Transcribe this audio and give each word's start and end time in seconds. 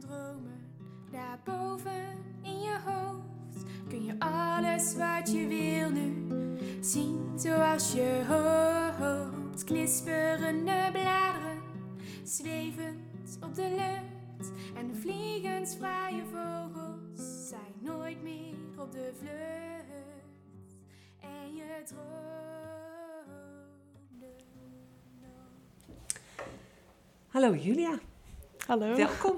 Dromen, 0.00 0.60
daarboven 1.10 2.16
in 2.42 2.60
je 2.60 2.78
hoofd 2.84 3.64
kun 3.88 4.04
je 4.04 4.14
alles 4.18 4.96
wat 4.96 5.32
je 5.32 5.46
wil 5.46 5.90
nu 5.90 6.26
zien 6.80 7.32
zoals 7.36 7.92
je 7.92 8.24
hoopt. 8.28 9.64
Knisperende 9.64 10.88
bladeren, 10.92 11.62
zwevend 12.22 13.38
op 13.40 13.54
de 13.54 13.68
lucht 13.68 14.52
en 14.74 14.96
vliegensvrije 14.96 16.22
vogels 16.24 17.48
zijn 17.48 17.74
nooit 17.80 18.22
meer 18.22 18.54
op 18.78 18.92
de 18.92 19.12
vlucht. 19.18 20.76
En 21.20 21.54
je 21.54 21.82
droomde. 21.84 22.20
Hallo 27.28 27.54
Julia, 27.54 27.98
Hallo. 28.70 28.96
welkom. 28.96 29.36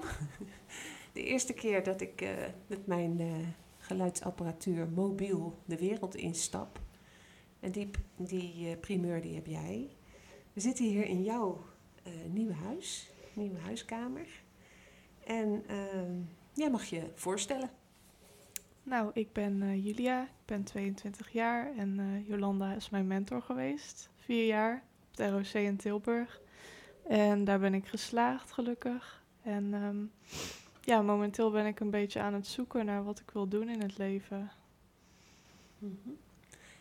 De 1.12 1.22
eerste 1.22 1.52
keer 1.52 1.83
dat 1.83 2.00
ik 2.00 2.20
eh, 2.20 2.30
met 2.66 2.86
mijn 2.86 3.20
eh, 3.20 3.33
geluidsapparatuur 3.78 4.89
mobiel 4.89 5.58
de 5.64 5.78
wereld 5.78 6.14
instap. 6.14 6.80
En 7.61 7.70
die, 7.70 7.91
die 8.16 8.69
eh, 8.69 8.80
primeur 8.80 9.20
die 9.20 9.34
heb 9.34 9.47
jij. 9.47 9.91
We 10.52 10.61
zitten 10.61 10.84
hier 10.84 11.05
in 11.05 11.22
jouw 11.22 11.64
nieuwe 12.27 12.55
huis, 12.55 13.11
nieuwe 13.33 13.58
huiskamer. 13.58 14.27
En 15.24 15.64
ehm, 15.67 16.12
jij 16.55 16.70
mag 16.70 16.84
je 16.84 17.11
voorstellen. 17.14 17.70
Nou, 18.83 19.11
ik 19.14 19.33
ben 19.33 19.80
Julia, 19.83 20.22
ik 20.22 20.44
ben 20.44 20.64
22 20.64 21.33
jaar 21.33 21.77
en 21.77 22.24
Jolanda 22.28 22.74
is 22.74 22.91
mijn 22.91 23.06
mentor 23.06 23.42
geweest. 23.42 24.11
Vier 24.17 24.46
jaar 24.46 24.83
op 25.11 25.19
het 25.19 25.30
ROC 25.30 25.62
in 25.62 25.77
Tilburg. 25.77 26.40
En 27.08 27.45
daar 27.45 27.58
ben 27.58 27.74
ik 27.74 27.86
geslaagd, 27.86 28.52
gelukkig. 28.52 29.21
En 29.42 29.75
ehm, 29.75 29.97
ja, 30.80 31.03
momenteel 31.03 31.51
ben 31.51 31.67
ik 31.67 31.80
een 31.80 31.91
beetje 31.91 32.20
aan 32.20 32.35
het 32.35 32.47
zoeken 32.47 32.85
naar 32.85 33.05
wat 33.05 33.19
ik 33.20 33.30
wil 33.30 33.48
doen 33.48 33.69
in 33.69 33.80
het 33.83 33.98
leven. 33.98 34.51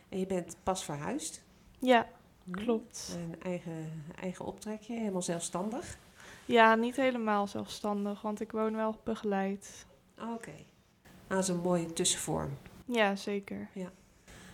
En 0.10 0.20
je 0.20 0.26
bent 0.26 0.56
pas 0.64 0.84
verhuisd. 0.84 1.44
Ja, 1.80 2.08
Hm? 2.44 2.52
klopt. 2.52 3.18
Een 3.18 3.42
eigen, 3.42 4.04
eigen 4.22 4.46
optrekje, 4.46 4.94
helemaal 4.98 5.22
zelfstandig. 5.22 5.98
Ja, 6.46 6.76
niet 6.76 6.96
helemaal 6.96 7.48
zelfstandig, 7.48 8.22
want 8.22 8.42
ik 8.42 8.52
woon 8.52 8.76
wel 8.76 8.96
begeleid. 9.04 9.86
Oké. 10.20 10.52
Ah, 10.52 11.28
Dat 11.28 11.40
is 11.40 11.48
een 11.48 11.60
mooie 11.62 11.94
tussenvorm. 11.94 12.50
Ja, 12.86 13.16
zeker. 13.16 13.68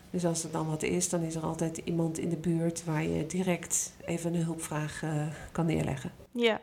Dus 0.09 0.25
als 0.25 0.44
er 0.44 0.51
dan 0.51 0.68
wat 0.68 0.84
is, 0.84 1.09
dan 1.09 1.22
is 1.22 1.35
er 1.35 1.44
altijd 1.44 1.78
iemand 1.78 2.18
in 2.18 2.29
de 2.29 2.38
buurt 2.38 2.84
waar 2.84 3.03
je 3.03 3.25
direct 3.25 3.95
even 4.06 4.34
een 4.34 4.44
hulpvraag 4.44 5.03
eh, 5.03 5.28
kan 5.51 5.66
neerleggen. 5.66 6.12
Ja, 6.31 6.62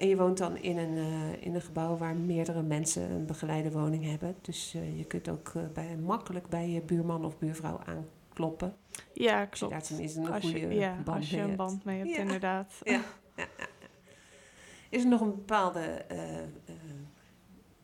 En 0.00 0.08
je 0.08 0.16
woont 0.16 0.38
dan 0.38 0.56
in 0.56 0.78
een, 0.78 0.96
eh, 0.96 1.46
in 1.46 1.54
een 1.54 1.60
gebouw 1.60 1.96
waar 1.96 2.14
meerdere 2.16 2.62
mensen 2.62 3.10
een 3.10 3.26
begeleide 3.26 3.70
woning 3.70 4.04
hebben. 4.04 4.36
Dus 4.40 4.74
eh, 4.74 4.98
je 4.98 5.04
kunt 5.04 5.28
ook 5.28 5.48
eh, 5.54 5.62
bij, 5.74 5.96
makkelijk 5.96 6.48
bij 6.48 6.68
je 6.68 6.80
buurman 6.82 7.24
of 7.24 7.38
buurvrouw 7.38 7.80
aankloppen. 7.84 8.76
ja 9.12 9.46
Als 9.50 9.58
je 9.60 9.68
daar 9.68 9.80
klopt. 9.80 10.16
een 10.16 10.32
Als 10.32 10.42
je, 10.42 10.60
goede 10.60 10.74
ja, 10.74 10.94
band 11.04 11.16
als 11.16 11.30
je 11.30 11.34
mee 11.36 11.42
een 11.42 11.50
hebt. 11.50 11.56
band 11.62 11.84
mee 11.84 11.98
hebt, 11.98 12.10
Ja. 12.10 12.18
inderdaad. 12.18 12.80
Ja, 12.84 12.92
ja, 12.92 13.00
ja, 13.36 13.46
ja. 13.58 13.66
Is 14.88 15.02
er 15.02 15.08
nog 15.08 15.20
een 15.20 15.34
bepaalde 15.34 16.04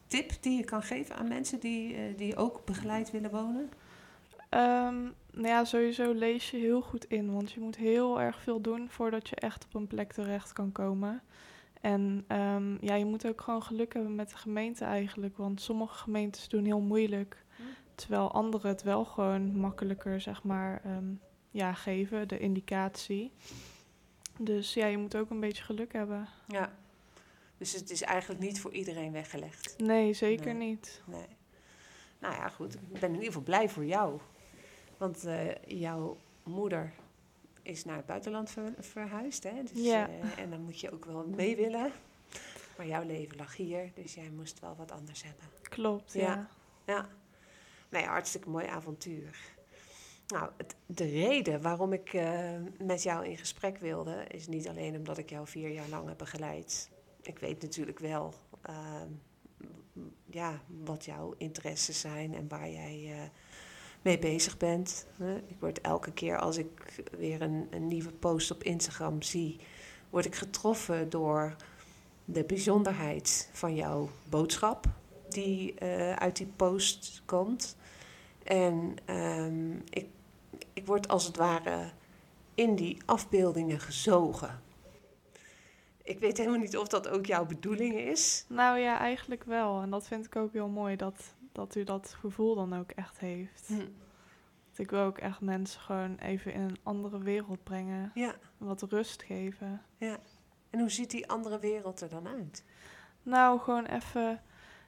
tip 0.07 0.31
die 0.41 0.57
je 0.57 0.65
kan 0.65 0.83
geven 0.83 1.17
aan 1.17 1.29
mensen 1.29 1.61
die, 1.61 2.15
die 2.15 2.37
ook 2.37 2.65
begeleid 2.65 3.11
willen 3.11 3.31
wonen? 3.31 3.71
Ehm, 4.49 5.03
nou 5.33 5.47
ja, 5.47 5.65
sowieso 5.65 6.13
lees 6.13 6.51
je 6.51 6.57
heel 6.57 6.81
goed 6.81 7.05
in, 7.05 7.33
want 7.33 7.53
je 7.53 7.61
moet 7.61 7.77
heel 7.77 8.21
erg 8.21 8.41
veel 8.41 8.61
doen 8.61 8.89
voordat 8.91 9.29
je 9.29 9.37
echt 9.37 9.65
op 9.65 9.75
een 9.75 9.87
plek 9.87 10.13
terecht 10.13 10.53
kan 10.53 10.73
komen. 10.73 11.23
En 11.81 12.25
ehm, 12.29 12.85
ja, 12.85 12.95
je 12.95 13.05
moet 13.05 13.27
ook 13.27 13.41
gewoon 13.41 13.63
geluk 13.63 13.93
hebben 13.95 14.15
met 14.15 14.31
de 14.31 14.37
gemeente 14.37 14.85
eigenlijk, 14.85 15.37
want 15.37 15.61
sommige 15.61 15.95
gemeentes 15.99 16.49
doen 16.49 16.65
heel 16.65 16.81
moeilijk, 16.81 17.45
Hm. 17.57 17.63
terwijl 17.95 18.33
anderen 18.33 18.71
het 18.71 18.83
wel 18.83 19.05
gewoon 19.05 19.57
makkelijker, 19.57 20.21
zeg 20.21 20.43
maar, 20.43 20.81
ehm, 20.85 21.05
ja, 21.51 21.73
geven, 21.75 22.29
de 22.29 22.39
indicatie. 22.39 23.33
Dus 24.39 24.75
ja, 24.75 24.87
je 24.87 24.99
moet 24.99 25.17
ook 25.17 25.31
een 25.31 25.41
beetje 25.41 25.63
geluk 25.63 25.93
hebben. 25.93 26.29
Ja. 26.49 26.73
Dus 27.59 27.73
het 27.73 27.91
is 27.91 28.03
eigenlijk 28.03 28.41
niet 28.41 28.61
voor 28.61 28.73
iedereen 28.73 29.13
weggelegd. 29.13 29.75
Nee, 29.79 30.13
zeker 30.13 30.55
Nee. 30.55 30.69
niet. 30.69 31.03
Nee. 31.07 31.27
Nou 32.19 32.35
ja, 32.35 32.49
goed. 32.49 32.75
Ik 32.75 32.81
ben 33.01 33.09
in 33.09 33.11
ieder 33.15 33.27
geval 33.27 33.43
blij 33.43 33.69
voor 33.69 33.85
jou. 33.85 34.21
Want 34.97 35.25
eh, 35.25 35.55
jouw 35.67 36.17
moeder 36.43 36.93
is 37.67 37.85
naar 37.85 37.97
het 37.97 38.07
buitenland 38.07 38.51
ver- 38.51 38.75
verhuisd. 38.79 39.43
Hè? 39.43 39.63
Dus, 39.63 39.85
Ja. 39.85 40.09
eh, 40.09 40.39
en 40.43 40.51
dan 40.51 40.61
moet 40.63 40.81
je 40.81 40.91
ook 40.93 41.05
wel 41.05 41.27
mee 41.27 41.57
willen. 41.57 41.93
Maar 42.77 42.87
jouw 42.87 43.03
leven 43.05 43.37
lag 43.37 43.57
hier, 43.57 43.91
dus 43.95 44.15
jij 44.15 44.31
moest 44.31 44.61
wel 44.61 44.77
wat 44.77 44.93
anders 44.93 45.23
hebben. 45.23 45.45
Klopt, 45.63 46.13
Ja. 46.13 46.21
ja. 46.21 46.49
Ja. 46.87 47.09
Nou 47.89 48.05
ja, 48.05 48.11
hartstikke 48.11 48.49
mooi 48.49 48.67
avontuur. 48.67 49.39
Nou, 50.27 50.51
het, 50.57 50.75
de 50.87 51.05
reden 51.05 51.63
waarom 51.63 51.93
ik 51.93 52.13
eh, 52.13 52.51
met 52.79 53.03
jou 53.03 53.27
in 53.27 53.37
gesprek 53.39 53.79
wilde, 53.79 54.25
is 54.29 54.47
niet 54.47 54.69
alleen 54.69 54.97
omdat 54.97 55.19
ik 55.19 55.31
jou 55.31 55.47
vier 55.47 55.71
jaar 55.71 55.89
lang 55.89 56.09
heb 56.09 56.19
begeleid. 56.19 56.91
Ik 57.23 57.39
weet 57.39 57.63
natuurlijk 57.63 57.99
wel 57.99 58.35
ehm, 58.63 59.09
ja, 60.31 60.61
wat 60.67 61.05
jouw 61.05 61.35
interesses 61.39 62.01
zijn 62.01 62.35
en 62.35 62.49
waar 62.49 62.71
jij 62.71 63.13
eh, 63.13 63.23
mee 64.07 64.19
bezig 64.19 64.57
bent. 64.57 65.07
Ik 65.47 65.57
word 65.61 65.81
elke 65.81 66.13
keer 66.13 66.39
als 66.39 66.57
ik 66.57 67.03
weer 67.19 67.43
een, 67.43 67.67
een 67.71 67.89
nieuwe 67.89 68.13
post 68.13 68.51
op 68.51 68.63
Instagram 68.63 69.23
zie, 69.23 69.57
word 70.11 70.25
ik 70.25 70.35
getroffen 70.35 71.11
door 71.11 71.57
de 72.25 72.45
bijzonderheid 72.45 73.51
van 73.53 73.75
jouw 73.75 74.11
boodschap 74.29 74.87
die 75.29 75.75
eh, 75.75 76.13
uit 76.13 76.37
die 76.37 76.47
post 76.57 77.23
komt. 77.25 77.77
En 78.43 78.97
ehm, 79.05 79.73
ik, 79.91 80.07
ik 80.73 80.87
word 80.87 81.09
als 81.09 81.25
het 81.25 81.37
ware 81.37 81.91
in 82.55 82.75
die 82.75 82.99
afbeeldingen 83.05 83.81
gezogen. 83.81 84.61
Ik 86.03 86.19
weet 86.19 86.37
helemaal 86.37 86.59
niet 86.59 86.77
of 86.77 86.89
dat 86.89 87.09
ook 87.09 87.27
jouw 87.27 87.47
bedoeling 87.47 87.95
is. 87.95 88.45
Nou 88.49 88.79
ja, 88.79 88.99
eigenlijk 88.99 89.45
wel. 89.45 89.81
En 89.83 89.91
dat 89.91 90.07
vind 90.07 90.27
ik 90.27 90.37
ook 90.37 90.53
heel 90.53 90.69
mooi, 90.69 90.97
dat, 90.97 91.35
dat 91.57 91.75
u 91.75 91.85
dat 91.85 92.15
gevoel 92.19 92.55
dan 92.55 92.75
ook 92.75 92.91
echt 92.91 93.19
heeft. 93.19 93.67
Hm. 93.69 93.87
Ik 94.77 94.91
wil 94.91 95.01
ook 95.01 95.19
echt 95.19 95.41
mensen 95.41 95.81
gewoon 95.81 96.17
even 96.17 96.53
in 96.53 96.61
een 96.61 96.79
andere 96.83 97.19
wereld 97.19 97.63
brengen. 97.65 98.11
Ja, 98.15 98.35
Wat 98.57 98.83
rust 98.83 99.23
geven. 99.23 99.83
ja. 99.99 100.19
En 100.71 100.79
hoe 100.81 100.91
ziet 100.91 101.11
die 101.11 101.29
andere 101.29 101.59
wereld 101.59 102.01
er 102.01 102.09
dan 102.09 102.29
uit? 102.29 102.65
Nou, 103.23 103.61
gewoon 103.61 103.85
even 103.87 104.43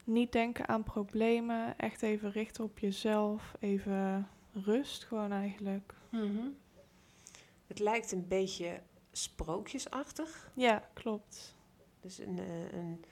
niet 0.05 0.33
denken 0.33 0.69
aan 0.69 0.83
problemen. 0.83 1.79
Echt 1.79 2.03
even 2.03 2.31
richten 2.31 2.65
op 2.65 2.79
jezelf. 2.79 3.55
Even 3.61 4.29
rust 4.53 5.05
gewoon 5.05 5.33
eigenlijk. 5.33 5.95
Het 7.67 7.79
lijkt 7.79 8.13
een 8.13 8.29
beetje 8.29 8.81
sprookjesachtig. 9.13 10.51
Ja, 10.55 10.89
klopt. 10.95 11.57
Dus 12.01 12.19
een, 12.19 12.39
eh, 12.39 12.73
een, 12.73 13.05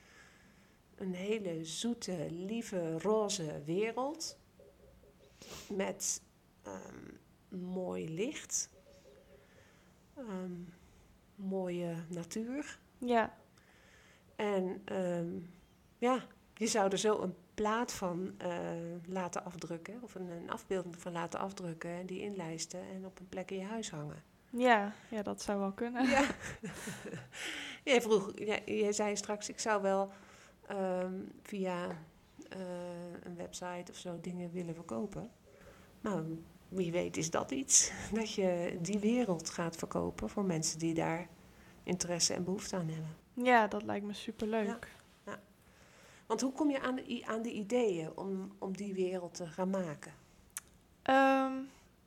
een 0.96 1.14
hele 1.14 1.64
zoete, 1.64 2.26
lieve, 2.30 2.98
roze 2.98 3.62
wereld. 3.64 4.38
Met 5.68 6.22
ehm, 6.62 7.08
mooi 7.48 8.14
licht. 8.14 8.70
Ehm, 10.16 10.52
mooie 11.34 11.94
natuur. 12.08 12.78
Ja, 12.98 13.36
En 14.36 14.82
ehm, 14.84 15.38
ja, 15.98 16.26
je 16.54 16.66
zou 16.66 16.90
er 16.90 16.98
zo 16.98 17.20
een 17.20 17.34
plaat 17.54 17.92
van 17.92 18.34
eh, 18.38 18.50
laten 19.06 19.44
afdrukken, 19.44 20.02
of 20.02 20.14
een, 20.14 20.30
een 20.30 20.50
afbeelding 20.50 21.00
van 21.00 21.12
laten 21.12 21.40
afdrukken 21.40 21.90
en 21.90 22.06
die 22.06 22.20
inlijsten 22.20 22.80
en 22.80 23.06
op 23.06 23.18
een 23.20 23.28
plek 23.28 23.50
in 23.50 23.58
je 23.58 23.64
huis 23.64 23.90
hangen. 23.90 24.22
ja, 24.50 24.92
ja, 25.10 25.22
dat 25.22 25.42
zou 25.42 25.58
wel 25.58 25.72
kunnen. 25.72 26.08
Ja. 26.08 26.24
jij, 27.90 28.02
vroeg, 28.02 28.32
jij, 28.34 28.62
jij 28.64 28.92
zei 28.92 29.16
straks, 29.16 29.48
ik 29.48 29.58
zou 29.58 29.82
wel 29.82 30.12
ehm, 30.68 31.14
via 31.42 31.88
eh, 32.48 32.58
een 33.22 33.36
website 33.36 33.90
of 33.90 33.96
zo 33.96 34.18
dingen 34.20 34.50
willen 34.52 34.74
verkopen. 34.74 35.30
Nou, 36.00 36.42
wie 36.68 36.92
weet 36.92 37.16
is 37.16 37.30
dat 37.30 37.50
iets, 37.50 37.92
dat 38.12 38.32
je 38.32 38.78
die 38.80 38.98
wereld 38.98 39.50
gaat 39.50 39.76
verkopen 39.76 40.28
voor 40.28 40.44
mensen 40.44 40.78
die 40.78 40.94
daar 40.94 41.28
interesse 41.82 42.34
en 42.34 42.44
behoefte 42.44 42.76
aan 42.76 42.88
hebben. 42.88 43.16
Ja, 43.32 43.66
dat 43.66 43.82
lijkt 43.82 44.06
me 44.06 44.12
superleuk. 44.12 44.94
Want 46.26 46.40
hoe 46.40 46.52
kom 46.52 46.70
je 46.70 46.80
aan 46.80 46.94
de, 46.94 47.22
aan 47.26 47.42
de 47.42 47.52
ideeën 47.52 48.16
om, 48.16 48.52
om 48.58 48.76
die 48.76 48.94
wereld 48.94 49.34
te 49.34 49.46
gaan 49.46 49.70
maken? 49.70 50.12
Ehm, 51.02 51.52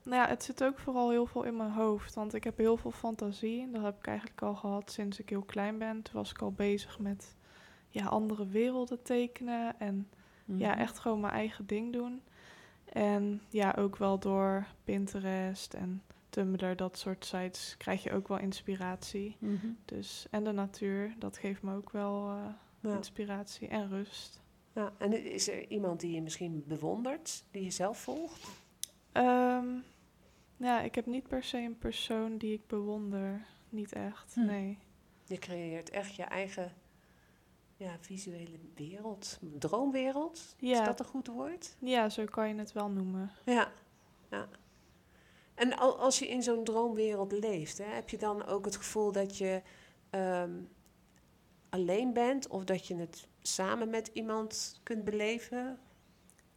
nou 0.04 0.22
ja, 0.22 0.28
het 0.28 0.44
zit 0.44 0.64
ook 0.64 0.80
vooral 0.80 1.10
heel 1.10 1.26
veel 1.26 1.44
in 1.44 1.58
mijn 1.58 1.72
hoofd, 1.72 2.14
want 2.14 2.34
ik 2.34 2.44
heb 2.44 2.58
heel 2.58 2.78
veel 2.78 2.92
fantasie. 2.92 3.62
En 3.62 3.72
dat 3.72 3.84
heb 3.84 3.98
ik 3.98 4.08
eigenlijk 4.08 4.42
al 4.42 4.56
gehad 4.56 4.92
sinds 4.92 5.20
ik 5.20 5.30
heel 5.30 5.42
klein 5.42 5.78
ben. 5.78 6.02
Toen 6.02 6.14
was 6.14 6.32
ik 6.32 6.42
al 6.42 6.52
bezig 6.52 7.00
met 7.00 7.36
ja, 7.90 8.06
andere 8.06 8.48
werelden 8.48 9.02
tekenen 9.02 9.80
en 9.80 10.08
ja, 10.46 10.70
Mhm. 10.72 10.80
echt 10.80 11.00
gewoon 11.00 11.20
mijn 11.20 11.34
eigen 11.34 11.66
ding 11.66 11.94
doen. 11.94 12.22
En 12.94 13.42
ja, 13.50 13.76
ook 13.78 13.98
wel 13.98 14.20
door 14.20 14.68
Pinterest 14.84 15.74
en 15.74 16.04
Tumblr, 16.30 16.76
dat 16.76 16.98
soort 16.98 17.26
sites, 17.26 17.76
krijg 17.78 18.04
je 18.04 18.12
ook 18.12 18.28
wel 18.28 18.40
inspiratie. 18.40 19.36
Mhm. 19.40 19.68
Dus, 19.86 20.28
en 20.32 20.44
de 20.44 20.52
natuur, 20.52 21.14
dat 21.20 21.38
geeft 21.38 21.62
me 21.62 21.76
ook 21.76 21.92
wel 21.92 22.30
eh, 22.30 22.46
Ja. 22.80 22.96
inspiratie 22.96 23.68
en 23.68 23.90
rust. 23.90 24.42
Ja, 24.74 24.94
en 24.98 25.32
is 25.32 25.50
er 25.50 25.68
iemand 25.68 26.00
die 26.00 26.12
je 26.12 26.22
misschien 26.22 26.64
bewondert, 26.68 27.44
die 27.52 27.64
je 27.64 27.72
zelf 27.72 28.00
volgt? 28.00 28.48
Ehm, 29.12 29.66
ja, 30.58 30.82
ik 30.82 30.96
heb 30.96 31.06
niet 31.06 31.28
per 31.28 31.44
se 31.44 31.58
een 31.58 31.78
persoon 31.78 32.38
die 32.38 32.54
ik 32.54 32.68
bewonder. 32.68 33.46
Niet 33.70 33.92
echt, 33.94 34.34
Hm. 34.34 34.46
nee. 34.46 34.78
Je 35.26 35.38
creëert 35.38 35.90
echt 35.90 36.16
je 36.16 36.24
eigen 36.24 36.74
ja, 37.80 37.98
visuele 38.00 38.60
wereld, 38.76 39.40
droomwereld. 39.58 40.56
Is 40.60 40.78
dat 40.86 41.00
een 41.00 41.06
goed 41.06 41.28
woord? 41.28 41.76
Ja, 41.80 42.10
zo 42.10 42.26
kan 42.26 42.48
je 42.48 42.56
het 42.56 42.72
wel 42.72 42.90
noemen. 42.90 43.32
Ja. 43.46 43.72
ja. 44.30 44.48
En 45.56 45.78
al- 45.78 46.00
als 46.00 46.20
je 46.20 46.28
in 46.28 46.44
zo'n 46.44 46.64
droomwereld 46.64 47.32
leeft, 47.32 47.78
hè, 47.78 47.84
heb 47.84 48.10
je 48.10 48.18
dan 48.18 48.46
ook 48.46 48.66
het 48.66 48.76
gevoel 48.76 49.12
dat 49.12 49.38
je 49.38 49.62
ehm, 50.10 50.62
alleen 51.70 52.14
bent 52.14 52.48
of 52.48 52.64
dat 52.64 52.88
je 52.88 52.96
het 52.96 53.28
samen 53.42 53.90
met 53.90 54.08
iemand 54.14 54.80
kunt 54.84 55.04
beleven? 55.04 55.80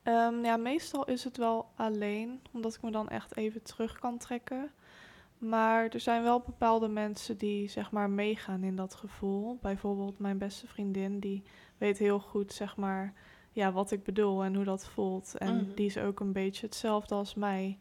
Ehm, 0.03 0.45
ja, 0.45 0.57
meestal 0.57 1.05
is 1.05 1.25
het 1.25 1.37
wel 1.37 1.71
alleen, 1.77 2.43
omdat 2.53 2.75
ik 2.75 2.83
me 2.83 2.91
dan 2.91 3.09
echt 3.09 3.37
even 3.37 3.63
terug 3.63 3.99
kan 3.99 4.19
trekken. 4.19 4.73
Maar 5.49 5.89
er 5.89 6.01
zijn 6.01 6.23
wel 6.23 6.41
bepaalde 6.41 6.89
mensen 6.89 7.39
die 7.39 7.69
zeg 7.69 7.91
maar 7.91 8.11
meegaan 8.11 8.63
in 8.65 8.77
dat 8.77 8.95
gevoel. 8.95 9.59
Bijvoorbeeld 9.63 10.19
mijn 10.19 10.39
beste 10.39 10.67
vriendin, 10.67 11.21
die 11.21 11.43
weet 11.79 11.99
heel 11.99 12.21
goed 12.21 12.53
zeg 12.53 12.77
maar 12.77 13.13
ja, 13.53 13.73
wat 13.73 13.91
ik 13.91 14.03
bedoel 14.03 14.45
en 14.45 14.55
hoe 14.55 14.65
dat 14.65 14.87
voelt. 14.87 15.37
En 15.39 15.57
Mhm. 15.57 15.75
die 15.75 15.87
is 15.87 15.99
ook 15.99 16.21
een 16.21 16.33
beetje 16.33 16.67
hetzelfde 16.67 17.15
als 17.15 17.35
mij. 17.35 17.79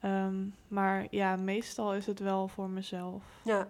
Ehm, 0.00 0.46
maar 0.68 1.06
ja, 1.10 1.36
meestal 1.36 1.94
is 1.94 2.06
het 2.06 2.18
wel 2.18 2.48
voor 2.48 2.70
mezelf. 2.70 3.24
Ja. 3.44 3.68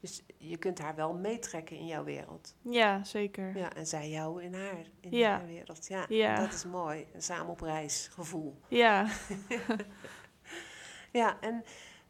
Dus 0.00 0.22
je 0.38 0.56
kunt 0.56 0.78
haar 0.78 0.94
wel 0.94 1.14
meetrekken 1.14 1.76
in 1.76 1.86
jouw 1.86 2.04
wereld. 2.04 2.54
Ja, 2.62 3.04
zeker. 3.04 3.56
Ja, 3.56 3.72
en 3.72 3.86
zij 3.86 4.10
jou 4.10 4.42
in 4.42 4.54
haar, 4.54 4.84
in 5.00 5.10
Ja. 5.16 5.30
haar 5.30 5.46
wereld. 5.46 5.86
Ja, 5.86 6.04
Ja. 6.08 6.34
dat 6.40 6.52
is 6.52 6.64
mooi. 6.64 7.06
Een 7.14 7.22
samen 7.22 7.48
op 7.52 7.60
reis 7.60 8.08
gevoel. 8.12 8.60
Ja, 8.68 9.06
Ja, 11.12 11.40
en 11.40 11.64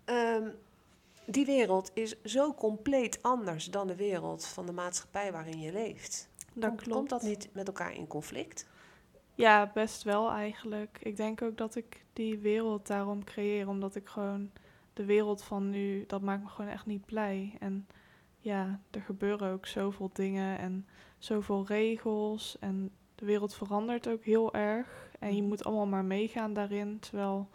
ehm, 0.06 0.49
die 1.26 1.47
wereld 1.47 1.91
is 1.94 2.23
zo 2.23 2.55
compleet 2.55 3.23
anders 3.23 3.64
dan 3.64 3.87
de 3.87 3.97
wereld 3.97 4.47
van 4.47 4.67
de 4.67 4.73
maatschappij 4.73 5.32
waarin 5.32 5.61
je 5.61 5.73
leeft. 5.73 6.29
dat 6.53 6.69
komt, 6.69 6.82
klopt. 6.82 6.97
Komt 6.99 7.11
dat 7.11 7.23
niet 7.23 7.49
met 7.53 7.67
elkaar 7.67 7.94
in 7.94 8.06
conflict? 8.06 8.67
Ja, 9.35 9.70
best 9.75 10.03
wel 10.03 10.31
eigenlijk. 10.31 10.99
Ik 11.03 11.17
denk 11.17 11.43
ook 11.43 11.56
dat 11.56 11.75
ik 11.75 12.05
die 12.12 12.38
wereld 12.38 12.87
daarom 12.87 13.25
creëer, 13.25 13.69
omdat 13.69 13.94
ik 13.94 14.08
gewoon 14.08 14.50
de 14.93 15.05
wereld 15.05 15.43
van 15.43 15.70
nu, 15.70 16.05
dat 16.06 16.20
maakt 16.23 16.43
me 16.43 16.49
gewoon 16.49 16.70
echt 16.70 16.87
niet 16.87 17.05
blij. 17.05 17.56
En 17.61 17.87
ja, 18.38 18.81
er 18.91 19.00
gebeuren 19.00 19.53
ook 19.53 19.67
zoveel 19.67 20.11
dingen 20.12 20.58
en 20.58 20.87
zoveel 21.19 21.64
regels 21.67 22.56
en 22.61 22.91
de 23.14 23.25
wereld 23.25 23.55
verandert 23.55 24.08
ook 24.08 24.25
heel 24.25 24.55
erg. 24.55 25.08
En 25.19 25.35
je 25.35 25.41
Mhm. 25.41 25.49
moet 25.49 25.64
allemaal 25.64 25.87
maar 25.87 26.05
meegaan 26.05 26.53
daarin, 26.53 26.99
terwijl 27.00 27.49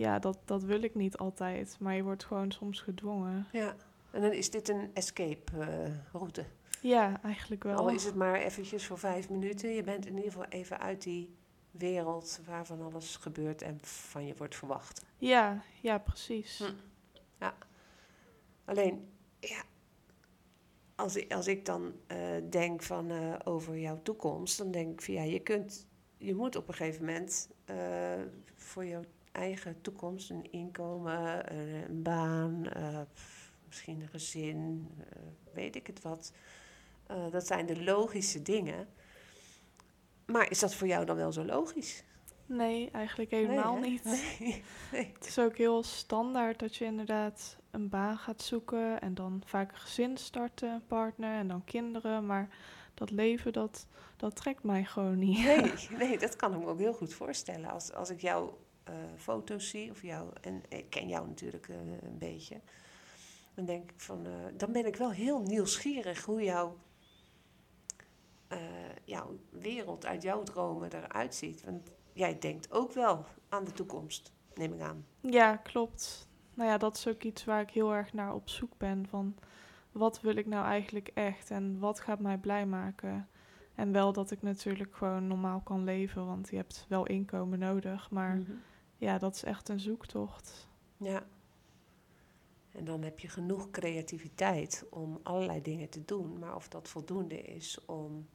ja, 0.00 0.18
dat, 0.18 0.38
dat 0.44 0.62
wil 0.62 0.82
ik 0.82 0.94
niet 0.94 1.16
altijd, 1.16 1.76
maar 1.80 1.94
je 1.94 2.02
wordt 2.02 2.24
gewoon 2.24 2.50
soms 2.50 2.80
gedwongen. 2.80 3.46
Ja. 3.52 3.76
En 4.10 4.20
dan 4.20 4.32
is 4.32 4.50
dit 4.50 4.68
een 4.68 4.90
escape 4.94 5.52
eh, 5.58 5.94
route. 6.12 6.44
Ja, 6.82 7.22
eigenlijk 7.22 7.64
wel. 7.64 7.76
Al 7.76 7.88
is 7.88 8.04
het 8.04 8.14
maar 8.14 8.34
eventjes 8.34 8.86
voor 8.86 8.98
vijf 8.98 9.30
minuten. 9.30 9.70
Je 9.70 9.82
bent 9.82 10.06
in 10.06 10.14
ieder 10.16 10.30
geval 10.30 10.48
even 10.48 10.80
uit 10.80 11.02
die 11.02 11.34
wereld 11.70 12.40
waarvan 12.46 12.82
alles 12.82 13.16
gebeurt 13.16 13.62
en 13.62 13.78
van 13.82 14.26
je 14.26 14.34
wordt 14.36 14.56
verwacht. 14.56 15.04
Ja, 15.16 15.62
ja, 15.80 15.98
precies. 15.98 16.58
Hm. 16.58 17.50
Alleen, 18.64 19.08
ja, 19.40 19.62
als 20.94 21.16
ik, 21.16 21.32
als 21.32 21.46
ik 21.46 21.64
dan 21.64 21.92
eh, 22.06 22.18
denk 22.50 22.82
van, 22.82 23.10
eh, 23.10 23.34
over 23.44 23.78
jouw 23.78 24.02
toekomst, 24.02 24.58
dan 24.58 24.70
denk 24.70 24.92
ik 24.92 25.02
van 25.02 25.14
ja, 25.14 25.22
je 25.22 25.40
kunt, 25.40 25.86
je 26.16 26.34
moet 26.34 26.56
op 26.56 26.68
een 26.68 26.74
gegeven 26.74 27.04
moment 27.04 27.48
voor 28.54 28.86
jouw 28.86 29.02
eigen 29.32 29.80
toekomst 29.80 30.30
een 30.30 30.52
inkomen, 30.52 31.54
een, 31.56 32.02
baan, 32.02 32.66
eh, 32.66 33.00
misschien 33.66 34.00
een 34.00 34.08
gezin, 34.08 34.88
eh, 34.98 35.22
weet 35.52 35.76
ik 35.76 35.86
het 35.86 36.02
wat. 36.02 36.32
Eh, 37.06 37.30
dat 37.30 37.46
zijn 37.46 37.66
de 37.66 37.82
logische 37.82 38.42
dingen. 38.42 38.88
Maar 40.26 40.50
is 40.50 40.58
dat 40.58 40.74
voor 40.74 40.86
jou 40.86 41.04
dan 41.04 41.16
wel 41.16 41.32
zo 41.32 41.44
logisch? 41.44 42.04
Nee, 42.46 42.90
eigenlijk 42.90 43.30
helemaal 43.30 43.76
Nee, 43.76 43.90
niet. 43.90 44.04
Nee. 44.04 44.62
nee. 44.92 45.12
Het 45.14 45.26
is 45.26 45.38
ook 45.38 45.56
heel 45.56 45.82
standaard 45.82 46.58
dat 46.58 46.76
je 46.76 46.84
inderdaad 46.84 47.58
een 47.70 47.88
baan 47.88 48.18
gaat 48.18 48.42
zoeken 48.42 49.00
en 49.00 49.14
dan 49.14 49.42
vaak 49.44 49.72
een 49.72 49.78
gezin 49.78 50.16
starten, 50.16 50.70
een 50.72 50.86
partner 50.86 51.38
en 51.38 51.48
dan 51.48 51.64
kinderen. 51.64 52.26
Maar 52.26 52.48
dat 52.94 53.10
leven, 53.10 53.52
dat, 53.52 53.86
dat 54.16 54.36
trekt 54.36 54.62
mij 54.62 54.84
gewoon 54.84 55.18
niet. 55.18 55.38
Nee, 55.38 55.72
nee, 56.08 56.18
dat 56.18 56.36
kan 56.36 56.52
ik 56.52 56.58
me 56.58 56.66
ook 56.66 56.78
heel 56.78 56.92
goed 56.92 57.14
voorstellen. 57.14 57.70
Als, 57.70 57.92
als 57.92 58.10
ik 58.10 58.20
jouw 58.20 58.58
eh, 58.90 58.96
foto's 59.16 59.68
zie, 59.68 59.90
of 59.90 60.02
jou, 60.02 60.30
en 60.40 60.62
ik 60.68 60.90
ken 60.90 61.08
jou 61.08 61.28
natuurlijk 61.28 61.68
eh, 61.68 61.76
een 62.02 62.18
beetje, 62.18 62.60
dan 63.54 63.64
denk 63.64 63.90
ik 63.90 64.00
van, 64.00 64.26
eh, 64.26 64.32
dan 64.56 64.72
ben 64.72 64.86
ik 64.86 64.96
wel 64.96 65.10
heel 65.10 65.40
nieuwsgierig 65.40 66.24
hoe 66.24 66.42
jouw, 66.42 66.76
jouw 69.04 69.38
wereld 69.50 70.06
uit 70.06 70.22
jouw 70.22 70.42
dromen 70.42 70.92
eruit 70.92 71.34
ziet. 71.34 71.64
Want 71.64 71.90
jij 72.12 72.38
denkt 72.38 72.72
ook 72.72 72.92
wel 72.92 73.24
aan 73.48 73.64
de 73.64 73.72
toekomst, 73.72 74.32
neem 74.54 74.72
ik 74.72 74.80
aan. 74.80 75.06
Ja, 75.20 75.56
klopt. 75.56 76.28
Nou 76.54 76.70
ja, 76.70 76.78
dat 76.78 76.96
is 76.96 77.08
ook 77.08 77.22
iets 77.22 77.44
waar 77.44 77.60
ik 77.60 77.70
heel 77.70 77.92
erg 77.94 78.12
naar 78.12 78.34
op 78.34 78.48
zoek 78.48 78.72
ben. 78.78 79.06
Van 79.08 79.34
wat 79.92 80.20
wil 80.20 80.36
ik 80.36 80.46
nou 80.46 80.64
eigenlijk 80.64 81.10
echt 81.14 81.50
en 81.50 81.78
wat 81.78 82.00
gaat 82.00 82.20
mij 82.20 82.38
blij 82.38 82.66
maken? 82.66 83.28
En 83.74 83.92
wel 83.92 84.12
dat 84.12 84.30
ik 84.30 84.42
natuurlijk 84.42 84.94
gewoon 84.94 85.26
normaal 85.26 85.60
kan 85.60 85.84
leven, 85.84 86.26
want 86.26 86.48
je 86.50 86.56
hebt 86.56 86.86
wel 86.88 87.06
inkomen 87.06 87.58
nodig. 87.58 88.10
Maar 88.10 88.36
Mhm. 88.36 88.50
Ja, 89.00 89.18
dat 89.18 89.34
is 89.34 89.42
echt 89.42 89.68
een 89.68 89.80
zoektocht. 89.80 90.68
Ja. 90.96 91.26
En 92.70 92.84
dan 92.84 93.02
heb 93.02 93.18
je 93.18 93.28
genoeg 93.28 93.70
creativiteit 93.70 94.84
om 94.90 95.20
allerlei 95.22 95.62
dingen 95.62 95.88
te 95.88 96.04
doen. 96.04 96.38
Maar 96.38 96.54
of 96.56 96.68
dat 96.68 96.88
voldoende 96.88 97.42
is 97.42 97.84
om 97.84 98.28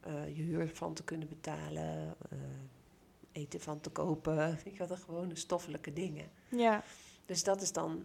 eh, 0.00 0.36
je 0.36 0.42
huur 0.42 0.68
van 0.74 0.94
te 0.94 1.04
kunnen 1.04 1.28
betalen, 1.28 2.16
eh, 2.30 2.38
eten 3.32 3.60
van 3.60 3.80
te 3.80 3.90
kopen, 3.90 4.36
weet 4.64 4.72
je 4.72 4.78
wel, 4.78 4.86
de 4.86 4.96
gewone 4.96 5.36
stoffelijke 5.36 5.92
dingen. 5.92 6.30
Ja, 6.48 6.82
Dus 7.26 7.44
dat 7.44 7.62
is 7.62 7.72
dan, 7.72 8.04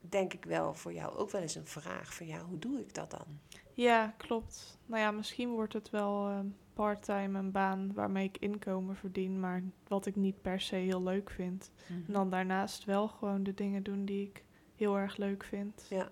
denk 0.00 0.32
ik 0.32 0.44
wel, 0.44 0.74
voor 0.74 0.92
jou 0.92 1.16
ook 1.16 1.30
wel 1.30 1.42
eens 1.42 1.54
een 1.54 1.66
vraag 1.66 2.14
van 2.14 2.26
ja, 2.26 2.44
hoe 2.44 2.58
doe 2.58 2.80
ik 2.80 2.94
dat 2.94 3.10
dan? 3.10 3.40
Ja, 3.72 4.14
klopt. 4.16 4.78
Nou 4.86 5.00
ja, 5.00 5.10
misschien 5.10 5.50
wordt 5.50 5.72
het 5.72 5.90
wel 5.90 6.28
eh, 6.28 6.40
parttime 6.74 7.38
een 7.38 7.50
baan 7.50 7.92
waarmee 7.92 8.24
ik 8.24 8.38
inkomen 8.38 8.96
verdien, 8.96 9.40
maar 9.40 9.62
wat 9.88 10.06
ik 10.06 10.16
niet 10.16 10.42
per 10.42 10.60
se 10.60 10.76
heel 10.76 11.02
leuk 11.02 11.30
vind. 11.30 11.70
En 11.88 12.12
dan 12.12 12.30
daarnaast 12.30 12.84
wel 12.84 13.08
gewoon 13.08 13.42
de 13.42 13.54
dingen 13.54 13.82
doen 13.82 14.04
die 14.04 14.26
ik 14.28 14.44
heel 14.76 14.98
erg 14.98 15.16
leuk 15.16 15.44
vind. 15.44 15.86
Ja. 15.88 16.08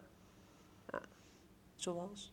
ja. 0.90 1.00
Zoals? 1.74 2.32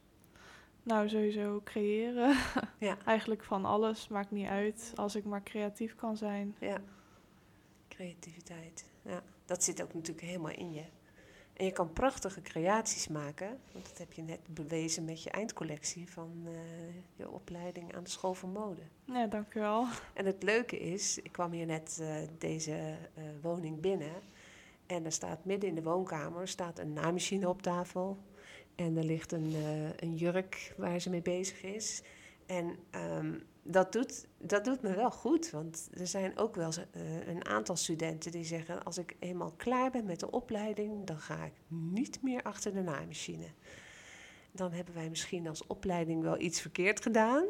Nou, 0.83 1.09
sowieso 1.09 1.62
creëren. 1.63 2.36
Ja. 2.79 2.98
Eigenlijk 3.05 3.43
van 3.43 3.65
alles, 3.65 4.07
maakt 4.07 4.31
niet 4.31 4.48
uit, 4.48 4.91
als 4.95 5.15
ik 5.15 5.25
maar 5.25 5.43
creatief 5.43 5.95
kan 5.95 6.17
zijn. 6.17 6.55
Ja, 6.59 6.81
creativiteit. 7.88 8.89
Ja, 9.01 9.24
dat 9.45 9.63
zit 9.63 9.81
ook 9.81 9.93
natuurlijk 9.93 10.25
helemaal 10.25 10.51
in 10.51 10.74
je. 10.74 10.83
En 11.60 11.66
je 11.66 11.72
kan 11.72 11.94
prachtige 11.94 12.42
creaties 12.42 13.08
maken, 13.08 13.60
want 13.72 13.88
dat 13.88 13.98
heb 13.98 14.13
je 14.13 14.22
net 14.22 14.39
bewezen 14.50 15.06
met 15.06 15.24
je 15.24 15.30
eindcollectie 15.30 16.10
van 16.10 16.44
eh, 16.46 16.54
je 17.16 17.30
opleiding 17.30 17.96
aan 17.96 18.04
de 18.04 18.10
school 18.10 18.34
voor 18.34 18.50
mode. 18.50 18.82
Ja, 19.04 19.28
dankjewel. 19.28 19.86
En 20.13 20.25
het 20.25 20.44
leuke 20.44 20.80
is, 20.80 21.18
ik 21.18 21.32
kwam 21.32 21.51
hier 21.51 21.66
net 21.66 21.98
eh, 22.01 22.16
deze 22.38 22.72
eh, 23.13 23.24
woning 23.42 23.80
binnen 23.80 24.13
en 24.86 25.06
er 25.06 25.12
staat 25.12 25.46
midden 25.46 25.70
in 25.70 25.75
de 25.75 25.84
woonkamer 25.84 26.48
staat 26.48 26.80
een 26.80 26.94
naaimachine 26.94 27.50
op 27.50 27.62
tafel 27.62 28.18
en 28.75 28.98
er 28.98 29.04
ligt 29.04 29.32
een, 29.32 29.56
een 29.96 30.16
jurk 30.16 30.74
waar 30.78 31.00
ze 31.00 31.10
mee 31.10 31.22
bezig 31.22 31.63
is. 31.63 32.01
En 32.46 32.75
ehm, 32.89 33.34
dat, 33.72 33.92
doet, 33.92 34.26
dat 34.38 34.66
doet 34.66 34.82
me 34.82 34.96
wel 34.96 35.12
goed, 35.12 35.50
want 35.50 35.90
er 35.94 36.08
zijn 36.08 36.38
ook 36.38 36.56
wel 36.56 36.72
eh, 36.92 37.28
een 37.28 37.46
aantal 37.46 37.76
studenten 37.76 38.32
die 38.32 38.44
zeggen: 38.44 38.84
als 38.84 38.98
ik 38.98 39.16
eenmaal 39.20 39.54
klaar 39.58 39.92
ben 39.92 40.06
met 40.06 40.20
de 40.20 40.32
opleiding, 40.32 41.06
dan 41.06 41.18
ga 41.18 41.46
ik 41.46 41.54
niet 41.68 42.22
meer 42.22 42.44
achter 42.44 42.74
de 42.74 42.82
naaimachine. 42.82 43.48
Dan 44.52 44.72
hebben 44.72 44.94
wij 44.94 45.10
misschien 45.10 45.48
als 45.48 45.68
opleiding 45.68 46.22
wel 46.22 46.40
iets 46.40 46.62
verkeerd 46.62 47.02
gedaan. 47.02 47.46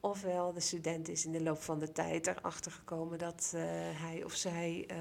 Ofwel, 0.00 0.52
de 0.52 0.60
student 0.60 1.08
is 1.08 1.24
in 1.24 1.32
de 1.32 1.42
loop 1.42 1.62
van 1.62 1.78
de 1.78 1.92
tijd 1.92 2.26
erachter 2.26 2.72
gekomen 2.72 3.18
dat 3.18 3.52
eh, 3.54 3.62
hij 4.02 4.24
of 4.24 4.34
zij 4.34 4.84
eh, 4.86 4.96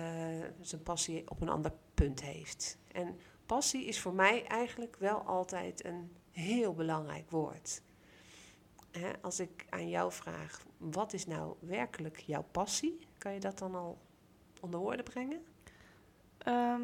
zijn 0.61 0.83
passie 0.83 1.23
op 1.29 1.41
een 1.41 1.49
ander 1.49 1.71
punt 1.93 2.21
heeft. 2.21 2.77
En 2.91 3.17
passie 3.45 3.85
is 3.85 3.99
voor 3.99 4.13
mij 4.13 4.45
eigenlijk 4.45 4.95
wel 4.99 5.21
altijd 5.21 5.85
een 5.85 6.11
heel 6.31 6.73
belangrijk 6.73 7.29
woord. 7.29 7.81
Hè, 8.91 9.11
als 9.21 9.39
ik 9.39 9.65
aan 9.69 9.89
jou 9.89 10.11
vraag, 10.11 10.63
wat 10.77 11.13
is 11.13 11.25
nou 11.25 11.55
werkelijk 11.59 12.17
jouw 12.19 12.45
passie? 12.51 12.99
Kan 13.17 13.33
je 13.33 13.39
dat 13.39 13.57
dan 13.57 13.75
al 13.75 13.97
onder 14.61 14.79
woorden 14.79 15.05
brengen? 15.05 15.41
Ehm, 16.37 16.81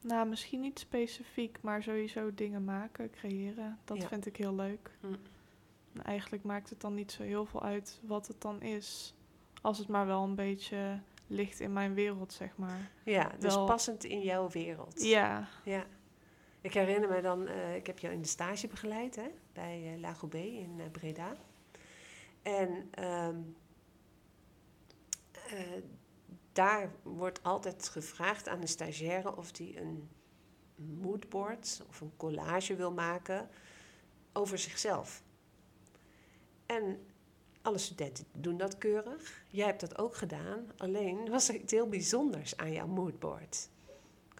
nou, 0.00 0.28
misschien 0.28 0.60
niet 0.60 0.78
specifiek, 0.78 1.58
maar 1.62 1.82
sowieso 1.82 2.34
dingen 2.34 2.64
maken, 2.64 3.10
creëren. 3.10 3.78
Dat 3.84 3.96
Ja. 4.02 4.08
vind 4.08 4.26
ik 4.26 4.36
heel 4.36 4.54
leuk. 4.54 4.90
Hm. 5.00 5.06
En 5.92 6.02
eigenlijk 6.04 6.42
maakt 6.42 6.70
het 6.70 6.80
dan 6.80 6.94
niet 6.94 7.12
zo 7.12 7.22
heel 7.22 7.46
veel 7.46 7.62
uit 7.62 8.00
wat 8.02 8.26
het 8.26 8.40
dan 8.40 8.62
is. 8.62 9.14
Als 9.62 9.78
het 9.78 9.88
maar 9.88 10.06
wel 10.06 10.22
een 10.22 10.34
beetje 10.34 11.00
ligt 11.26 11.60
in 11.60 11.72
mijn 11.72 11.94
wereld, 11.94 12.32
zeg 12.32 12.56
maar. 12.56 12.90
Ja, 13.04 13.32
dus 13.38 13.54
Wel- 13.54 13.66
passend 13.66 14.04
in 14.04 14.20
jouw 14.20 14.48
wereld. 14.48 15.02
Ja, 15.02 15.48
Ja. 15.64 15.84
Ik 16.60 16.74
herinner 16.74 17.08
me 17.08 17.20
dan, 17.20 17.46
eh, 17.46 17.76
ik 17.76 17.86
heb 17.86 17.98
jou 17.98 18.14
in 18.14 18.22
de 18.22 18.28
stage 18.28 18.66
begeleid 18.66 19.16
hè, 19.16 19.28
bij 19.52 19.92
uh, 19.94 20.00
Lago 20.00 20.26
B 20.26 20.34
in 20.34 20.74
eh, 20.78 20.90
Breda. 20.90 21.36
En 22.42 22.88
ehm, 22.90 23.40
eh, 25.32 25.82
daar 26.52 26.92
wordt 27.02 27.42
altijd 27.42 27.88
gevraagd 27.88 28.48
aan 28.48 28.60
de 28.60 28.66
stagiaire 28.66 29.36
of 29.36 29.52
die 29.52 29.80
een 29.80 30.08
moodboard 30.74 31.82
of 31.88 32.00
een 32.00 32.16
collage 32.16 32.76
wil 32.76 32.92
maken 32.92 33.48
over 34.32 34.58
zichzelf. 34.58 35.22
En 36.66 37.06
alle 37.62 37.78
studenten 37.78 38.24
doen 38.32 38.56
dat 38.56 38.78
keurig. 38.78 39.44
Jij 39.48 39.66
hebt 39.66 39.80
dat 39.80 39.98
ook 39.98 40.16
gedaan. 40.16 40.72
Alleen 40.76 41.30
was 41.30 41.48
er 41.48 41.54
iets 41.54 41.72
heel 41.72 41.88
bijzonders 41.88 42.56
aan 42.56 42.72
jouw 42.72 42.86
moodboard. 42.86 43.68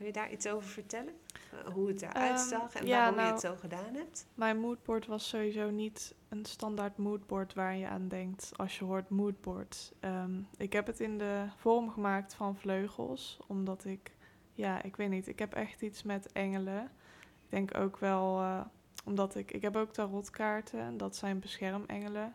Kun 0.00 0.09
je 0.09 0.14
daar 0.14 0.33
iets 0.33 0.47
over 0.47 0.69
vertellen? 0.69 1.12
Eh, 1.52 1.73
hoe 1.73 1.88
het 1.88 2.02
eruit 2.02 2.38
Ehm, 2.38 2.49
zag 2.49 2.75
en 2.75 2.87
ja, 2.87 2.97
waarom 2.97 3.14
je 3.14 3.21
nou- 3.21 3.33
het 3.33 3.40
zo 3.40 3.54
gedaan 3.57 3.95
hebt? 3.95 4.26
mijn 4.35 4.59
moodboard 4.59 5.07
was 5.07 5.28
sowieso 5.28 5.71
niet 5.71 6.14
een 6.28 6.45
standaard 6.45 6.97
moodboard 6.97 7.54
waar 7.54 7.76
je 7.76 7.88
aan 7.88 8.09
denkt 8.09 8.50
als 8.57 8.78
je 8.78 8.85
hoort 8.85 9.09
moodboard. 9.09 9.92
Ehm, 10.00 10.40
ik 10.57 10.73
heb 10.73 10.87
het 10.87 11.00
in 11.00 11.19
de 11.19 11.45
vorm 11.57 11.90
gemaakt 11.90 12.35
van 12.35 12.57
vleugels, 12.57 13.38
omdat 13.47 13.85
ik, 13.85 14.14
ja, 14.54 14.83
ik 14.83 14.97
weet 14.97 15.09
niet, 15.11 15.28
ik 15.28 15.38
heb 15.38 15.54
echt 15.54 15.83
iets 15.83 16.02
met 16.02 16.33
engelen. 16.33 16.83
Ik 17.45 17.49
denk 17.49 17.76
ook 17.76 17.99
wel, 17.99 18.38
eh, 18.40 18.61
omdat 19.04 19.35
ik, 19.35 19.52
ik 19.52 19.62
heb 19.62 19.76
ook 19.76 19.92
tarotkaarten, 19.92 20.80
en 20.80 20.97
dat 20.97 21.16
zijn 21.16 21.38
beschermengelen. 21.40 22.35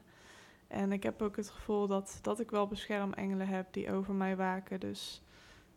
En 0.67 0.91
ik 0.91 1.03
heb 1.03 1.21
ook 1.21 1.35
het 1.35 1.49
gevoel 1.49 1.87
dat, 1.87 2.19
dat 2.21 2.39
ik 2.39 2.51
wel 2.51 2.67
beschermengelen 2.67 3.47
heb 3.47 3.73
die 3.73 3.91
over 3.91 4.13
mij 4.13 4.35
waken. 4.35 4.79
Dus 4.79 5.21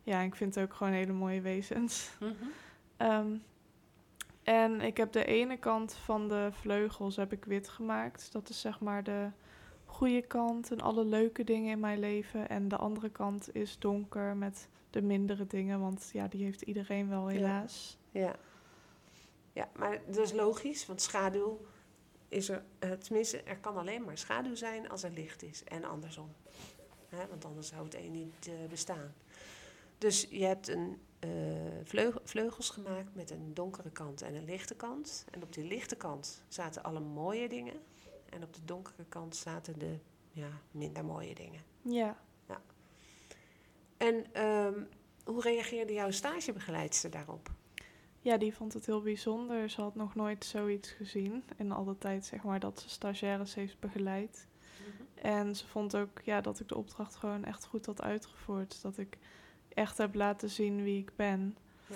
ja, 0.03 0.19
ik 0.21 0.35
vind 0.35 0.55
het 0.55 0.63
ook 0.63 0.73
gewoon 0.73 0.93
hele 0.93 1.13
mooie 1.13 1.41
wezens. 1.41 2.09
Ehm, 2.97 3.35
en 4.43 4.81
ik 4.81 4.97
heb 4.97 5.11
de 5.11 5.25
ene 5.25 5.57
kant 5.57 5.93
van 5.93 6.27
de 6.27 6.49
vleugels 6.51 7.15
heb 7.15 7.31
ik 7.31 7.45
wit 7.45 7.69
gemaakt. 7.69 8.31
Dat 8.31 8.49
is 8.49 8.61
zeg 8.61 8.79
maar 8.79 9.03
de 9.03 9.29
goede 9.85 10.21
kant 10.21 10.71
en 10.71 10.81
alle 10.81 11.05
leuke 11.05 11.43
dingen 11.43 11.71
in 11.71 11.79
mijn 11.79 11.99
leven. 11.99 12.49
En 12.49 12.67
de 12.67 12.75
andere 12.77 13.09
kant 13.09 13.55
is 13.55 13.79
donker 13.79 14.37
met 14.37 14.67
de 14.89 15.01
mindere 15.01 15.47
dingen. 15.47 15.79
Want 15.79 16.09
ja, 16.13 16.27
die 16.27 16.43
heeft 16.43 16.61
iedereen 16.61 17.09
wel 17.09 17.27
helaas. 17.27 17.97
Ja. 18.11 18.35
ja, 19.53 19.69
maar 19.75 20.01
dat 20.05 20.17
is 20.17 20.33
logisch, 20.33 20.85
want 20.85 21.01
schaduw 21.01 21.59
is 22.27 22.49
er, 22.49 22.63
eh, 22.79 22.91
tenminste, 22.91 23.41
er 23.41 23.57
kan 23.57 23.77
alleen 23.77 24.03
maar 24.03 24.17
schaduw 24.17 24.55
zijn 24.55 24.89
als 24.89 25.03
er 25.03 25.11
licht 25.11 25.43
is 25.43 25.63
en 25.63 25.83
andersom. 25.83 26.29
Hè, 27.09 27.27
want 27.27 27.45
anders 27.45 27.67
zou 27.67 27.83
het 27.83 27.95
een 27.95 28.11
niet 28.11 28.47
eh, 28.47 28.53
bestaan. 28.69 29.13
Dus 29.99 30.27
je 30.29 30.45
hebt 30.45 30.67
een 30.67 30.99
eh, 31.19 31.29
vleug- 31.83 32.19
vleugels 32.23 32.69
gemaakt 32.69 33.15
met 33.15 33.31
een 33.31 33.53
donkere 33.53 33.91
kant 33.91 34.21
en 34.21 34.35
een 34.35 34.45
lichte 34.45 34.75
kant. 34.75 35.25
En 35.31 35.43
op 35.43 35.53
die 35.53 35.63
lichte 35.63 35.95
kant 35.95 36.43
zaten 36.47 36.83
alle 36.83 36.99
mooie 36.99 37.49
dingen. 37.49 37.81
En 38.29 38.43
op 38.43 38.53
de 38.53 38.65
donkere 38.65 39.05
kant 39.09 39.35
zaten 39.35 39.79
de 39.79 39.97
ja, 40.31 40.49
minder 40.71 41.05
mooie 41.05 41.35
dingen. 41.35 41.63
Ja. 41.81 42.17
En 43.97 44.33
ehm, 44.33 44.83
hoe 45.23 45.41
reageerde 45.41 45.93
jouw 45.93 46.11
stagebegeleidster 46.11 47.09
daarop? 47.09 47.51
ja, 48.21 48.37
die 48.37 48.55
vond 48.55 48.73
het 48.73 48.85
heel 48.85 49.01
bijzonder. 49.01 49.69
Ze 49.69 49.81
had 49.81 49.95
nog 49.95 50.15
nooit 50.15 50.45
zoiets 50.45 50.91
gezien. 50.91 51.43
In 51.57 51.71
alle 51.71 51.97
tijd 51.97 52.25
zeg 52.25 52.43
maar 52.43 52.59
dat 52.59 52.79
ze 52.79 52.89
stagiaires 52.89 53.55
heeft 53.55 53.79
begeleid. 53.79 54.47
En 55.13 55.55
ze 55.55 55.67
vond 55.67 55.95
ook 55.95 56.21
ja, 56.23 56.41
dat 56.41 56.59
ik 56.59 56.67
de 56.67 56.77
opdracht 56.77 57.15
gewoon 57.15 57.45
echt 57.45 57.65
goed 57.65 57.85
had 57.85 58.01
uitgevoerd. 58.01 58.81
Dat 58.81 58.97
ik 58.97 59.17
echt 59.79 59.97
heb 59.97 60.15
laten 60.15 60.49
zien 60.49 60.83
wie 60.83 60.99
ik 60.99 61.11
ben. 61.15 61.57
Ja. 61.87 61.95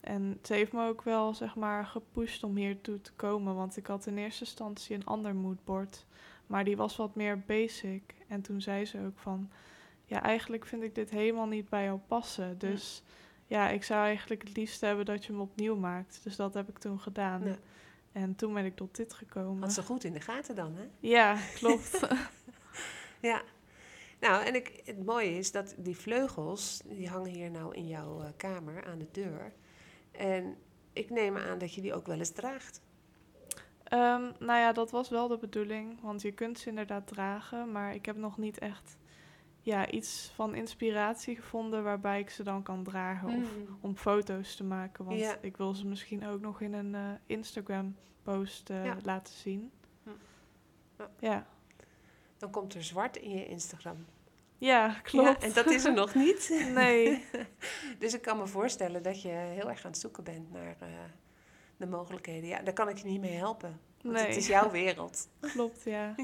En 0.00 0.38
ze 0.42 0.54
heeft 0.54 0.72
me 0.72 0.88
ook 0.88 1.02
wel 1.02 1.34
zeg 1.34 1.56
maar 1.56 1.86
gepusht 1.86 2.42
om 2.44 2.56
hier 2.56 2.80
toe 2.80 3.00
te 3.00 3.12
komen. 3.12 3.54
Want 3.54 3.76
ik 3.76 3.86
had 3.86 4.06
in 4.06 4.18
eerste 4.18 4.44
instantie 4.44 4.96
een 4.96 5.04
ander 5.04 5.34
moodboard. 5.34 6.06
Maar 6.46 6.64
die 6.64 6.76
was 6.76 6.96
wat 6.96 7.14
meer 7.14 7.40
basic. 7.40 8.14
En 8.28 8.40
toen 8.42 8.60
zei 8.60 8.84
ze 8.84 8.98
ook 9.06 9.18
van... 9.18 9.50
Ja, 10.04 10.22
eigenlijk 10.22 10.66
vind 10.66 10.82
ik 10.82 10.94
dit 10.94 11.10
helemaal 11.10 11.46
niet 11.46 11.68
bij 11.68 11.84
jou 11.84 11.98
passen. 11.98 12.58
Dus 12.58 13.02
ja, 13.46 13.68
ik 13.68 13.84
zou 13.84 14.04
eigenlijk 14.04 14.42
het 14.42 14.56
liefst 14.56 14.80
hebben 14.80 15.04
dat 15.04 15.24
je 15.24 15.32
hem 15.32 15.40
opnieuw 15.40 15.76
maakt. 15.76 16.20
Dus 16.22 16.36
dat 16.36 16.54
heb 16.54 16.68
ik 16.68 16.78
toen 16.78 17.00
gedaan. 17.00 17.44
Ja. 17.44 17.56
En 18.12 18.34
toen 18.34 18.54
ben 18.54 18.64
ik 18.64 18.76
tot 18.76 18.96
dit 18.96 19.14
gekomen. 19.14 19.62
Had 19.62 19.72
ze 19.72 19.82
goed 19.82 20.04
in 20.04 20.12
de 20.12 20.20
gaten 20.20 20.54
dan, 20.54 20.74
hè? 20.76 20.88
Ja, 21.00 21.38
klopt. 21.54 22.00
Ja. 23.20 23.42
Nou, 24.24 24.44
en 24.44 24.54
ik, 24.54 24.80
het 24.84 25.04
mooie 25.04 25.36
is 25.38 25.52
dat 25.52 25.74
die 25.78 25.96
vleugels, 25.96 26.80
die 26.84 27.08
hangen 27.08 27.30
hier 27.30 27.50
nou 27.50 27.74
in 27.74 27.86
jouw 27.86 28.20
eh, 28.22 28.28
kamer 28.36 28.84
aan 28.84 28.98
de 28.98 29.08
deur. 29.12 29.52
En 30.10 30.56
ik 30.92 31.10
neem 31.10 31.36
aan 31.36 31.58
dat 31.58 31.74
je 31.74 31.80
die 31.80 31.94
ook 31.94 32.06
wel 32.06 32.18
eens 32.18 32.30
draagt. 32.30 32.80
Ehm, 33.84 34.22
nou 34.38 34.58
ja, 34.60 34.72
dat 34.72 34.90
was 34.90 35.08
wel 35.08 35.28
de 35.28 35.36
bedoeling. 35.38 36.00
Want 36.00 36.22
je 36.22 36.32
kunt 36.32 36.58
ze 36.58 36.68
inderdaad 36.68 37.06
dragen. 37.06 37.72
Maar 37.72 37.94
ik 37.94 38.06
heb 38.06 38.16
nog 38.16 38.38
niet 38.38 38.58
echt 38.58 38.96
ja, 39.60 39.90
iets 39.90 40.32
van 40.34 40.54
inspiratie 40.54 41.36
gevonden 41.36 41.82
waarbij 41.82 42.20
ik 42.20 42.30
ze 42.30 42.42
dan 42.42 42.62
kan 42.62 42.82
dragen. 42.84 43.28
Of 43.28 43.34
Mm. 43.34 43.78
om 43.80 43.96
foto's 43.96 44.56
te 44.56 44.64
maken. 44.64 45.04
Want 45.04 45.18
Ja. 45.18 45.36
ik 45.40 45.56
wil 45.56 45.74
ze 45.74 45.86
misschien 45.86 46.26
ook 46.26 46.40
nog 46.40 46.60
in 46.60 46.72
een 46.72 46.94
eh, 46.94 47.10
Instagram 47.26 47.96
post 48.22 48.70
eh, 48.70 48.84
Ja. 48.84 48.96
laten 49.02 49.34
zien. 49.34 49.70
Hm. 50.02 50.10
Ja. 50.98 51.10
Ja. 51.18 51.46
Dan 52.38 52.50
komt 52.50 52.74
er 52.74 52.84
zwart 52.84 53.16
in 53.16 53.30
je 53.30 53.46
Instagram. 53.46 54.04
Ja, 54.64 54.96
klopt. 55.02 55.28
Ja, 55.42 55.46
en 55.48 55.52
dat 55.52 55.66
is 55.66 55.84
er 55.84 55.92
nog 55.92 56.14
niet. 56.14 56.48
Nee. 56.74 57.24
Dus 57.98 58.14
ik 58.14 58.22
kan 58.22 58.38
me 58.38 58.46
voorstellen 58.46 59.02
dat 59.02 59.22
je 59.22 59.28
heel 59.28 59.68
erg 59.68 59.84
aan 59.84 59.90
het 59.90 60.00
zoeken 60.00 60.24
bent 60.24 60.52
naar 60.52 60.76
eh, 60.78 60.88
de 61.76 61.86
mogelijkheden. 61.86 62.48
Ja, 62.48 62.62
daar 62.62 62.74
kan 62.74 62.88
ik 62.88 62.98
je 62.98 63.04
niet 63.04 63.20
mee 63.20 63.32
helpen. 63.36 63.80
Want 64.02 64.14
Nee. 64.14 64.26
het 64.26 64.36
is 64.36 64.46
jouw 64.46 64.70
wereld. 64.70 65.28
Klopt, 65.52 65.82
ja. 65.84 66.14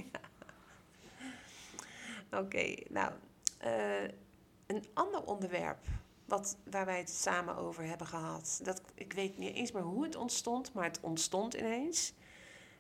Oké, 2.31 2.75
nou, 2.89 3.13
eh, 3.59 4.03
een 4.67 4.85
ander 4.95 5.25
onderwerp 5.25 5.79
wat, 6.25 6.57
waar 6.71 6.85
wij 6.87 6.99
het 6.99 7.11
samen 7.11 7.57
over 7.57 7.85
hebben 7.85 8.07
gehad. 8.07 8.61
Dat, 8.63 8.83
ik 8.95 9.13
weet 9.13 9.39
niet 9.39 9.55
eens 9.55 9.73
meer 9.73 9.83
hoe 9.83 10.05
het 10.05 10.17
ontstond, 10.17 10.73
maar 10.73 10.85
het 10.85 11.01
ontstond 11.01 11.55
ineens. 11.55 12.13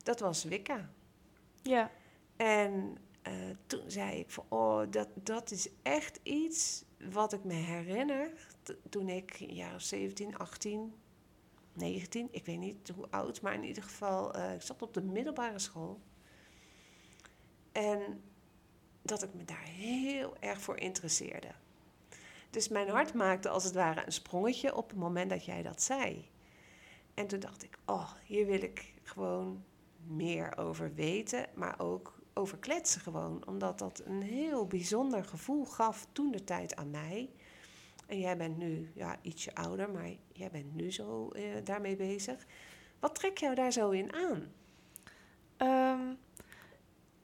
Dat 0.02 0.20
was 0.20 0.44
Wicca. 0.44 0.88
Ja. 1.62 1.90
En 2.36 2.98
eh, 3.22 3.32
toen 3.66 3.90
zei 3.90 4.18
ik 4.18 4.30
van, 4.30 4.44
oh, 4.48 4.82
dat, 4.90 5.08
dat 5.14 5.50
is 5.50 5.68
echt 5.82 6.20
iets 6.22 6.84
wat 7.10 7.32
ik 7.32 7.44
me 7.44 7.54
herinner 7.54 8.30
toen 8.88 9.08
ik 9.08 9.36
een 9.40 9.54
jaar 9.54 9.74
of 9.74 9.82
17, 9.82 10.38
18, 10.38 10.94
19, 11.72 12.28
ik 12.30 12.46
weet 12.46 12.58
niet 12.58 12.88
hoe 12.94 13.10
oud, 13.10 13.40
maar 13.40 13.54
in 13.54 13.64
ieder 13.64 13.82
geval, 13.82 14.34
eh, 14.34 14.54
ik 14.54 14.62
zat 14.62 14.82
op 14.82 14.94
de 14.94 15.02
middelbare 15.02 15.58
school. 15.58 16.00
En 17.72 18.22
dat 19.02 19.22
ik 19.22 19.34
me 19.34 19.44
daar 19.44 19.64
heel 19.64 20.36
erg 20.38 20.60
voor 20.60 20.76
interesseerde. 20.76 21.48
Dus 22.50 22.68
mijn 22.68 22.88
hart 22.88 23.14
maakte 23.14 23.48
als 23.48 23.64
het 23.64 23.74
ware 23.74 24.06
een 24.06 24.12
sprongetje 24.12 24.74
op 24.74 24.88
het 24.88 24.98
moment 24.98 25.30
dat 25.30 25.44
jij 25.44 25.62
dat 25.62 25.82
zei. 25.82 26.28
En 27.14 27.26
toen 27.26 27.40
dacht 27.40 27.62
ik, 27.62 27.78
oh, 27.86 28.12
hier 28.24 28.46
wil 28.46 28.62
ik 28.62 28.94
gewoon 29.02 29.64
meer 30.06 30.56
over 30.56 30.94
weten, 30.94 31.46
maar 31.54 31.80
ook 31.80 32.19
over 32.40 32.58
kletsen 32.58 33.00
gewoon. 33.00 33.46
Omdat 33.46 33.78
dat 33.78 34.02
een 34.04 34.22
heel 34.22 34.66
bijzonder 34.66 35.24
gevoel 35.24 35.64
gaf 35.64 36.06
toen 36.12 36.30
de 36.30 36.44
tijd 36.44 36.76
aan 36.76 36.90
mij. 36.90 37.30
En 38.06 38.18
jij 38.18 38.36
bent 38.36 38.56
nu 38.56 38.90
ja, 38.94 39.16
ietsje 39.22 39.54
ouder, 39.54 39.90
maar 39.90 40.10
jij 40.32 40.50
bent 40.50 40.74
nu 40.74 40.92
zo 40.92 41.28
eh, 41.28 41.42
daarmee 41.64 41.96
bezig. 41.96 42.46
Wat 42.98 43.14
trek 43.14 43.38
jou 43.38 43.54
daar 43.54 43.72
zo 43.72 43.90
in 43.90 44.12
aan? 44.12 44.52
Ehm, 45.56 46.14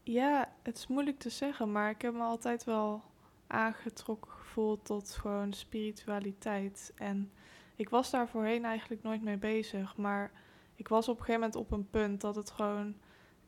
ja, 0.03 0.53
het 0.63 0.77
is 0.77 0.87
moeilijk 0.87 1.19
te 1.19 1.31
zeggen, 1.31 1.73
maar 1.73 1.91
ik 1.91 2.03
heb 2.03 2.13
me 2.13 2.23
altijd 2.23 2.65
wel 2.65 3.03
aangetrokken 3.47 4.31
gevoeld 4.31 4.85
tot 4.85 5.11
gewoon 5.11 5.53
spiritualiteit. 5.53 6.93
En 6.95 7.33
ik 7.77 7.89
was 7.89 8.11
daar 8.11 8.29
voorheen 8.29 8.65
eigenlijk 8.65 9.03
nooit 9.03 9.23
mee 9.23 9.37
bezig, 9.37 9.97
maar 9.97 10.31
ik 10.75 10.89
was 10.89 11.09
op 11.09 11.19
een 11.19 11.25
gegeven 11.25 11.41
moment 11.41 11.59
op 11.59 11.71
een 11.73 11.91
punt 11.91 12.21
dat 12.21 12.37
het 12.37 12.51
gewoon 12.51 12.95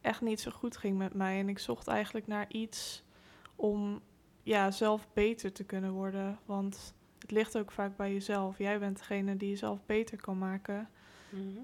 echt 0.01 0.21
niet 0.21 0.41
zo 0.41 0.51
goed 0.51 0.77
ging 0.77 0.99
met 0.99 1.15
mij. 1.15 1.39
En 1.39 1.49
ik 1.49 1.59
zocht 1.59 1.87
eigenlijk 1.87 2.27
naar 2.27 2.47
iets 2.49 3.03
om 3.57 4.01
ja, 4.43 4.71
zelf 4.71 5.09
beter 5.13 5.53
te 5.53 5.65
kunnen 5.65 5.93
worden. 5.93 6.39
Want 6.45 6.95
het 7.19 7.31
ligt 7.31 7.59
ook 7.59 7.71
vaak 7.71 7.97
bij 7.97 8.13
jezelf. 8.13 8.59
Jij 8.59 8.79
bent 8.79 8.99
degene 8.99 9.37
die 9.37 9.49
jezelf 9.49 9.79
beter 9.87 10.21
kan 10.21 10.39
maken. 10.39 10.89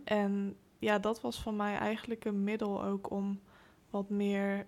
En 0.04 0.56
ja, 0.78 0.98
dat 0.98 1.20
was 1.20 1.42
voor 1.42 1.54
mij 1.54 1.76
eigenlijk 1.76 2.24
een 2.24 2.44
middel 2.44 2.84
ook 2.84 3.10
om 3.10 3.40
wat 3.90 4.10
meer 4.10 4.66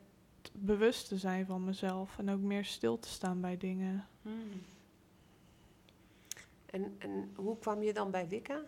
bewust 0.52 1.08
te 1.08 1.16
zijn 1.16 1.46
van 1.46 1.64
mezelf. 1.64 2.18
En 2.18 2.30
ook 2.30 2.40
meer 2.40 2.64
stil 2.64 2.98
te 2.98 3.08
staan 3.08 3.40
bij 3.40 3.56
dingen. 3.56 4.06
Hmm. 4.22 4.62
En, 6.66 6.94
en 6.98 7.30
hoe 7.34 7.58
kwam 7.58 7.82
je 7.82 7.92
dan 7.92 8.10
bij 8.10 8.28
Wicca? 8.28 8.62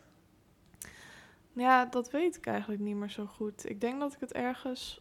Ja, 1.59 1.85
dat 1.85 2.11
weet 2.11 2.37
ik 2.37 2.47
eigenlijk 2.47 2.81
niet 2.81 2.97
meer 2.97 3.11
zo 3.11 3.27
goed. 3.27 3.69
Ik 3.69 3.81
denk 3.81 4.01
dat 4.01 4.13
ik 4.13 4.21
het 4.21 4.33
ergens 4.33 5.01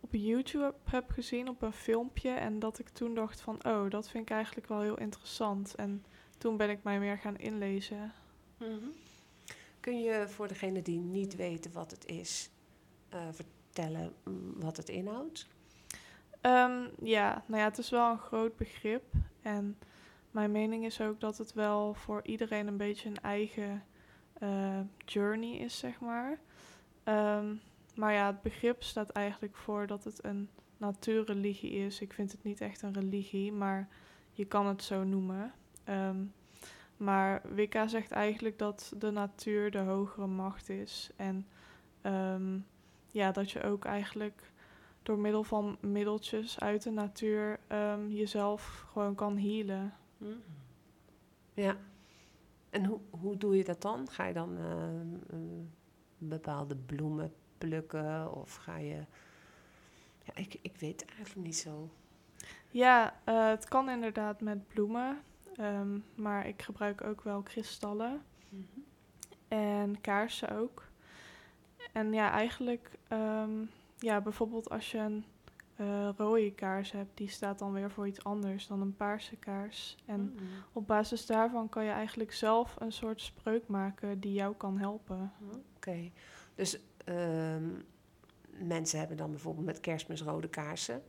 op 0.00 0.14
YouTube 0.14 0.74
heb 0.84 1.10
gezien 1.10 1.48
op 1.48 1.62
een 1.62 1.72
filmpje. 1.72 2.30
En 2.30 2.58
dat 2.58 2.78
ik 2.78 2.88
toen 2.88 3.14
dacht 3.14 3.40
van, 3.40 3.64
oh, 3.64 3.90
dat 3.90 4.10
vind 4.10 4.24
ik 4.24 4.30
eigenlijk 4.30 4.66
wel 4.66 4.80
heel 4.80 4.98
interessant. 4.98 5.74
En 5.74 6.04
toen 6.38 6.56
ben 6.56 6.70
ik 6.70 6.82
mij 6.82 6.98
meer 6.98 7.18
gaan 7.18 7.36
inlezen. 7.36 8.12
Kun 9.80 10.00
je 10.00 10.28
voor 10.28 10.48
degene 10.48 10.82
die 10.82 10.98
niet 10.98 11.36
weten 11.36 11.72
wat 11.72 11.90
het 11.90 12.06
is, 12.06 12.50
eh, 13.08 13.20
vertellen 13.32 14.12
mm, 14.24 14.60
wat 14.60 14.76
het 14.76 14.88
inhoudt? 14.88 15.46
Ehm, 16.40 16.88
ja, 17.02 17.44
nou 17.46 17.60
ja, 17.60 17.68
het 17.68 17.78
is 17.78 17.90
wel 17.90 18.10
een 18.10 18.18
groot 18.18 18.56
begrip. 18.56 19.04
En 19.42 19.78
mijn 20.30 20.50
mening 20.50 20.84
is 20.84 21.00
ook 21.00 21.20
dat 21.20 21.38
het 21.38 21.52
wel 21.52 21.94
voor 21.94 22.20
iedereen 22.24 22.66
een 22.66 22.76
beetje 22.76 23.08
een 23.08 23.20
eigen 23.20 23.84
eh, 24.40 24.80
journey 25.04 25.56
is, 25.56 25.78
zeg 25.78 26.00
maar. 26.00 26.38
Ehm, 27.04 27.54
maar 27.94 28.12
ja, 28.12 28.26
het 28.26 28.42
begrip 28.42 28.82
staat 28.82 29.10
eigenlijk 29.10 29.56
voor 29.56 29.86
dat 29.86 30.04
het 30.04 30.24
een 30.24 30.48
natuurreligie 30.76 31.70
is. 31.72 32.00
Ik 32.00 32.12
vind 32.12 32.32
het 32.32 32.42
niet 32.42 32.60
echt 32.60 32.82
een 32.82 32.92
religie, 32.92 33.52
maar 33.52 33.88
je 34.32 34.44
kan 34.44 34.66
het 34.66 34.82
zo 34.82 35.04
noemen. 35.04 35.52
Ehm, 35.84 36.24
maar 36.96 37.42
Wicca 37.54 37.88
zegt 37.88 38.10
eigenlijk 38.10 38.58
dat 38.58 38.92
de 38.98 39.10
natuur 39.10 39.70
de 39.70 39.78
hogere 39.78 40.26
macht 40.26 40.68
is. 40.68 41.10
En 41.16 41.46
ehm, 42.00 42.58
ja, 43.10 43.32
dat 43.32 43.50
je 43.50 43.62
ook 43.62 43.84
eigenlijk 43.84 44.52
door 45.02 45.18
middel 45.18 45.44
van 45.44 45.76
middeltjes 45.80 46.60
uit 46.60 46.82
de 46.82 46.90
natuur 46.90 47.60
jezelf 48.08 48.84
gewoon 48.92 49.14
kan 49.14 49.38
healen. 49.38 49.94
Ja. 51.54 51.76
En 52.70 52.84
hoe, 52.84 53.00
hoe 53.10 53.36
doe 53.36 53.56
je 53.56 53.64
dat 53.64 53.82
dan? 53.82 54.08
Ga 54.08 54.24
je 54.24 54.32
dan 54.32 54.56
eh, 54.58 55.34
een 55.36 55.72
bepaalde 56.18 56.76
bloemen 56.76 57.32
plukken 57.58 58.34
of 58.34 58.54
ga 58.54 58.76
je... 58.76 59.04
Ja, 60.24 60.34
ik, 60.34 60.58
ik 60.62 60.76
weet 60.76 61.04
eigenlijk 61.04 61.46
niet 61.46 61.56
zo. 61.56 61.90
Ja, 62.70 63.14
eh, 63.24 63.48
het 63.48 63.68
kan 63.68 63.90
inderdaad 63.90 64.40
met 64.40 64.68
bloemen. 64.68 65.20
ehm, 65.56 65.98
maar 66.14 66.46
ik 66.46 66.62
gebruik 66.62 67.04
ook 67.04 67.22
wel 67.22 67.42
kristallen 67.42 68.22
en 69.48 70.00
kaarsen 70.00 70.56
ook. 70.56 70.88
En 71.92 72.12
ja, 72.12 72.30
eigenlijk, 72.30 72.90
ehm, 73.08 73.64
ja, 73.98 74.20
bijvoorbeeld 74.20 74.70
als 74.70 74.90
je 74.90 74.98
een 74.98 75.24
eh, 75.80 76.08
rode 76.16 76.52
kaars 76.54 76.92
hebt, 76.92 77.16
die 77.16 77.28
staat 77.28 77.58
dan 77.58 77.72
weer 77.72 77.90
voor 77.90 78.06
iets 78.06 78.24
anders 78.24 78.66
dan 78.66 78.80
een 78.80 78.96
paarse 78.96 79.36
kaars. 79.36 79.96
En 80.06 80.20
Mm. 80.20 80.36
op 80.72 80.86
basis 80.86 81.26
daarvan 81.26 81.68
kan 81.68 81.84
je 81.84 81.90
eigenlijk 81.90 82.32
zelf 82.32 82.76
een 82.78 82.92
soort 82.92 83.20
spreuk 83.20 83.66
maken 83.68 84.20
die 84.20 84.32
jou 84.32 84.54
kan 84.54 84.78
helpen. 84.78 85.32
Oké. 85.76 86.10
Dus 86.54 86.80
ehm, 87.04 87.68
mensen 88.58 88.98
hebben 88.98 89.16
dan 89.16 89.30
bijvoorbeeld 89.30 89.66
met 89.66 89.80
kerstmis 89.80 90.22
rode 90.22 90.48
kaarsen. 90.48 91.02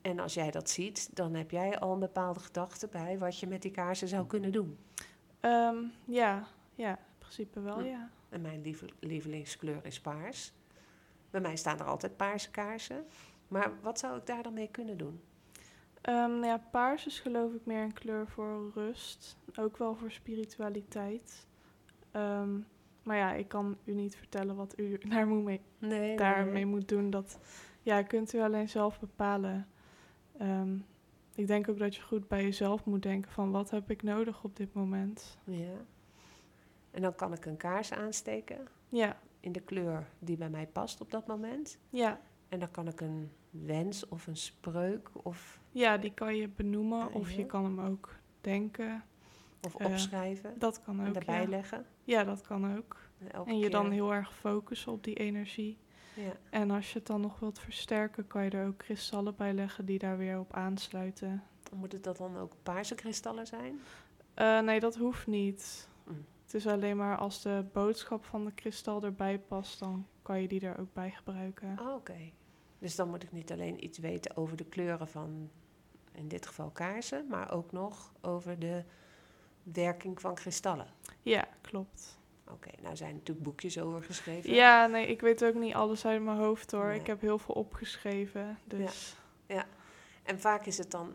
En 0.00 0.18
als 0.18 0.34
jij 0.34 0.50
dat 0.50 0.70
ziet, 0.70 1.16
dan 1.16 1.34
heb 1.34 1.50
jij 1.50 1.78
al 1.78 1.92
een 1.92 1.98
bepaalde 1.98 2.40
gedachte 2.40 2.88
bij 2.88 3.18
wat 3.18 3.38
je 3.38 3.46
met 3.46 3.62
die 3.62 3.70
kaarsen 3.70 4.08
zou 4.08 4.26
kunnen 4.26 4.52
doen. 4.52 4.78
Ehm, 5.40 5.76
ja, 6.04 6.46
ja, 6.74 6.90
in 6.90 7.18
principe 7.18 7.60
wel, 7.60 7.78
Hm. 7.78 7.84
ja. 7.84 8.10
En 8.28 8.40
mijn 8.40 8.60
lieve- 8.62 8.88
lievelingskleur 9.00 9.84
is 9.86 10.00
paars. 10.00 10.52
Bij 11.30 11.40
mij 11.40 11.56
staan 11.56 11.78
er 11.78 11.84
altijd 11.86 12.16
paarse 12.16 12.50
kaarsen. 12.50 13.04
Maar 13.52 13.72
wat 13.82 13.98
zou 13.98 14.16
ik 14.18 14.26
daar 14.26 14.42
dan 14.42 14.52
mee 14.52 14.68
kunnen 14.70 14.98
doen? 14.98 15.20
Nou 16.02 16.44
ja, 16.46 16.58
paars 16.70 17.06
is 17.06 17.20
geloof 17.20 17.52
ik 17.52 17.66
meer 17.66 17.82
een 17.82 17.92
kleur 17.92 18.28
voor 18.28 18.70
rust. 18.74 19.36
Ook 19.56 19.76
wel 19.76 19.94
voor 19.94 20.10
spiritualiteit. 20.10 21.46
Ehm, 22.10 22.58
maar 23.02 23.16
ja, 23.16 23.32
ik 23.32 23.48
kan 23.48 23.76
u 23.84 23.94
niet 23.94 24.16
vertellen 24.16 24.56
wat 24.56 24.78
u 24.78 24.98
daar 25.08 25.26
moet 25.26 25.44
mee, 25.44 25.60
Nee, 25.78 26.16
daarmee 26.16 26.66
moet 26.66 26.88
doen. 26.88 27.10
Dat 27.10 27.38
ja, 27.82 28.02
kunt 28.02 28.32
u 28.32 28.40
alleen 28.40 28.68
zelf 28.68 29.00
bepalen. 29.00 29.68
Ehm, 30.38 30.76
ik 31.34 31.46
denk 31.46 31.68
ook 31.68 31.78
dat 31.78 31.96
je 31.96 32.02
goed 32.02 32.28
bij 32.28 32.42
jezelf 32.42 32.84
moet 32.84 33.02
denken 33.02 33.30
van 33.30 33.50
wat 33.50 33.70
heb 33.70 33.90
ik 33.90 34.02
nodig 34.02 34.44
op 34.44 34.56
dit 34.56 34.74
moment. 34.74 35.38
Ja. 35.44 35.74
En 36.90 37.02
dan 37.02 37.14
kan 37.14 37.32
ik 37.32 37.44
een 37.46 37.56
kaars 37.56 37.92
aansteken 37.92 38.68
Ja, 38.88 39.16
in 39.40 39.52
de 39.52 39.60
kleur 39.60 40.06
die 40.18 40.36
bij 40.36 40.50
mij 40.50 40.66
past 40.66 41.00
op 41.00 41.10
dat 41.10 41.26
moment. 41.26 41.78
ja, 41.90 42.20
En 42.48 42.58
dan 42.58 42.70
kan 42.70 42.88
ik 42.88 43.00
een 43.00 43.30
wens 43.52 44.08
of 44.08 44.26
een 44.26 44.36
spreuk 44.36 45.10
of, 45.12 45.60
ja, 45.70 45.96
die 45.96 46.12
kan 46.14 46.36
je 46.36 46.48
benoemen 46.48 47.12
of 47.12 47.30
je 47.30 47.40
Ja. 47.40 47.46
kan 47.46 47.64
hem 47.64 47.80
ook 47.80 48.14
denken. 48.40 49.02
of 49.66 49.74
Eh, 49.74 49.86
opschrijven 49.86 50.58
Dat 50.58 50.82
kan 50.82 51.00
en 51.00 51.08
ook, 51.08 51.14
erbij 51.14 51.42
ja. 51.42 51.48
leggen. 51.48 51.86
Ja, 52.04 52.24
dat 52.24 52.40
kan 52.40 52.76
ook. 52.76 52.96
En 53.44 53.58
je 53.58 53.70
dan 53.70 53.90
heel 53.90 54.12
erg 54.12 54.34
focussen 54.34 54.92
op 54.92 55.04
die 55.04 55.14
energie. 55.14 55.78
Ja. 56.14 56.32
En 56.50 56.70
als 56.70 56.92
je 56.92 56.98
het 56.98 57.06
dan 57.06 57.20
nog 57.20 57.38
wilt 57.38 57.58
versterken, 57.58 58.26
kan 58.26 58.44
je 58.44 58.50
er 58.50 58.66
ook 58.66 58.76
kristallen 58.78 59.34
bij 59.36 59.52
leggen 59.52 59.84
die 59.84 59.98
daar 59.98 60.18
weer 60.18 60.38
op 60.38 60.52
aansluiten. 60.52 61.42
Moet 61.74 61.92
het 61.92 62.04
dat 62.04 62.16
dan 62.16 62.36
ook 62.36 62.52
paarse 62.62 62.94
kristallen 62.94 63.46
zijn? 63.46 63.80
Eh, 64.34 64.60
nee, 64.60 64.80
dat 64.80 64.96
hoeft 64.96 65.26
niet. 65.26 65.88
Mm. 66.06 66.24
Het 66.44 66.54
is 66.54 66.66
alleen 66.66 66.96
maar 66.96 67.16
als 67.16 67.42
de 67.42 67.64
boodschap 67.72 68.24
van 68.24 68.44
de 68.44 68.52
kristal 68.52 69.02
erbij 69.02 69.38
past, 69.38 69.78
dan 69.78 70.06
kan 70.22 70.40
je 70.40 70.48
die 70.48 70.60
er 70.60 70.78
ook 70.78 70.92
bij 70.92 71.10
gebruiken. 71.10 71.78
Oh, 71.80 71.94
Oké. 71.94 72.30
Dus 72.82 72.94
dan 72.94 73.08
moet 73.08 73.22
ik 73.22 73.32
niet 73.32 73.52
alleen 73.52 73.84
iets 73.84 73.98
weten 73.98 74.36
over 74.36 74.56
de 74.56 74.64
kleuren 74.64 75.08
van, 75.08 75.50
in 76.12 76.28
dit 76.28 76.46
geval 76.46 76.70
kaarsen, 76.70 77.26
maar 77.28 77.52
ook 77.52 77.72
nog 77.72 78.12
over 78.20 78.58
de 78.58 78.84
werking 79.62 80.20
van 80.20 80.34
kristallen. 80.34 80.86
Ja, 81.20 81.48
klopt. 81.60 82.18
Oké, 82.48 82.70
nou 82.82 82.96
zijn 82.96 83.08
er 83.08 83.16
natuurlijk 83.16 83.46
boekjes 83.46 83.78
over 83.78 84.02
geschreven. 84.02 84.52
Ja, 84.52 84.86
nee, 84.86 85.06
ik 85.06 85.20
weet 85.20 85.44
ook 85.44 85.54
niet 85.54 85.74
alles 85.74 86.06
uit 86.06 86.22
mijn 86.22 86.36
hoofd 86.36 86.70
hoor. 86.70 86.86
Nee. 86.86 87.00
Ik 87.00 87.06
heb 87.06 87.20
heel 87.20 87.38
veel 87.38 87.54
opgeschreven. 87.54 88.58
Dus 88.64 89.16
En 90.22 90.40
vaak 90.40 90.66
is 90.66 90.78
het 90.78 90.90
dan 90.90 91.12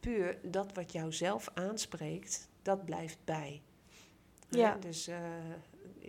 puur 0.00 0.38
dat 0.42 0.72
wat 0.72 0.92
jou 0.92 1.12
zelf 1.12 1.50
aanspreekt, 1.54 2.48
dat 2.62 2.84
blijft 2.84 3.18
bij. 3.24 3.62
Ja. 4.48 4.76
Dus 4.80 5.06
eh, 5.06 5.20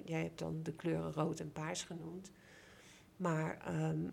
jij 0.05 0.21
hebt 0.21 0.39
dan 0.39 0.63
de 0.63 0.73
kleuren 0.73 1.13
rood 1.13 1.39
en 1.39 1.51
paars 1.51 1.83
genoemd. 1.83 2.31
Maar 3.17 3.57
ehm, 3.65 4.07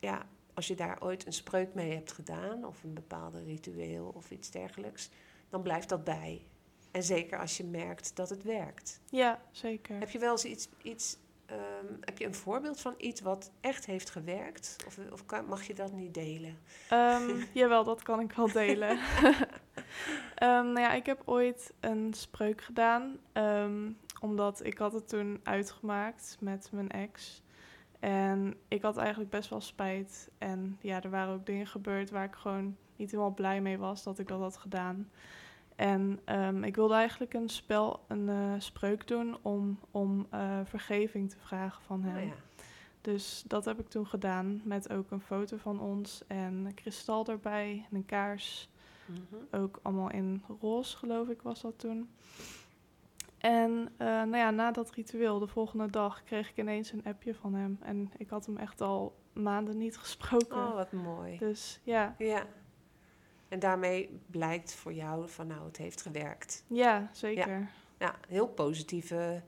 ja, 0.00 0.26
als 0.54 0.66
je 0.66 0.74
daar 0.74 1.02
ooit 1.02 1.26
een 1.26 1.32
spreuk 1.32 1.74
mee 1.74 1.92
hebt 1.92 2.12
gedaan, 2.12 2.64
of 2.64 2.82
een 2.82 2.94
bepaalde 2.94 3.44
ritueel 3.44 4.12
of 4.14 4.30
iets 4.30 4.50
dergelijks, 4.50 5.10
dan 5.48 5.62
blijft 5.62 5.88
dat 5.88 6.04
bij. 6.04 6.46
En 6.90 7.02
zeker 7.02 7.38
als 7.38 7.56
je 7.56 7.64
merkt 7.64 8.16
dat 8.16 8.28
het 8.30 8.42
werkt. 8.42 9.00
ja, 9.10 9.42
zeker. 9.50 9.98
Heb 9.98 10.10
je 10.10 10.18
wel 10.18 10.30
eens 10.30 10.44
iets, 10.44 10.68
iets 10.82 11.16
ehm, 11.46 11.86
heb 12.00 12.18
je 12.18 12.26
een 12.26 12.34
voorbeeld 12.34 12.80
van 12.80 12.94
iets 12.96 13.20
wat 13.20 13.50
echt 13.60 13.86
heeft 13.86 14.10
gewerkt? 14.10 14.76
Of, 14.86 14.98
of 15.12 15.26
kan, 15.26 15.46
mag 15.46 15.62
je 15.62 15.74
dat 15.74 15.92
niet 15.92 16.14
delen? 16.14 16.58
Ehm, 16.88 17.42
jawel, 17.52 17.84
dat 17.84 18.02
kan 18.02 18.20
ik 18.20 18.32
wel 18.32 18.52
delen. 18.52 18.98
Ehm, 20.34 20.64
nou 20.64 20.80
ja, 20.80 20.92
ik 20.92 21.06
heb 21.06 21.22
ooit 21.24 21.72
een 21.80 22.14
spreuk 22.14 22.62
gedaan. 22.62 23.18
omdat 24.20 24.64
ik 24.64 24.78
had 24.78 24.92
het 24.92 25.08
toen 25.08 25.40
uitgemaakt 25.42 26.36
met 26.40 26.68
mijn 26.72 26.90
ex. 26.90 27.42
En 27.98 28.54
ik 28.68 28.82
had 28.82 28.96
eigenlijk 28.96 29.30
best 29.30 29.50
wel 29.50 29.60
spijt. 29.60 30.30
En 30.38 30.78
ja, 30.80 31.02
er 31.02 31.10
waren 31.10 31.34
ook 31.34 31.46
dingen 31.46 31.66
gebeurd 31.66 32.10
waar 32.10 32.24
ik 32.24 32.34
gewoon 32.34 32.76
niet 32.96 33.10
helemaal 33.10 33.34
blij 33.34 33.60
mee 33.60 33.78
was 33.78 34.02
dat 34.02 34.18
ik 34.18 34.28
dat 34.28 34.40
had 34.40 34.56
gedaan. 34.56 35.08
En 35.76 36.20
ehm, 36.24 36.64
ik 36.64 36.76
wilde 36.76 36.94
eigenlijk 36.94 37.34
een 37.34 37.48
spel, 37.48 38.04
een 38.08 38.28
eh, 38.28 38.52
spreuk 38.58 39.06
doen 39.06 39.38
om, 39.42 39.78
om 39.90 40.26
eh, 40.30 40.60
vergeving 40.64 41.30
te 41.30 41.38
vragen 41.38 41.82
van 41.82 42.02
hem. 42.02 42.16
Oh 42.16 42.22
ja. 42.22 42.34
Dus 43.00 43.44
dat 43.46 43.64
heb 43.64 43.80
ik 43.80 43.88
toen 43.88 44.06
gedaan 44.06 44.60
met 44.64 44.92
ook 44.92 45.10
een 45.10 45.20
foto 45.20 45.56
van 45.56 45.80
ons 45.80 46.22
en 46.26 46.54
een 46.54 46.74
kristal 46.74 47.26
erbij 47.26 47.86
en 47.90 47.96
een 47.96 48.06
kaars. 48.06 48.68
Mhm. 49.06 49.62
Ook 49.62 49.80
allemaal 49.82 50.10
in 50.10 50.42
roze, 50.60 50.96
geloof 50.96 51.28
ik, 51.28 51.42
was 51.42 51.60
dat 51.60 51.78
toen. 51.78 52.08
En 53.38 53.88
eh, 53.96 54.06
nou 54.06 54.36
ja, 54.36 54.50
na 54.50 54.70
dat 54.70 54.90
ritueel, 54.90 55.38
de 55.38 55.46
volgende 55.46 55.90
dag, 55.90 56.22
kreeg 56.22 56.50
ik 56.50 56.56
ineens 56.56 56.92
een 56.92 57.04
appje 57.04 57.34
van 57.34 57.54
hem. 57.54 57.78
En 57.82 58.10
ik 58.16 58.30
had 58.30 58.46
hem 58.46 58.56
echt 58.56 58.80
al 58.80 59.18
maanden 59.32 59.78
niet 59.78 59.96
gesproken. 60.04 60.56
Oh, 60.56 60.74
wat 60.74 60.92
mooi. 60.92 61.38
Dus 61.38 61.80
ja, 61.82 62.14
Ja. 62.18 62.46
En 63.48 63.58
daarmee 63.58 64.20
blijkt 64.26 64.74
voor 64.74 64.92
jou 64.92 65.28
van 65.28 65.46
nou, 65.46 65.64
het 65.66 65.76
heeft 65.76 66.02
gewerkt. 66.02 66.64
ja, 66.66 67.08
zeker. 67.12 67.70
Ja, 67.98 68.14
heel 68.28 68.48
positieve, 68.48 69.42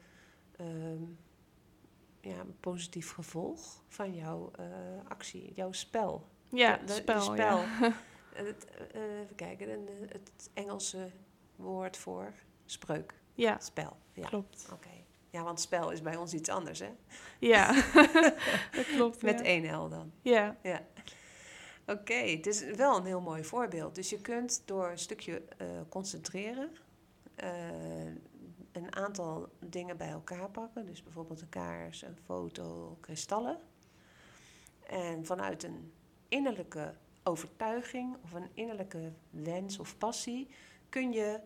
ehm, 0.56 1.02
ja, 2.20 2.44
positief 2.60 3.12
gevolg 3.12 3.82
van 3.88 4.14
jouw 4.14 4.50
eh, 4.58 4.64
actie, 5.08 5.52
jouw 5.54 5.72
spel. 5.72 6.26
Ja, 6.48 6.76
De- 6.76 6.84
de- 6.84 6.92
spel, 6.92 7.16
je 7.16 7.22
spel. 7.22 7.56
ja. 7.58 7.66
En 8.34 8.46
het, 8.46 8.66
eh, 8.92 9.20
even 9.20 9.34
kijken, 9.34 9.70
en, 9.70 9.86
het 10.08 10.50
Engelse 10.54 11.10
woord 11.56 11.96
voor 11.96 12.32
spreuk, 12.64 13.14
Ja, 13.34 13.58
spel. 13.60 13.96
Ja, 14.12 14.26
klopt. 14.26 14.68
oké. 14.72 14.88
Ja, 15.30 15.42
want 15.42 15.60
spel 15.60 15.90
is 15.90 16.02
bij 16.02 16.16
ons 16.16 16.34
iets 16.34 16.48
anders, 16.48 16.78
hè? 16.78 16.90
Ja, 17.38 17.72
dat 18.76 18.86
klopt. 18.94 19.22
Met 19.22 19.38
ja. 19.38 19.44
één 19.44 19.76
L 19.76 19.88
dan. 19.88 20.12
Ja, 20.22 20.56
Ja. 20.62 20.82
Oké, 21.86 22.14
het 22.14 22.46
is 22.46 22.64
wel 22.64 22.96
een 22.96 23.04
heel 23.04 23.20
mooi 23.20 23.44
voorbeeld. 23.44 23.94
Dus 23.94 24.10
je 24.10 24.20
kunt 24.20 24.62
door 24.64 24.90
een 24.90 24.98
stukje 24.98 25.42
eh, 25.56 25.66
concentreren, 25.88 26.70
eh, 27.34 28.04
een 28.72 28.96
aantal 28.96 29.48
dingen 29.58 29.96
bij 29.96 30.08
elkaar 30.08 30.50
pakken. 30.50 30.86
Dus 30.86 31.02
bijvoorbeeld 31.02 31.40
een 31.40 31.48
kaars, 31.48 32.02
een 32.02 32.16
foto, 32.24 32.96
kristallen. 33.00 33.58
En 34.86 35.26
vanuit 35.26 35.62
een 35.62 35.92
innerlijke 36.28 36.94
overtuiging 37.22 38.16
of 38.24 38.32
een 38.32 38.48
innerlijke 38.54 39.12
wens 39.30 39.78
of 39.78 39.98
passie 39.98 40.48
kun 40.88 41.12
je 41.12 41.40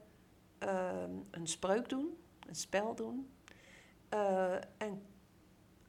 een 1.30 1.46
spreuk 1.46 1.88
doen, 1.88 2.16
een 2.46 2.54
spel 2.54 2.94
doen. 2.94 3.30
Eh, 4.08 4.54
en 4.54 5.02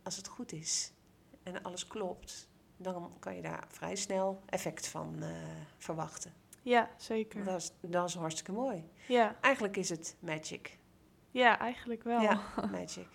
als 0.04 0.16
het 0.18 0.28
goed 0.28 0.52
is 0.52 0.92
en 1.44 1.64
alles 1.64 1.88
klopt, 1.88 2.50
dan 2.78 3.14
kan 3.20 3.36
je 3.36 3.42
daar 3.42 3.66
vrij 3.68 3.96
snel 3.96 4.42
effect 4.46 4.88
van 4.88 5.24
eh, 5.24 5.30
verwachten. 5.78 6.34
ja, 6.62 6.90
zeker. 6.98 7.44
Dat 7.44 7.62
is, 7.62 7.72
dat 7.82 8.08
is 8.10 8.16
hartstikke 8.16 8.52
mooi. 8.52 8.90
Ja, 9.08 9.36
Eigenlijk 9.42 9.78
is 9.78 9.90
het 9.90 10.16
magic. 10.20 10.78
ja, 11.32 11.60
eigenlijk 11.60 12.04
wel. 12.04 12.22
Ja, 12.22 12.42
magic. 12.72 13.08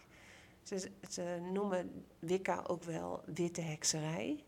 Ze, 0.63 0.91
ze 1.11 1.49
noemen 1.53 2.07
Wicca 2.19 2.65
ook 2.67 2.83
wel 2.83 3.23
witte 3.27 3.61
hekserij. 3.61 4.45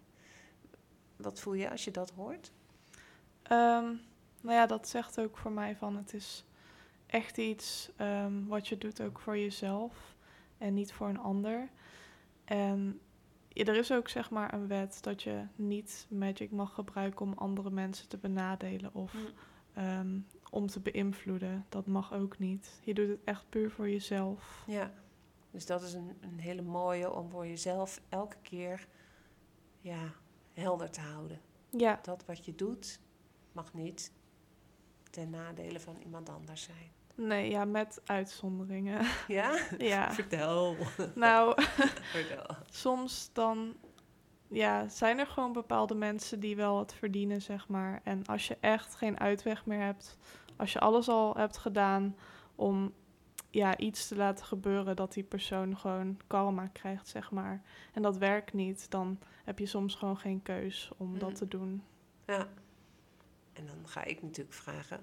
Wat 1.16 1.40
voel 1.40 1.52
je 1.54 1.70
als 1.70 1.84
je 1.84 1.90
dat 1.90 2.10
hoort? 2.10 2.52
Ehm, 3.42 3.84
nou 4.40 4.56
ja, 4.56 4.66
dat 4.66 4.88
zegt 4.88 5.20
ook 5.20 5.38
voor 5.38 5.52
mij 5.52 5.76
van 5.76 5.96
het 5.96 6.14
is 6.14 6.44
echt 7.12 7.38
iets 7.38 7.90
ehm, 7.96 8.44
wat 8.46 8.68
je 8.68 8.78
doet 8.78 9.00
ook 9.02 9.18
voor 9.20 9.38
jezelf 9.38 10.16
en 10.58 10.74
niet 10.74 10.92
voor 10.92 11.08
een 11.08 11.18
ander. 11.18 11.68
En 12.44 13.00
ja, 13.48 13.64
er 13.64 13.76
is 13.76 13.92
ook 13.92 14.08
zeg 14.08 14.30
maar 14.30 14.54
een 14.54 14.66
wet 14.66 14.98
dat 15.02 15.22
je 15.22 15.46
niet 15.56 16.06
magic 16.10 16.50
mag 16.50 16.74
gebruiken 16.74 17.26
om 17.26 17.32
andere 17.32 17.70
mensen 17.70 18.08
te 18.08 18.16
benadelen 18.16 18.94
of 18.94 19.14
Mm. 19.14 19.20
ehm, 19.74 20.18
om 20.50 20.66
te 20.66 20.80
beïnvloeden. 20.80 21.66
Dat 21.68 21.86
mag 21.86 22.12
ook 22.12 22.38
niet. 22.38 22.80
Je 22.84 22.94
doet 22.94 23.08
het 23.08 23.20
echt 23.24 23.44
puur 23.48 23.70
voor 23.70 23.88
jezelf. 23.90 24.64
Ja, 24.66 24.92
dus 25.50 25.66
dat 25.66 25.82
is 25.82 25.92
een, 25.92 26.16
een 26.20 26.38
hele 26.38 26.62
mooie 26.62 27.12
om 27.12 27.30
voor 27.30 27.46
jezelf 27.46 28.00
elke 28.08 28.36
keer 28.42 28.86
ja, 29.80 30.12
helder 30.52 30.90
te 30.90 31.00
houden. 31.00 31.40
Ja, 31.70 31.98
Dat 32.02 32.24
wat 32.26 32.44
je 32.44 32.54
doet 32.54 33.00
mag 33.52 33.74
niet 33.74 34.12
ten 35.10 35.30
nadele 35.30 35.80
van 35.80 35.96
iemand 36.04 36.28
anders 36.28 36.62
zijn. 36.62 36.90
Nee, 37.14 37.50
ja, 37.50 37.64
met 37.64 38.00
uitzonderingen. 38.04 39.06
Ja? 39.28 39.58
ja, 39.78 40.12
Vertel. 40.12 40.76
nou, 41.14 41.62
Vertel. 42.02 42.56
soms 42.70 43.30
dan 43.32 43.74
ja, 44.48 44.88
zijn 44.88 45.18
er 45.18 45.26
gewoon 45.26 45.52
bepaalde 45.52 45.94
mensen 45.94 46.40
die 46.40 46.56
wel 46.56 46.78
het 46.78 46.94
verdienen, 46.94 47.42
zeg 47.42 47.68
maar. 47.68 48.00
En 48.04 48.26
als 48.26 48.48
je 48.48 48.56
echt 48.60 48.94
geen 48.94 49.20
uitweg 49.20 49.66
meer 49.66 49.80
hebt, 49.80 50.16
als 50.56 50.72
je 50.72 50.78
alles 50.80 51.08
al 51.08 51.34
hebt 51.36 51.56
gedaan 51.58 52.16
om 52.54 52.92
ja, 53.50 53.76
iets 53.76 54.08
te 54.08 54.16
laten 54.16 54.44
gebeuren 54.46 54.96
dat 54.96 55.12
die 55.12 55.22
persoon 55.24 55.78
gewoon 55.78 56.20
karma 56.26 56.66
krijgt, 56.66 57.08
zeg 57.08 57.30
maar. 57.30 57.62
En 57.92 58.02
dat 58.02 58.16
werkt 58.16 58.52
niet, 58.52 58.90
dan 58.90 59.18
heb 59.44 59.58
je 59.58 59.66
soms 59.66 59.94
gewoon 59.94 60.16
geen 60.18 60.42
keus 60.42 60.90
om 60.96 61.08
Mm. 61.12 61.18
dat 61.18 61.34
te 61.36 61.48
doen. 61.48 61.82
Ja. 62.26 62.46
En 63.52 63.66
dan 63.66 63.88
ga 63.88 64.04
ik 64.04 64.22
natuurlijk 64.22 64.56
vragen, 64.56 65.00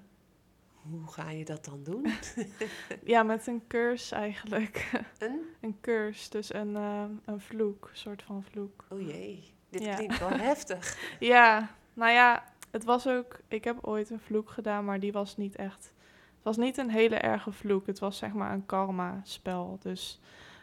hoe 0.82 1.06
ga 1.06 1.30
je 1.30 1.44
dat 1.44 1.64
dan 1.64 1.82
doen? 1.82 2.06
Ja, 3.04 3.22
met 3.22 3.46
een 3.46 3.62
curse 3.66 4.14
eigenlijk. 4.14 4.90
Een? 5.18 5.40
een 5.60 5.76
curse, 5.80 6.30
dus 6.30 6.54
een, 6.54 6.76
eh, 6.76 7.04
een 7.24 7.40
vloek, 7.40 7.88
een 7.90 7.96
soort 7.96 8.22
van 8.22 8.42
vloek. 8.42 8.84
Oh 8.88 9.00
jee, 9.00 9.52
dit 9.70 9.82
Ja. 9.84 9.94
klinkt 9.94 10.18
wel 10.18 10.28
heftig. 10.48 11.16
Ja, 11.20 11.70
nou 11.94 12.12
ja, 12.12 12.44
het 12.70 12.84
was 12.84 13.06
ook. 13.08 13.38
Ik 13.48 13.64
heb 13.64 13.78
ooit 13.86 14.10
een 14.10 14.20
vloek 14.20 14.50
gedaan, 14.50 14.84
maar 14.84 15.00
die 15.00 15.12
was 15.12 15.36
niet 15.36 15.56
echt. 15.56 15.92
Het 16.34 16.42
was 16.48 16.56
niet 16.56 16.78
een 16.78 16.90
hele 16.90 17.16
erge 17.16 17.52
vloek. 17.52 17.86
Het 17.86 17.98
was 17.98 18.16
zeg 18.18 18.32
maar 18.32 18.52
een 18.52 18.66
karma-spel. 18.66 19.78
Dus 19.82 20.20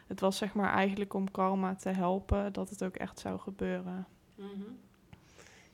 het 0.07 0.19
was 0.19 0.37
zeg 0.37 0.53
maar 0.53 0.73
eigenlijk 0.73 1.13
om 1.13 1.31
karma 1.31 1.75
te 1.75 1.89
helpen 1.89 2.53
dat 2.53 2.69
het 2.69 2.83
ook 2.83 2.95
echt 2.95 3.19
zou 3.19 3.39
gebeuren. 3.39 4.07
Mhm. 4.35 4.47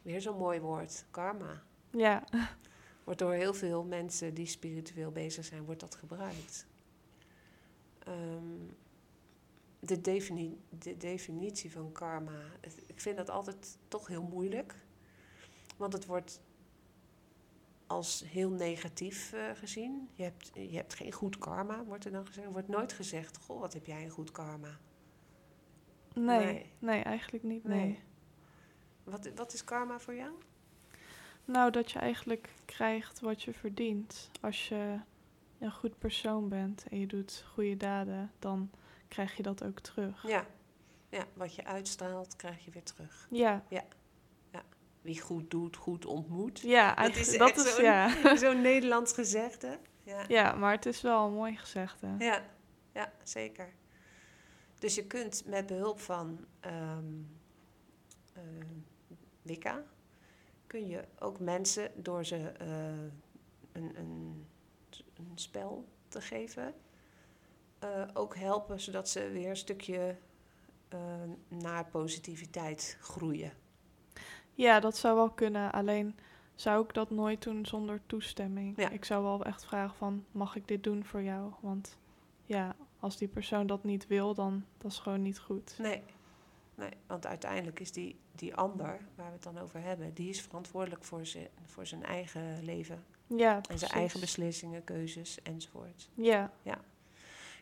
Weer 0.02 0.22
zo'n 0.22 0.38
mooi 0.38 0.60
woord, 0.60 1.06
karma. 1.12 1.62
Ja, 1.92 2.24
Wordt 3.04 3.20
door 3.20 3.34
heel 3.34 3.54
veel 3.54 3.84
mensen 3.84 4.34
die 4.34 4.46
spiritueel 4.46 5.12
bezig 5.12 5.46
zijn, 5.46 5.66
wordt 5.66 5.80
dat 5.80 5.96
gebruikt. 5.96 6.68
Ehm, 8.00 8.60
de, 9.80 10.02
defini- 10.02 10.60
de 10.70 10.98
definitie 10.98 11.72
van 11.72 11.92
karma, 11.92 12.42
het- 12.62 12.84
ik 12.88 13.02
vind 13.02 13.18
dat 13.18 13.30
altijd 13.30 13.78
toch 13.88 14.08
heel 14.08 14.24
moeilijk. 14.24 14.76
Want 15.78 15.94
het 15.94 16.06
wordt 16.06 16.42
als 17.88 18.24
heel 18.28 18.50
negatief 18.50 19.34
eh, 19.34 19.50
gezien. 19.54 20.10
Je 20.14 20.24
hebt, 20.24 20.52
je 20.54 20.76
hebt 20.76 20.94
geen 20.94 21.12
goed 21.12 21.38
karma, 21.38 21.84
wordt 21.84 22.06
er 22.06 22.12
dan 22.12 22.26
gezegd. 22.28 22.46
Er 22.48 22.52
wordt 22.54 22.68
nooit 22.68 22.94
gezegd, 22.94 23.38
goh, 23.38 23.60
wat 23.60 23.74
heb 23.74 23.86
jij 23.86 24.04
een 24.04 24.10
goed 24.10 24.32
karma. 24.32 24.80
nee, 26.16 26.38
Nee. 26.46 26.72
nee, 26.80 27.02
eigenlijk 27.02 27.44
niet. 27.44 27.64
Nee. 27.64 27.80
Nee. 27.80 28.00
Wat, 29.04 29.30
wat 29.36 29.54
is 29.54 29.64
karma 29.64 30.00
voor 30.00 30.16
jou? 30.16 30.32
Nou, 31.46 31.72
dat 31.72 31.92
je 31.92 32.00
eigenlijk 32.00 32.50
krijgt 32.66 33.20
wat 33.20 33.44
je 33.44 33.54
verdient. 33.54 34.30
Als 34.42 34.68
je 34.68 35.00
een 35.60 35.72
goed 35.72 35.98
persoon 35.98 36.50
bent 36.50 36.86
en 36.90 37.00
je 37.00 37.08
doet 37.08 37.46
goede 37.54 37.78
daden, 37.78 38.32
dan 38.40 38.70
krijg 39.08 39.38
je 39.38 39.44
dat 39.44 39.64
ook 39.64 39.80
terug. 39.80 40.28
Ja. 40.28 40.46
ja, 41.10 41.26
wat 41.34 41.56
je 41.56 41.66
uitstraalt, 41.66 42.36
krijg 42.36 42.66
je 42.66 42.72
weer 42.72 42.84
terug. 42.84 43.28
Ja, 43.32 43.64
Wie 45.02 45.22
goed 45.22 45.52
doet, 45.52 45.76
goed 45.76 46.06
ontmoet. 46.06 46.60
ja, 46.60 46.94
Dat 46.96 47.16
is 47.16 47.38
dat 47.38 47.58
is, 47.58 47.76
zo'n- 47.76 47.84
ja. 47.84 48.10
Zo'n 48.38 48.62
Nederlands 48.62 49.14
gezegde. 49.14 49.80
Ja. 50.04 50.24
ja, 50.28 50.54
maar 50.54 50.72
het 50.72 50.86
is 50.86 51.02
wel 51.02 51.26
een 51.28 51.34
mooi 51.34 51.58
gezegde. 51.58 52.08
Ja, 52.20 52.42
ja, 52.94 53.12
zeker. 53.24 53.74
Dus 54.80 54.96
je 54.96 55.06
kunt 55.08 55.44
met 55.46 55.66
behulp 55.66 56.00
van 56.00 56.46
ehm, 56.60 57.06
Wicca, 59.42 59.84
kun 60.74 60.88
je 60.88 61.04
ook 61.20 61.40
mensen 61.40 61.92
door 61.96 62.26
ze 62.26 62.36
eh, 62.36 62.68
een, 63.72 63.98
een, 63.98 64.46
een 65.14 65.32
spel 65.36 65.86
te 66.08 66.22
geven, 66.22 66.74
eh, 67.80 68.08
ook 68.14 68.36
helpen 68.36 68.80
zodat 68.80 69.10
ze 69.10 69.30
weer 69.32 69.50
een 69.50 69.58
stukje 69.58 70.16
eh, 70.88 71.00
naar 71.48 71.86
positiviteit 71.86 72.98
groeien. 73.02 73.52
Ja, 74.54 74.80
dat 74.80 74.98
zou 74.98 75.16
wel 75.16 75.30
kunnen. 75.30 75.72
Alleen 75.72 76.16
zou 76.56 76.84
ik 76.84 76.94
dat 76.94 77.10
nooit 77.10 77.44
doen 77.44 77.66
zonder 77.66 78.02
toestemming. 78.06 78.78
Ja. 78.78 78.90
Ik 78.90 79.06
zou 79.06 79.24
wel 79.24 79.46
echt 79.46 79.66
vragen 79.66 79.96
van, 79.96 80.26
mag 80.32 80.56
ik 80.56 80.68
dit 80.68 80.84
doen 80.84 81.06
voor 81.06 81.22
jou? 81.22 81.52
Want 81.60 81.98
ja, 82.46 82.76
als 83.00 83.18
die 83.18 83.28
persoon 83.28 83.68
dat 83.68 83.84
niet 83.84 84.08
wil, 84.08 84.34
dan 84.34 84.66
dat 84.78 84.92
is 84.92 85.00
gewoon 85.00 85.22
niet 85.22 85.40
goed. 85.40 85.76
Nee. 85.78 86.04
Nee, 86.76 86.90
want 87.08 87.26
uiteindelijk 87.26 87.80
is 87.80 87.92
die, 87.92 88.20
die 88.32 88.56
ander, 88.56 89.00
waar 89.16 89.28
we 89.28 89.34
het 89.34 89.44
dan 89.44 89.60
over 89.60 89.82
hebben, 89.82 90.14
die 90.14 90.30
is 90.30 90.42
verantwoordelijk 90.42 91.04
voor 91.04 91.26
zijn, 91.26 91.48
voor 91.66 91.86
zijn 91.86 92.04
eigen 92.04 92.64
leven. 92.64 93.04
Ja, 93.28 93.62
En 93.70 93.80
zijn 93.80 93.92
eigen 93.92 94.20
beslissingen, 94.20 94.84
keuzes 94.84 95.42
enzovoort. 95.42 96.10
Ja, 96.14 96.52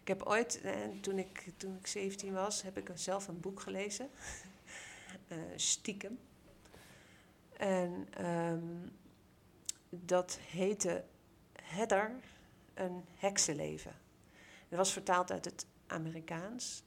Ik 0.02 0.08
heb 0.08 0.24
ooit, 0.24 0.62
eh, 0.62 0.74
toen 1.02 1.17
ik, 1.19 1.52
toen 1.58 1.76
ik 1.76 1.88
17 1.88 2.34
was, 2.34 2.62
heb 2.62 2.78
ik 2.78 2.91
zelf 2.93 3.28
een 3.28 3.39
boek 3.39 3.60
gelezen. 3.60 4.10
Eh, 5.28 5.38
stiekem. 5.56 6.19
En 7.58 8.08
ehm, 8.13 8.88
dat 9.89 10.39
heette 10.41 11.04
Heather 11.62 12.15
een 12.74 13.06
heksenleven. 13.15 13.91
Het 14.69 14.78
was 14.78 14.93
vertaald 14.93 15.32
uit 15.32 15.45
het 15.45 15.65
Amerikaans. 15.88 16.84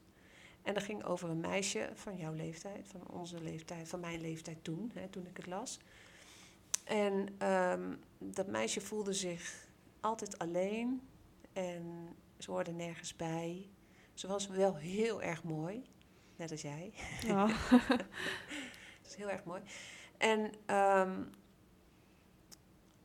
En 0.65 0.75
dat 0.75 0.83
ging 0.83 1.05
over 1.05 1.29
een 1.29 1.41
meisje 1.41 1.91
van 1.95 2.17
jouw 2.17 2.33
leeftijd, 2.33 2.89
van 2.89 3.09
onze 3.11 3.41
leeftijd, 3.41 3.89
van 3.89 4.01
mijn 4.01 4.21
leeftijd 4.21 4.65
toen, 4.65 4.91
hè, 4.95 5.09
toen 5.09 5.27
ik 5.27 5.37
het 5.37 5.47
las. 5.47 5.79
En 6.85 7.29
ehm, 7.39 7.95
dat 8.19 8.47
meisje 8.47 8.81
voelde 8.81 9.13
zich 9.13 9.69
altijd 10.01 10.39
alleen 10.39 11.09
en 11.53 12.17
ze 12.39 12.51
hoorde 12.51 12.73
nergens 12.73 13.17
bij. 13.17 13.69
Ze 14.15 14.27
was 14.27 14.47
wel 14.47 14.77
heel 14.77 15.23
erg 15.23 15.43
mooi, 15.43 15.85
net 16.37 16.51
als 16.51 16.63
jij. 16.63 16.93
Ja. 17.27 17.47
Dat 19.03 19.13
is 19.13 19.15
heel 19.15 19.31
erg 19.31 19.45
mooi. 19.45 19.63
En 20.17 20.53
ehm, 20.67 21.23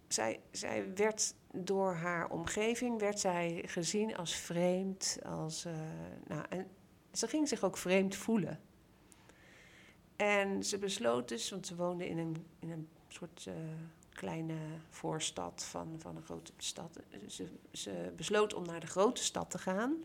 zij, 0.07 0.39
zij 0.51 0.93
werd 0.95 1.35
door 1.51 1.93
haar 1.93 2.29
omgeving 2.29 2.99
werd 2.99 3.19
zij 3.19 3.63
gezien 3.65 4.15
als 4.15 4.35
vreemd. 4.35 5.19
Als, 5.25 5.65
eh, 5.65 5.73
nou, 6.27 6.45
en 6.49 6.67
ze 7.19 7.27
ging 7.27 7.47
zich 7.47 7.63
ook 7.63 7.77
vreemd 7.77 8.15
voelen. 8.15 8.59
En 10.15 10.63
ze 10.63 10.77
besloot 10.77 11.27
dus, 11.27 11.49
want 11.49 11.67
ze 11.67 11.75
woonde 11.75 12.09
in 12.09 12.17
een, 12.17 12.45
in 12.59 12.71
een 12.71 12.89
soort 13.07 13.45
eh, 13.47 13.53
kleine 14.09 14.57
voorstad 14.89 15.63
van, 15.63 15.95
van 15.97 16.15
een 16.15 16.23
grote 16.23 16.51
stad. 16.57 16.99
Ze, 17.27 17.47
ze 17.71 18.13
besloot 18.15 18.53
om 18.53 18.65
naar 18.65 18.79
de 18.79 18.87
grote 18.87 19.23
stad 19.23 19.51
te 19.51 19.57
gaan, 19.57 20.03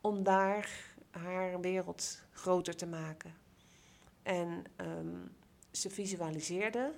om 0.00 0.22
daar 0.22 0.94
haar 1.10 1.60
wereld 1.60 2.22
groter 2.30 2.76
te 2.76 2.86
maken. 2.86 3.34
En 4.22 4.64
ehm, 4.76 5.16
ze 5.70 5.90
visualiseerde, 5.90 6.92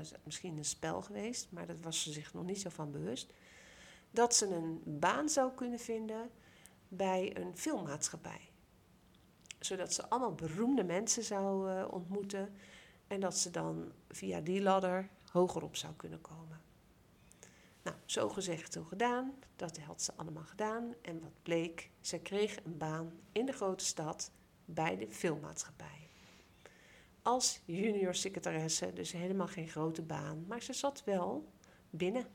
is 0.00 0.12
misschien 0.22 0.56
een 0.56 0.64
spel 0.64 1.02
geweest, 1.02 1.46
maar 1.50 1.66
dat 1.66 1.80
was 1.80 2.02
ze 2.02 2.12
zich 2.12 2.34
nog 2.34 2.44
niet 2.44 2.60
zo 2.60 2.68
van 2.68 2.90
bewust, 2.90 3.32
dat 4.10 4.34
ze 4.34 4.46
een 4.46 4.82
baan 4.84 5.28
zou 5.28 5.52
kunnen 5.54 5.78
vinden 5.78 6.30
bij 6.88 7.36
een 7.36 7.56
filmmaatschappij. 7.56 8.50
Zodat 9.58 9.92
ze 9.92 10.08
allemaal 10.08 10.34
beroemde 10.34 10.84
mensen 10.84 11.24
zou 11.24 11.70
eh, 11.70 11.92
ontmoeten 11.92 12.54
en 13.06 13.20
dat 13.20 13.38
ze 13.38 13.50
dan 13.50 13.92
via 14.08 14.40
die 14.40 14.62
ladder 14.62 15.08
hoger 15.30 15.62
op 15.62 15.76
zou 15.76 15.94
kunnen 15.94 16.20
komen. 16.20 16.60
Nou, 17.82 17.96
zo 18.04 18.28
gezegd, 18.28 18.72
zo 18.72 18.84
gedaan. 18.84 19.34
Dat 19.56 19.78
had 19.78 20.02
ze 20.02 20.12
allemaal 20.16 20.44
gedaan. 20.44 20.94
En 21.02 21.20
wat 21.20 21.42
bleek, 21.42 21.90
ze 22.00 22.18
kreeg 22.18 22.64
een 22.64 22.78
baan 22.78 23.12
in 23.32 23.46
de 23.46 23.52
grote 23.52 23.84
stad 23.84 24.30
bij 24.64 24.96
de 24.96 25.10
filmmaatschappij. 25.10 26.08
Als 27.22 27.60
junior 27.64 28.14
secretaresse, 28.14 28.92
dus 28.92 29.12
helemaal 29.12 29.46
geen 29.46 29.68
grote 29.68 30.02
baan. 30.02 30.44
Maar 30.46 30.62
ze 30.62 30.72
zat 30.72 31.04
wel 31.04 31.52
binnen. 31.90 32.26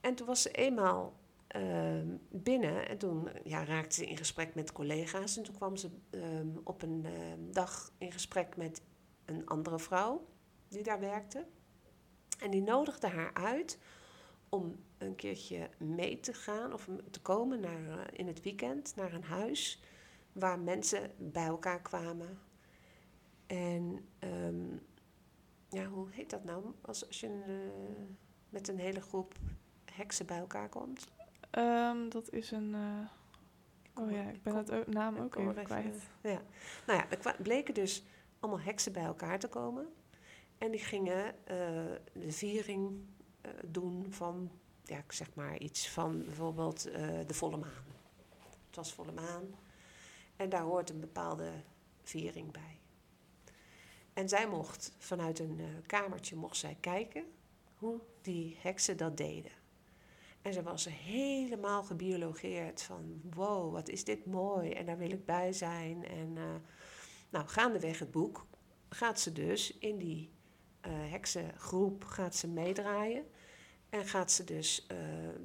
En 0.00 0.14
toen 0.14 0.26
was 0.26 0.42
ze 0.42 0.50
eenmaal 0.50 1.19
binnen 2.30 2.88
en 2.88 2.98
toen 2.98 3.28
ja, 3.44 3.64
raakte 3.64 3.94
ze 3.94 4.06
in 4.06 4.16
gesprek 4.16 4.54
met 4.54 4.72
collega's. 4.72 5.36
En 5.36 5.42
toen 5.42 5.54
kwam 5.54 5.76
ze 5.76 5.90
ehm, 6.10 6.48
op 6.64 6.82
een 6.82 7.04
ehm, 7.04 7.52
dag 7.52 7.92
in 7.98 8.12
gesprek 8.12 8.56
met 8.56 8.82
een 9.24 9.46
andere 9.46 9.78
vrouw 9.78 10.26
die 10.68 10.82
daar 10.82 11.00
werkte. 11.00 11.46
En 12.38 12.50
die 12.50 12.62
nodigde 12.62 13.08
haar 13.08 13.34
uit 13.34 13.78
om 14.48 14.84
een 14.98 15.14
keertje 15.14 15.70
mee 15.78 16.20
te 16.20 16.32
gaan 16.34 16.72
of 16.72 16.88
te 17.10 17.20
komen 17.20 17.60
naar, 17.60 17.98
eh, 17.98 18.18
in 18.18 18.26
het 18.26 18.42
weekend 18.42 18.96
naar 18.96 19.12
een 19.12 19.24
huis 19.24 19.82
waar 20.32 20.58
mensen 20.58 21.10
bij 21.18 21.46
elkaar 21.46 21.82
kwamen. 21.82 22.38
En 23.46 24.08
ehm, 24.18 24.76
ja, 25.68 25.84
hoe 25.86 26.08
heet 26.10 26.30
dat 26.30 26.44
nou? 26.44 26.64
Als, 26.80 27.06
als 27.06 27.20
je 27.20 27.26
eh, 27.26 28.02
met 28.48 28.68
een 28.68 28.78
hele 28.78 29.00
groep 29.00 29.34
heksen 29.84 30.26
bij 30.26 30.38
elkaar 30.38 30.68
komt. 30.68 31.06
Ehm, 31.50 32.08
dat 32.08 32.32
is 32.32 32.50
een. 32.50 32.76
kom 33.92 34.04
oh 34.04 34.12
ja, 34.12 34.22
ik 34.22 34.42
ben 34.42 34.56
het 34.56 34.86
naam 34.86 35.18
ook 35.18 35.36
even 35.36 35.64
kwijt. 35.64 35.96
Ja. 36.22 36.42
Nou 36.86 36.98
ja, 36.98 37.10
er 37.10 37.36
bleken 37.42 37.74
dus 37.74 38.04
allemaal 38.40 38.60
heksen 38.60 38.92
bij 38.92 39.04
elkaar 39.04 39.38
te 39.38 39.48
komen. 39.48 39.86
En 40.58 40.70
die 40.70 40.80
gingen 40.80 41.46
eh, 41.46 41.56
de 42.12 42.32
viering 42.32 43.06
eh, 43.40 43.50
doen 43.66 44.06
van, 44.12 44.50
ja, 44.84 44.98
ik 44.98 45.12
zeg 45.12 45.34
maar 45.34 45.58
iets 45.58 45.88
van 45.88 46.24
bijvoorbeeld 46.24 46.82
de 47.26 47.34
volle 47.34 47.56
maan. 47.56 47.84
Het 48.66 48.76
was 48.76 48.92
volle 48.92 49.12
maan. 49.12 49.54
En 50.36 50.48
daar 50.48 50.62
hoort 50.62 50.90
een 50.90 51.00
bepaalde 51.00 51.50
viering 52.02 52.52
bij. 52.52 52.80
En 54.12 54.28
zij 54.28 54.48
mocht 54.48 54.92
vanuit 54.98 55.38
een 55.38 55.60
kamertje 55.86 56.36
mocht 56.36 56.56
zij 56.56 56.76
kijken 56.80 57.24
hoe 57.76 58.00
die 58.22 58.56
heksen 58.60 58.96
dat 58.96 59.16
deden. 59.16 59.59
En 60.42 60.52
ze 60.52 60.62
was 60.62 60.88
helemaal 60.90 61.82
gebiologeerd 61.82 62.82
van 62.82 63.20
wow, 63.34 63.72
wat 63.72 63.88
is 63.88 64.04
dit 64.04 64.26
mooi 64.26 64.70
en 64.70 64.86
daar 64.86 64.98
wil 64.98 65.10
ik 65.10 65.24
bij 65.24 65.52
zijn. 65.52 66.06
En 66.06 66.36
eh, 66.36 66.54
nou, 67.30 67.48
gaandeweg 67.48 67.98
het 67.98 68.10
boek 68.10 68.46
gaat 68.88 69.20
ze 69.20 69.32
dus 69.32 69.78
in 69.78 69.98
die 69.98 70.30
eh, 70.80 70.92
heksengroep 70.92 72.04
gaat 72.04 72.36
ze 72.36 72.48
meedraaien. 72.48 73.24
En 73.88 74.06
gaat 74.06 74.32
ze 74.32 74.44
dus 74.44 74.86
eh, 74.86 74.96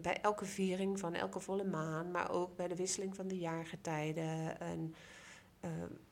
bij 0.01 0.21
elke 0.21 0.45
viering 0.45 0.99
van 0.99 1.13
elke 1.13 1.39
volle 1.39 1.63
maan, 1.63 2.11
maar 2.11 2.31
ook 2.31 2.55
bij 2.55 2.67
de 2.67 2.75
wisseling 2.75 3.15
van 3.15 3.27
de 3.27 3.37
jaargetijden 3.37 4.59
en 4.59 4.95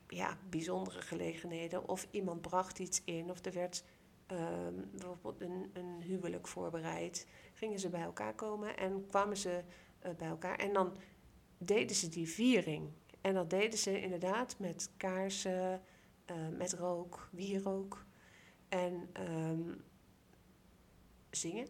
ja, 0.08 0.38
bijzondere 0.48 1.00
gelegenheden. 1.00 1.88
Of 1.88 2.06
iemand 2.10 2.40
bracht 2.40 2.78
iets 2.78 3.02
in, 3.04 3.30
of 3.30 3.44
er 3.44 3.52
werd 3.52 3.84
ehm, 4.26 4.74
bijvoorbeeld 4.90 5.40
een, 5.40 5.70
een 5.72 6.02
huwelijk 6.02 6.46
voorbereid. 6.46 7.26
Gingen 7.52 7.78
ze 7.78 7.88
bij 7.88 8.02
elkaar 8.02 8.34
komen 8.34 8.76
en 8.76 9.06
kwamen 9.06 9.36
ze 9.36 9.62
eh, 9.98 10.14
bij 10.14 10.28
elkaar. 10.28 10.58
En 10.58 10.72
dan 10.72 10.96
deden 11.58 11.96
ze 11.96 12.08
die 12.08 12.28
viering. 12.28 12.90
En 13.20 13.34
dat 13.34 13.50
deden 13.50 13.78
ze 13.78 14.00
inderdaad 14.00 14.58
met 14.58 14.90
kaarsen, 14.96 15.82
eh, 16.24 16.48
met 16.48 16.72
rook, 16.72 17.28
wierook. 17.30 18.04
En 18.68 19.08
ehm, 19.12 19.74
zingen. 21.30 21.66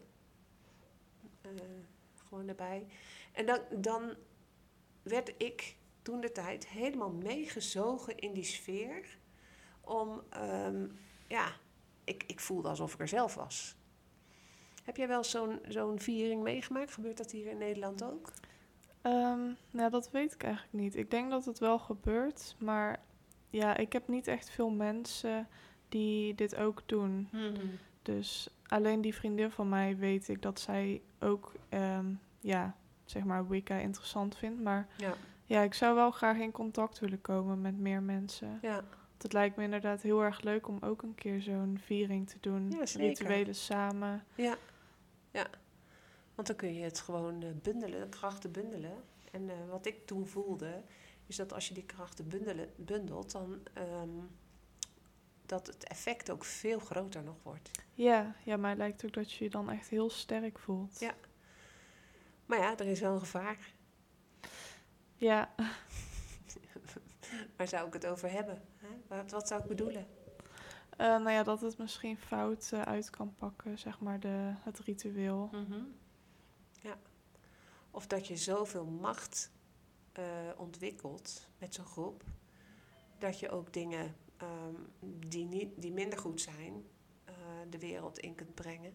Eh, 1.41 1.51
gewoon 2.15 2.49
erbij. 2.49 2.87
En 3.33 3.47
dan, 3.47 3.61
dan 3.71 4.15
werd 5.03 5.35
ik 5.37 5.77
toen 6.03 6.21
de 6.21 6.33
tijd 6.33 6.69
helemaal 6.69 7.13
meegezogen 7.13 8.19
in 8.19 8.33
die 8.33 8.45
sfeer. 8.45 9.19
Om, 9.81 10.23
ehm, 10.31 10.87
ja, 11.29 11.57
ik, 12.05 12.25
ik 12.27 12.41
voelde 12.41 12.69
alsof 12.69 12.95
ik 12.95 13.01
er 13.01 13.09
zelf 13.09 13.35
was. 13.35 13.77
Heb 14.85 14.97
jij 14.97 15.09
wel 15.09 15.25
zo'n 15.25 15.61
zo'n 15.69 15.99
viering 16.01 16.43
meegemaakt? 16.43 16.93
Gebeurt 16.93 17.17
dat 17.17 17.31
hier 17.31 17.47
in 17.47 17.59
Nederland 17.59 18.05
ook? 18.05 18.33
Ehm, 19.03 19.41
nou, 19.71 19.91
dat 19.91 20.11
weet 20.11 20.35
ik 20.35 20.43
eigenlijk 20.43 20.73
niet. 20.75 20.97
Ik 20.97 21.11
denk 21.11 21.31
dat 21.31 21.45
het 21.45 21.59
wel 21.59 21.79
gebeurt, 21.79 22.57
maar 22.59 23.01
ja, 23.51 23.77
ik 23.77 23.93
heb 23.93 24.09
niet 24.09 24.27
echt 24.27 24.51
veel 24.51 24.71
mensen 24.71 25.49
die 25.89 26.35
dit 26.35 26.57
ook 26.57 26.83
doen. 26.87 27.29
Dus 28.03 28.49
alleen 28.67 29.01
die 29.01 29.15
vriendin 29.15 29.51
van 29.51 29.69
mij 29.69 29.97
weet 29.97 30.29
ik 30.29 30.43
dat 30.43 30.61
zij 30.61 31.03
ook, 31.21 31.53
ehm, 31.69 32.07
ja, 32.41 32.77
zeg 33.05 33.25
maar 33.25 33.49
Wicca 33.49 33.75
interessant 33.75 34.37
vindt. 34.37 34.61
Maar 34.63 34.87
Ja. 34.97 35.15
ja, 35.45 35.61
ik 35.63 35.75
zou 35.75 35.95
wel 35.95 36.11
graag 36.11 36.37
in 36.37 36.53
contact 36.53 36.99
willen 36.99 37.21
komen 37.21 37.61
met 37.61 37.79
meer 37.79 38.03
mensen. 38.03 38.59
Ja, 38.63 38.83
Het 39.23 39.33
lijkt 39.33 39.57
me 39.57 39.63
inderdaad 39.63 40.03
heel 40.03 40.23
erg 40.23 40.41
leuk 40.41 40.69
om 40.69 40.79
ook 40.81 41.03
een 41.03 41.15
keer 41.15 41.41
zo'n 41.41 41.79
viering 41.85 42.29
te 42.29 42.37
doen. 42.41 42.71
Ja. 42.71 42.85
Rituelen 42.95 43.55
samen. 43.55 44.25
ja, 44.35 44.57
ja. 45.31 45.47
Want 46.35 46.47
dan 46.47 46.57
kun 46.57 46.75
je 46.75 46.83
het 46.83 47.01
gewoon 47.01 47.43
eh, 47.43 47.49
bundelen, 47.63 48.01
de 48.01 48.09
krachten 48.09 48.53
bundelen. 48.53 49.03
En 49.31 49.51
eh, 49.51 49.57
wat 49.71 49.87
ik 49.87 50.07
toen 50.07 50.27
voelde, 50.27 50.83
is 51.27 51.37
dat 51.37 51.53
als 51.53 51.69
je 51.69 51.75
die 51.75 51.85
krachten 51.85 52.29
bundelen, 52.29 52.73
bundelt, 52.77 53.33
dan 53.33 53.61
ehm, 53.73 54.11
dat 55.47 55.67
het 55.67 55.85
effect 55.85 56.31
ook 56.31 56.45
veel 56.45 56.79
groter 56.79 57.23
nog 57.23 57.37
wordt. 57.43 57.71
Ja, 57.93 58.35
ja, 58.45 58.57
maar 58.57 58.71
het 58.71 58.79
lijkt 58.79 59.05
ook 59.05 59.13
dat 59.13 59.33
je 59.33 59.45
je 59.45 59.51
dan 59.51 59.71
echt 59.71 59.89
heel 59.89 60.11
sterk 60.11 60.59
voelt. 60.59 61.01
Ja. 61.01 61.15
Maar 62.47 62.59
ja, 62.59 62.79
er 62.79 62.87
is 62.87 63.01
wel 63.01 63.13
een 63.13 63.21
gevaar. 63.21 63.73
Ja, 65.17 65.55
Waar 67.57 67.69
zou 67.69 67.87
ik 67.87 67.93
het 67.93 68.07
over 68.07 68.31
hebben? 68.31 68.63
Hè? 68.77 69.17
Wat, 69.17 69.31
wat 69.31 69.49
zou 69.49 69.63
ik 69.63 69.69
bedoelen? 69.69 70.07
Eh, 70.91 71.07
nou 71.07 71.31
ja, 71.31 71.43
dat 71.43 71.61
het 71.61 71.79
misschien 71.79 72.17
fout 72.17 72.71
eh, 72.73 72.83
uit 72.83 73.11
kan 73.11 73.35
pakken, 73.35 73.79
zeg 73.79 74.01
maar, 74.01 74.21
de, 74.21 74.53
het 74.63 74.79
ritueel. 74.79 75.51
Ja. 76.83 76.97
Of 77.91 78.07
dat 78.07 78.27
je 78.27 78.37
zoveel 78.37 78.85
macht 78.85 79.51
eh, 80.13 80.25
ontwikkelt 80.57 81.49
met 81.59 81.75
zo'n 81.75 81.85
groep, 81.85 82.25
dat 83.19 83.39
je 83.39 83.51
ook 83.51 83.73
dingen 83.73 84.17
ehm, 84.37 84.75
die, 85.29 85.45
niet, 85.45 85.69
die 85.77 85.93
minder 85.93 86.19
goed 86.19 86.41
zijn, 86.41 86.85
eh, 87.25 87.35
de 87.71 87.79
wereld 87.79 88.19
in 88.19 88.35
kunt 88.35 88.55
brengen. 88.55 88.95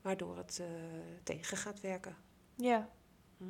Waardoor 0.00 0.36
het 0.36 0.58
eh, 0.58 0.66
tegen 1.22 1.56
gaat 1.56 1.80
werken. 1.80 2.16
Ja, 2.56 2.90
Hm? 3.36 3.44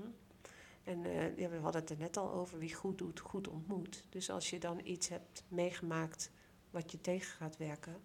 En 0.84 1.04
eh, 1.04 1.36
ja, 1.36 1.48
we 1.48 1.56
hadden 1.56 1.80
het 1.80 1.90
er 1.90 1.98
net 1.98 2.16
al 2.16 2.32
over, 2.32 2.58
wie 2.58 2.74
goed 2.74 2.98
doet, 2.98 3.20
goed 3.20 3.48
ontmoet. 3.48 4.04
Dus 4.08 4.30
als 4.30 4.50
je 4.50 4.58
dan 4.58 4.80
iets 4.84 5.08
hebt 5.08 5.44
meegemaakt 5.48 6.30
wat 6.70 6.92
je 6.92 7.00
tegen 7.00 7.36
gaat 7.36 7.56
werken, 7.56 7.96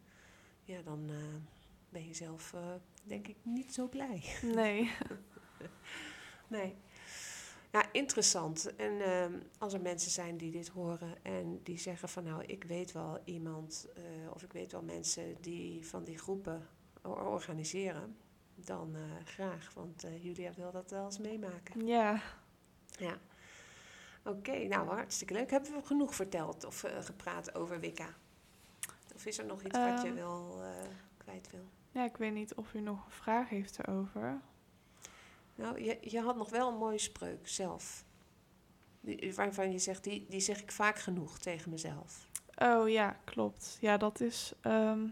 ja, 0.63 0.81
dan, 0.81 1.09
eh, 1.09 1.15
ben 1.89 2.07
je 2.07 2.13
zelf, 2.13 2.53
eh, 2.53 2.73
denk 3.03 3.27
ik, 3.27 3.35
niet 3.41 3.73
zo 3.73 3.87
blij. 3.87 4.23
Nee. 4.41 4.91
Nee. 6.47 6.75
Ja, 7.71 7.91
interessant. 7.91 8.75
En 8.75 9.01
ehm, 9.01 9.33
als 9.57 9.73
er 9.73 9.81
mensen 9.81 10.11
zijn 10.11 10.37
die 10.37 10.51
dit 10.51 10.67
horen 10.67 11.23
en 11.23 11.59
die 11.63 11.77
zeggen 11.77 12.09
van 12.09 12.23
nou, 12.23 12.43
ik 12.43 12.63
weet 12.63 12.91
wel 12.91 13.19
iemand 13.25 13.87
of 14.33 14.43
ik 14.43 14.53
weet 14.53 14.71
wel 14.71 14.81
mensen 14.81 15.35
die 15.41 15.87
van 15.87 16.03
die 16.03 16.17
groepen 16.17 16.67
or- 17.01 17.25
organiseren, 17.25 18.17
dan 18.55 18.95
graag, 19.23 19.73
want 19.73 20.05
Julia 20.21 20.53
wil 20.53 20.71
dat 20.71 20.91
wel 20.91 21.05
eens 21.05 21.19
meemaken. 21.19 21.85
Ja. 21.85 22.21
Ja. 22.99 23.17
Oké, 24.23 24.67
nou 24.67 24.87
hartstikke 24.87 25.33
leuk. 25.33 25.49
Hebben 25.51 25.71
we 25.71 25.85
genoeg 25.85 26.15
verteld 26.15 26.63
of 26.65 26.83
eh, 26.83 27.01
gepraat 27.03 27.55
over 27.55 27.79
Wicca? 27.79 28.07
Of 29.15 29.25
is 29.25 29.37
er 29.37 29.45
nog 29.45 29.63
iets 29.63 29.77
wat 29.77 30.01
je 30.01 30.07
Ehm. 30.07 30.15
wel 30.15 30.61
eh, 30.63 30.87
kwijt 31.17 31.49
wil? 31.51 31.65
Ja, 31.91 32.05
ik 32.05 32.17
weet 32.17 32.33
niet 32.33 32.53
of 32.53 32.73
u 32.73 32.79
nog 32.81 33.05
een 33.05 33.11
vraag 33.11 33.49
heeft 33.49 33.79
erover. 33.79 34.41
Nou, 35.55 35.83
je, 35.83 35.97
je 36.01 36.19
had 36.21 36.35
nog 36.35 36.49
wel 36.49 36.67
een 36.71 36.77
mooie 36.77 36.97
spreuk 36.97 37.47
zelf. 37.47 38.03
Die, 39.01 39.33
waarvan 39.35 39.71
je 39.71 39.79
zegt, 39.79 40.03
die, 40.03 40.25
die 40.29 40.39
zeg 40.39 40.61
ik 40.61 40.71
vaak 40.71 40.99
genoeg 40.99 41.39
tegen 41.39 41.69
mezelf. 41.71 42.27
Oh 42.57 42.89
ja, 42.89 43.19
klopt. 43.23 43.77
Ja, 43.81 43.97
dat 43.97 44.19
is 44.19 44.53
ehm, 44.61 45.03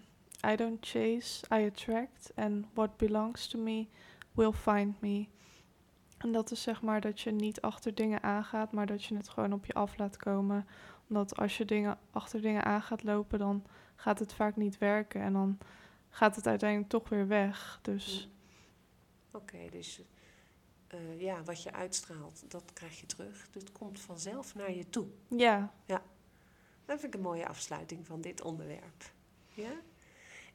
I 0.47 0.55
don't 0.55 0.85
chase, 0.85 1.45
I 1.53 1.65
attract. 1.65 2.31
And 2.35 2.65
what 2.73 2.97
belongs 2.97 3.47
to 3.47 3.59
me 3.59 3.87
will 4.31 4.51
find 4.51 5.01
me. 5.01 5.27
En 6.17 6.31
dat 6.31 6.51
is 6.51 6.61
zeg 6.61 6.81
maar 6.81 7.01
dat 7.01 7.19
je 7.19 7.31
niet 7.31 7.61
achter 7.61 7.95
dingen 7.95 8.23
aangaat, 8.23 8.71
maar 8.71 8.85
dat 8.85 9.03
je 9.03 9.15
het 9.15 9.29
gewoon 9.29 9.53
op 9.53 9.65
je 9.65 9.73
af 9.73 9.97
laat 9.97 10.17
komen. 10.17 10.67
Omdat 11.09 11.37
als 11.37 11.57
je 11.57 11.65
dingen, 11.65 11.97
achter 12.11 12.41
dingen 12.41 12.63
aan 12.63 12.81
gaat 12.81 13.03
lopen, 13.03 13.39
dan 13.39 13.65
gaat 13.95 14.19
het 14.19 14.33
vaak 14.33 14.55
niet 14.55 14.77
werken. 14.77 15.21
En 15.21 15.33
dan 15.33 15.57
gaat 16.09 16.35
het 16.35 16.47
uiteindelijk 16.47 16.89
toch 16.89 17.09
weer 17.09 17.27
weg. 17.27 17.79
Dus 17.81 18.29
Oké, 19.31 19.69
dus 19.69 20.01
eh, 20.87 21.21
ja, 21.21 21.43
wat 21.43 21.63
je 21.63 21.73
uitstraalt, 21.73 22.43
dat 22.47 22.73
krijg 22.73 22.99
je 22.99 23.05
terug. 23.05 23.47
Dus 23.51 23.61
het 23.63 23.71
komt 23.71 23.99
vanzelf 23.99 24.55
naar 24.55 24.71
je 24.71 24.89
toe. 24.89 25.07
ja, 25.85 26.01
Dat 26.85 26.99
vind 26.99 27.13
ik 27.13 27.19
een 27.19 27.25
mooie 27.25 27.47
afsluiting 27.47 28.05
van 28.05 28.21
dit 28.21 28.41
onderwerp. 28.41 29.11
Ja? 29.53 29.71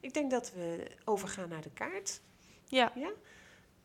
Ik 0.00 0.14
denk 0.14 0.30
dat 0.30 0.52
we 0.52 0.90
overgaan 1.04 1.48
naar 1.48 1.62
de 1.62 1.70
kaart. 1.70 2.20
ja, 2.94 3.12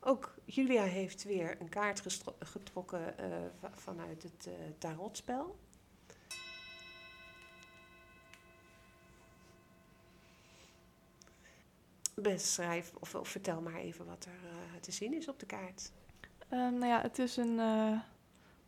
Ook 0.08 0.34
Julia 0.46 0.84
heeft 0.84 1.24
weer 1.24 1.62
een 1.62 1.70
kaart 1.70 2.20
getrokken 2.39 3.17
eh, 3.17 3.28
va- 3.60 3.72
vanuit 3.74 4.24
het 4.24 4.48
eh, 4.48 4.54
tarotspel. 4.78 5.60
Beschrijf 12.15 12.93
of, 13.00 13.15
of 13.15 13.28
vertel 13.28 13.62
maar 13.62 13.76
even 13.76 14.06
wat 14.06 14.26
er 14.26 14.50
eh, 14.50 14.80
te 14.82 14.91
zien 14.91 15.13
is 15.13 15.28
op 15.28 15.39
de 15.39 15.46
kaart. 15.46 15.91
Ehm, 16.50 16.74
nou 16.74 16.86
ja, 16.86 17.02
het 17.02 17.20
is 17.20 17.38
een 17.38 17.60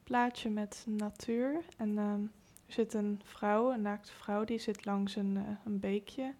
plaatje 0.03 0.49
met 0.49 0.83
natuur. 0.87 1.65
En 1.77 1.97
ehm, 1.97 2.21
er 2.65 2.73
zit 2.73 2.93
een 2.93 3.21
vrouw, 3.23 3.71
een 3.71 3.81
naakte 3.81 4.11
vrouw, 4.11 4.43
die 4.43 4.59
zit 4.59 4.85
langs 4.85 5.15
een, 5.15 5.57
een 5.65 5.79
beekje. 5.79 6.33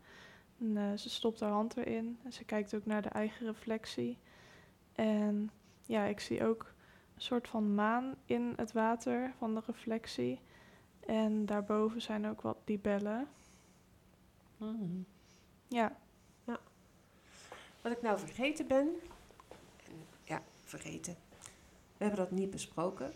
En, 0.59 0.99
ze 0.99 1.09
stopt 1.09 1.39
haar 1.39 1.51
hand 1.51 1.77
erin 1.77 2.19
en 2.23 2.33
ze 2.33 2.43
kijkt 2.43 2.75
ook 2.75 2.85
naar 2.85 3.01
de 3.01 3.09
eigen 3.09 3.45
reflectie. 3.45 4.17
En 4.99 5.51
ja, 5.85 6.03
ik 6.03 6.19
zie 6.19 6.45
ook 6.45 6.73
een 7.15 7.21
soort 7.21 7.47
van 7.47 7.75
maan 7.75 8.15
in 8.25 8.53
het 8.55 8.71
water 8.71 9.33
van 9.38 9.55
de 9.55 9.62
reflectie. 9.65 10.39
En 10.99 11.45
daarboven 11.45 12.01
zijn 12.01 12.27
ook 12.27 12.41
wat 12.41 12.57
libellen. 12.65 13.27
Ja, 15.67 15.97
Wat 17.81 17.91
ik 17.91 18.01
nou 18.01 18.19
vergeten 18.19 18.67
ben, 18.67 18.88
en 19.85 19.93
ja, 20.23 20.43
vergeten, 20.63 21.15
we 21.97 22.03
hebben 22.03 22.19
dat 22.19 22.31
niet 22.31 22.49
besproken. 22.49 23.13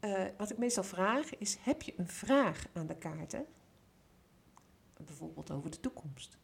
Eh, 0.00 0.24
wat 0.36 0.50
ik 0.50 0.58
meestal 0.58 0.84
vraag 0.84 1.38
is, 1.38 1.56
heb 1.60 1.82
je 1.82 1.94
een 1.96 2.08
vraag 2.08 2.66
aan 2.72 2.86
de 2.86 2.96
kaarten? 2.96 3.46
Bijvoorbeeld 4.96 5.50
over 5.50 5.70
de 5.70 5.80
toekomst. 5.80 6.38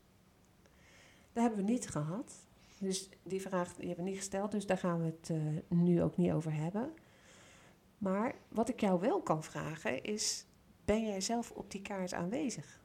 Dat 1.32 1.42
hebben 1.42 1.64
we 1.64 1.70
niet 1.70 1.88
gehad. 1.88 2.48
Dus 2.82 3.08
die 3.22 3.40
vraag 3.40 3.74
die 3.74 3.86
hebben 3.86 4.04
we 4.04 4.10
niet 4.10 4.18
gesteld, 4.18 4.50
dus 4.50 4.66
daar 4.66 4.78
gaan 4.78 4.98
we 5.00 5.04
het 5.04 5.30
eh, 5.30 5.38
nu 5.78 6.02
ook 6.02 6.16
niet 6.16 6.32
over 6.32 6.52
hebben. 6.52 6.92
Maar 7.98 8.34
wat 8.48 8.68
ik 8.68 8.80
jou 8.80 9.00
wel 9.00 9.20
kan 9.22 9.42
vragen 9.44 10.02
is, 10.02 10.46
ben 10.84 11.06
jij 11.06 11.20
zelf 11.20 11.50
op 11.50 11.70
die 11.70 11.82
kaart 11.82 12.14
aanwezig? 12.14 12.80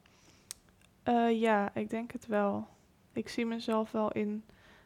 Eh, 1.03 1.39
ja, 1.39 1.75
ik 1.75 1.89
denk 1.89 2.11
het 2.11 2.25
wel. 2.27 2.67
Ik 3.13 3.29
zie 3.29 3.45
mezelf 3.45 3.91
wel 3.91 4.11
in 4.11 4.43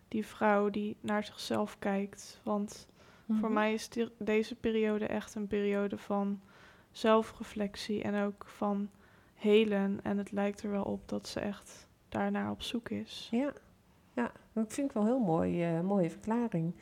die 0.07 0.25
vrouw 0.25 0.69
die 0.69 0.97
naar 1.01 1.23
zichzelf 1.23 1.79
kijkt. 1.79 2.39
Want 2.43 2.87
voor 3.39 3.51
mij 3.51 3.73
is 3.73 3.89
die- 3.89 4.11
deze 4.17 4.55
periode 4.55 5.05
echt 5.05 5.35
een 5.35 5.47
periode 5.47 5.97
van 5.97 6.41
zelfreflectie 6.91 8.03
en 8.03 8.23
ook 8.23 8.45
van 8.47 8.89
helen. 9.33 9.99
En 10.03 10.17
het 10.17 10.31
lijkt 10.31 10.63
er 10.63 10.69
wel 10.69 10.83
op 10.83 11.07
dat 11.09 11.27
ze 11.27 11.39
echt 11.39 11.87
daarnaar 12.09 12.51
op 12.51 12.61
zoek 12.61 12.89
is. 12.89 13.27
Ja, 13.31 13.53
ja 14.13 14.31
dat 14.53 14.73
vind 14.73 14.87
ik 14.87 14.93
wel 14.93 15.03
een 15.03 15.09
heel 15.09 15.19
mooi, 15.19 15.63
eh, 15.63 15.81
mooie 15.81 16.09
verklaring. 16.09 16.75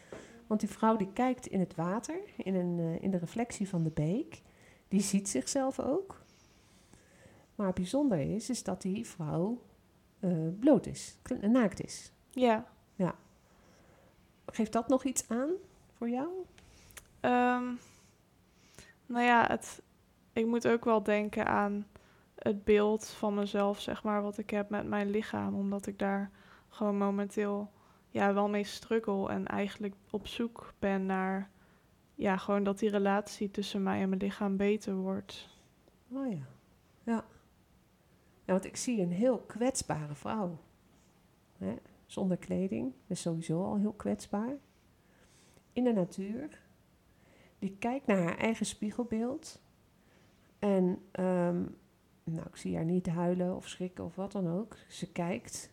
Want 0.48 0.60
die 0.60 0.70
vrouw 0.70 0.96
die 0.96 1.14
kijkt 1.14 1.48
in 1.48 1.60
het 1.60 1.76
water, 1.76 2.20
in, 2.38 2.56
een, 2.56 2.80
eh, 2.80 3.04
in 3.04 3.12
de 3.12 3.18
reflectie 3.18 3.70
van 3.70 3.84
de 3.84 3.92
beek. 3.92 4.42
Die 4.88 5.02
ziet 5.02 5.30
zichzelf 5.30 5.80
ook. 5.80 6.22
Maar 7.56 7.74
bijzonder 7.74 8.20
is, 8.20 8.50
is 8.50 8.64
dat 8.64 8.82
die 8.82 9.08
vrouw 9.08 9.62
eh, 10.20 10.32
bloot 10.60 10.86
is, 10.86 11.18
naakt 11.42 11.84
is. 11.84 12.12
Ja, 12.32 12.66
Geeft 14.52 14.72
dat 14.72 14.88
nog 14.88 15.04
iets 15.04 15.30
aan 15.30 15.50
voor 15.94 16.10
jou? 16.10 16.30
ehm, 17.20 17.64
nou 19.06 19.26
ja, 19.26 19.46
het, 19.48 19.82
ik 20.34 20.46
moet 20.46 20.68
ook 20.68 20.86
wel 20.86 21.04
denken 21.04 21.46
aan 21.48 21.88
het 22.36 22.64
beeld 22.64 23.08
van 23.08 23.34
mezelf, 23.34 23.80
zeg 23.80 24.04
maar, 24.04 24.22
wat 24.22 24.38
ik 24.38 24.50
heb 24.50 24.70
met 24.70 24.88
mijn 24.88 25.10
lichaam. 25.10 25.56
Omdat 25.56 25.88
ik 25.88 26.00
daar 26.00 26.32
gewoon 26.78 26.98
momenteel 26.98 27.72
ja, 28.10 28.34
wel 28.34 28.50
mee 28.50 28.64
struggle 28.64 29.30
en 29.30 29.46
eigenlijk 29.46 29.96
op 30.12 30.28
zoek 30.28 30.74
ben 30.80 31.06
naar 31.06 31.50
ja, 32.16 32.38
gewoon 32.38 32.64
dat 32.64 32.80
die 32.80 32.90
relatie 32.90 33.52
tussen 33.52 33.84
mij 33.84 34.02
en 34.02 34.10
mijn 34.10 34.22
lichaam 34.22 34.58
beter 34.58 34.96
wordt. 34.96 35.50
Oh 36.12 36.32
ja. 36.32 36.48
Ja. 37.04 37.26
Ja, 38.44 38.54
want 38.54 38.66
ik 38.66 38.76
zie 38.76 39.02
een 39.02 39.12
heel 39.12 39.38
kwetsbare 39.38 40.16
vrouw. 40.16 40.58
Hè? 41.58 41.76
Zonder 42.06 42.38
kleding, 42.38 42.94
dus 43.08 43.22
sowieso 43.22 43.64
al 43.64 43.78
heel 43.78 43.94
kwetsbaar. 43.94 44.56
In 45.74 45.84
de 45.84 45.94
natuur. 45.94 46.62
Die 47.60 47.76
kijkt 47.80 48.06
naar 48.06 48.24
haar 48.24 48.38
eigen 48.38 48.66
spiegelbeeld. 48.66 49.62
En 50.60 51.02
ehm, 51.12 51.64
nou, 52.24 52.48
ik 52.48 52.56
zie 52.56 52.76
haar 52.76 52.86
niet 52.86 53.08
huilen 53.08 53.56
of 53.56 53.68
schrikken 53.68 54.06
of 54.06 54.16
wat 54.16 54.32
dan 54.32 54.48
ook. 54.48 54.78
Ze 54.90 55.12
kijkt. 55.12 55.72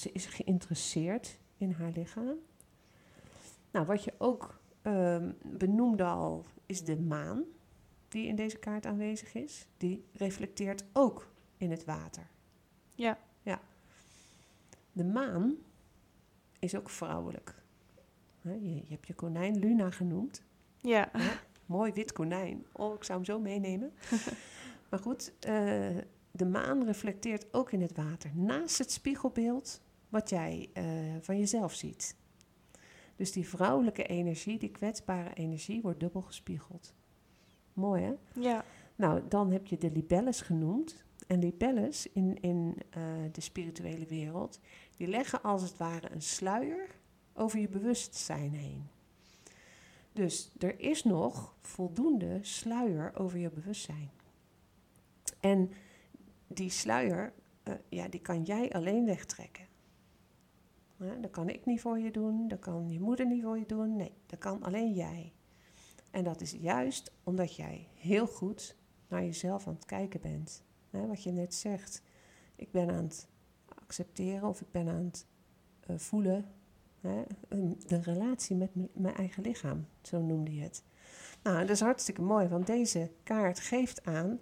Ze 0.00 0.12
is 0.12 0.26
geïnteresseerd 0.26 1.38
in 1.56 1.70
haar 1.72 1.92
lichaam. 1.94 2.36
Nou, 3.70 3.86
wat 3.86 4.04
je 4.04 4.12
ook 4.18 4.60
ehm, 4.82 5.32
benoemde 5.42 6.04
al, 6.04 6.44
is 6.66 6.84
de 6.84 7.00
maan 7.00 7.44
die 8.08 8.26
in 8.26 8.36
deze 8.36 8.58
kaart 8.58 8.86
aanwezig 8.86 9.34
is, 9.34 9.66
die 9.76 10.04
reflecteert 10.12 10.84
ook 10.92 11.32
in 11.56 11.70
het 11.70 11.84
water. 11.84 12.30
Ja, 12.94 13.18
De 14.92 15.04
maan 15.04 15.54
is 16.58 16.76
ook 16.76 16.90
vrouwelijk. 16.90 17.62
Je, 18.40 18.74
je 18.74 18.84
hebt 18.88 19.06
je 19.06 19.14
konijn 19.14 19.58
Luna 19.58 19.90
genoemd. 19.90 20.42
ja, 20.80 21.10
Mooi 21.66 21.92
wit 21.92 22.12
konijn. 22.12 22.66
Oh, 22.72 22.94
ik 22.94 23.04
zou 23.04 23.18
hem 23.18 23.26
zo 23.26 23.40
meenemen. 23.40 23.92
maar 24.90 25.00
goed, 25.00 25.32
eh, 25.40 25.96
de 26.30 26.46
maan 26.46 26.84
reflecteert 26.84 27.54
ook 27.54 27.72
in 27.72 27.82
het 27.82 27.96
water. 27.96 28.30
Naast 28.34 28.78
het 28.78 28.92
spiegelbeeld 28.92 29.80
wat 30.10 30.30
jij 30.30 30.70
eh, 30.72 30.84
van 31.20 31.38
jezelf 31.38 31.74
ziet. 31.74 32.16
Dus 33.16 33.32
die 33.32 33.48
vrouwelijke 33.48 34.06
energie, 34.06 34.58
die 34.58 34.70
kwetsbare 34.70 35.34
energie, 35.34 35.82
wordt 35.82 36.00
dubbel 36.00 36.22
gespiegeld. 36.22 36.94
Mooi 37.72 38.02
hè? 38.02 38.12
ja, 38.40 38.64
Nou, 38.96 39.22
dan 39.28 39.50
heb 39.50 39.66
je 39.66 39.78
de 39.78 39.90
libelles 39.90 40.40
genoemd. 40.40 41.04
En 41.26 41.38
libelles 41.38 42.06
in, 42.12 42.40
in 42.40 42.76
eh, 42.90 43.02
de 43.32 43.40
spirituele 43.40 44.06
wereld, 44.06 44.60
die 44.96 45.06
leggen 45.06 45.42
als 45.42 45.62
het 45.62 45.76
ware 45.76 46.10
een 46.10 46.22
sluier 46.22 46.86
over 47.34 47.58
je 47.58 47.68
bewustzijn 47.68 48.54
heen. 48.54 48.88
Dus 50.12 50.52
er 50.58 50.80
is 50.80 51.04
nog 51.04 51.54
voldoende 51.60 52.38
sluier 52.40 53.12
over 53.14 53.38
je 53.38 53.50
bewustzijn. 53.50 54.10
En 55.40 55.70
die 56.46 56.70
sluier, 56.70 57.32
eh, 57.62 57.74
ja, 57.88 58.08
die 58.08 58.20
kan 58.20 58.42
jij 58.42 58.70
alleen 58.72 59.04
wegtrekken. 59.04 59.66
Dat 61.20 61.30
kan 61.30 61.48
ik 61.48 61.66
niet 61.66 61.80
voor 61.80 61.98
je 61.98 62.10
doen, 62.10 62.48
dat 62.48 62.58
kan 62.58 62.90
je 62.90 63.00
moeder 63.00 63.26
niet 63.26 63.42
voor 63.42 63.58
je 63.58 63.66
doen. 63.66 63.96
Nee, 63.96 64.12
dat 64.26 64.38
kan 64.38 64.62
alleen 64.62 64.92
jij. 64.92 65.32
En 66.10 66.24
dat 66.24 66.40
is 66.40 66.52
juist 66.52 67.12
omdat 67.24 67.56
jij 67.56 67.88
heel 67.94 68.26
goed 68.26 68.76
naar 69.08 69.24
jezelf 69.24 69.66
aan 69.66 69.74
het 69.74 69.84
kijken 69.84 70.20
bent. 70.20 70.64
Wat 70.90 71.22
je 71.22 71.32
net 71.32 71.54
zegt. 71.54 72.02
Ik 72.56 72.70
ben 72.72 72.90
aan 72.90 73.04
het 73.04 73.28
accepteren 73.68 74.48
of 74.48 74.60
ik 74.60 74.70
ben 74.70 74.88
aan 74.88 75.04
het 75.04 75.26
eh, 75.80 75.96
voelen. 75.96 76.44
De 77.86 78.00
relatie 78.00 78.56
met 78.56 78.70
mijn 78.94 79.14
eigen 79.14 79.42
lichaam, 79.42 79.86
zo 80.02 80.22
noemde 80.22 80.54
je 80.54 80.62
het. 80.62 80.84
Nou, 81.42 81.60
dat 81.60 81.70
is 81.70 81.80
hartstikke 81.80 82.22
mooi, 82.22 82.48
want 82.48 82.66
deze 82.66 83.10
kaart 83.22 83.60
geeft 83.60 84.04
aan 84.04 84.40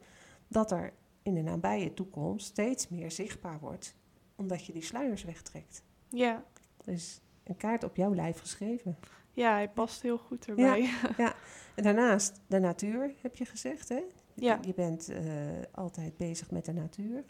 dat 0.48 0.70
er 0.70 0.92
in 1.22 1.34
de 1.34 1.42
nabije 1.42 1.94
toekomst 1.94 2.46
steeds 2.46 2.88
meer 2.88 3.10
zichtbaar 3.10 3.60
wordt, 3.60 3.96
omdat 4.36 4.66
je 4.66 4.72
die 4.72 4.82
sluiers 4.82 5.24
wegtrekt. 5.24 5.82
Ja. 6.10 6.44
Dus 6.84 7.20
een 7.44 7.56
kaart 7.56 7.84
op 7.84 7.96
jouw 7.96 8.14
lijf 8.14 8.38
geschreven. 8.40 8.98
ja, 9.32 9.52
hij 9.52 9.68
past 9.68 10.02
heel 10.02 10.18
goed 10.18 10.46
erbij. 10.46 10.90
En 11.74 11.82
daarnaast 11.84 12.40
de 12.46 12.58
natuur, 12.58 13.14
heb 13.20 13.36
je 13.36 13.44
gezegd, 13.44 13.88
hè? 13.88 14.00
Ja. 14.34 14.58
Je 14.66 14.74
bent 14.74 15.08
eh, 15.08 15.22
altijd 15.72 16.16
bezig 16.16 16.50
met 16.50 16.64
de 16.64 16.72
natuur. 16.72 17.24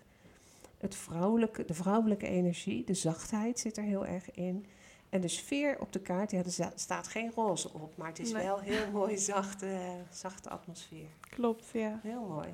Het 0.79 0.95
vrouwelijke, 0.95 1.65
de 1.65 1.75
vrouwelijke 1.75 2.27
energie, 2.29 2.85
de 2.85 2.95
zachtheid 2.95 3.59
zit 3.59 3.77
er 3.77 3.83
heel 3.83 4.07
erg 4.07 4.31
in. 4.31 4.67
En 5.09 5.21
de 5.21 5.29
sfeer 5.29 5.81
op 5.81 5.93
de 5.93 6.01
kaart, 6.01 6.31
ja, 6.31 6.39
er 6.45 6.73
staat 6.75 7.09
geen 7.09 7.31
roze 7.35 7.73
op, 7.73 7.97
maar 7.97 8.09
het 8.09 8.19
is 8.19 8.33
Nee. 8.33 8.43
wel 8.45 8.59
heel 8.59 8.91
mooi 9.01 9.19
zachte, 9.19 9.79
zachte 10.11 10.49
atmosfeer. 10.51 11.09
Klopt, 11.21 11.69
ja. 11.73 12.01
Heel 12.03 12.25
mooi. 12.27 12.49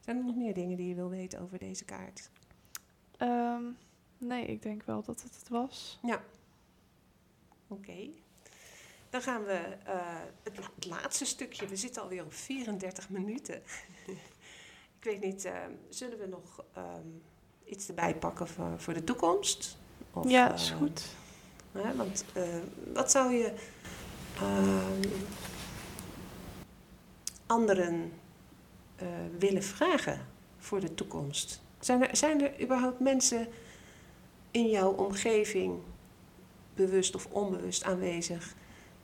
Zijn 0.00 0.16
er 0.18 0.24
nog 0.24 0.36
meer 0.36 0.54
dingen 0.54 0.76
die 0.76 0.88
je 0.88 0.94
wil 0.94 1.08
weten 1.10 1.40
over 1.40 1.58
deze 1.58 1.84
kaart? 1.84 2.30
Ehm, 3.16 3.62
nee, 4.18 4.46
ik 4.46 4.62
denk 4.62 4.82
wel 4.82 5.02
dat 5.02 5.22
het 5.22 5.34
het 5.38 5.48
was. 5.48 5.98
Oké. 7.68 8.08
Dan 9.10 9.22
gaan 9.22 9.44
we 9.44 9.52
eh, 9.84 10.16
het, 10.42 10.58
la- 10.58 10.70
het 10.74 10.86
laatste 10.86 11.24
stukje. 11.24 11.66
We 11.66 11.76
zitten 11.76 12.02
alweer 12.02 12.24
op 12.24 12.32
34 12.34 13.08
minuten. 13.10 13.62
ik 14.98 15.02
weet 15.04 15.20
niet, 15.20 15.44
eh, 15.44 15.52
zullen 15.88 16.18
we 16.18 16.26
nog 16.26 16.64
ehm, 16.74 17.06
iets 17.64 17.88
erbij 17.88 18.14
pakken 18.16 18.48
voor, 18.48 18.80
voor 18.80 18.94
de 18.94 19.04
toekomst? 19.04 19.78
Of, 20.12 20.28
ja, 20.30 20.52
is 20.54 20.70
goed. 20.70 21.04
hè, 21.72 21.96
want 21.96 22.24
eh, 22.34 22.42
wat 22.94 23.10
zou 23.10 23.32
je 23.32 23.54
ehm, 24.36 25.02
anderen 27.46 28.12
eh, 28.96 29.06
willen 29.38 29.62
vragen 29.62 30.26
voor 30.58 30.80
de 30.80 30.94
toekomst? 30.94 31.60
Zijn 31.80 32.08
er, 32.08 32.16
zijn 32.16 32.42
er 32.42 32.62
überhaupt 32.62 33.00
mensen 33.00 33.48
in 34.56 34.68
jouw 34.68 34.90
omgeving, 34.90 35.80
bewust 36.74 37.14
of 37.14 37.26
onbewust 37.30 37.84
aanwezig, 37.84 38.54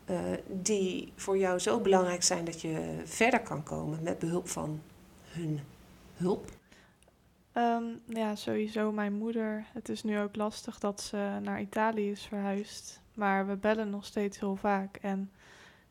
eh, 0.04 0.18
die 0.48 1.12
voor 1.16 1.38
jou 1.38 1.58
zo 1.58 1.80
belangrijk 1.80 2.22
zijn 2.22 2.44
dat 2.44 2.60
je 2.60 3.00
verder 3.04 3.40
kan 3.40 3.62
komen 3.62 4.02
met 4.02 4.18
behulp 4.18 4.48
van 4.48 4.80
hun 5.24 5.60
hulp? 6.14 6.50
Ehm, 7.52 7.84
ja, 8.06 8.34
sowieso 8.34 8.92
mijn 8.92 9.12
moeder. 9.12 9.66
Het 9.72 9.88
is 9.88 10.02
nu 10.02 10.20
ook 10.20 10.36
lastig 10.36 10.78
dat 10.78 11.00
ze 11.00 11.38
naar 11.42 11.60
Italië 11.60 12.10
is 12.10 12.22
verhuisd. 12.22 13.00
Maar 13.14 13.46
we 13.46 13.56
bellen 13.56 13.90
nog 13.90 14.04
steeds 14.04 14.40
heel 14.40 14.56
vaak. 14.56 14.96
En 14.96 15.30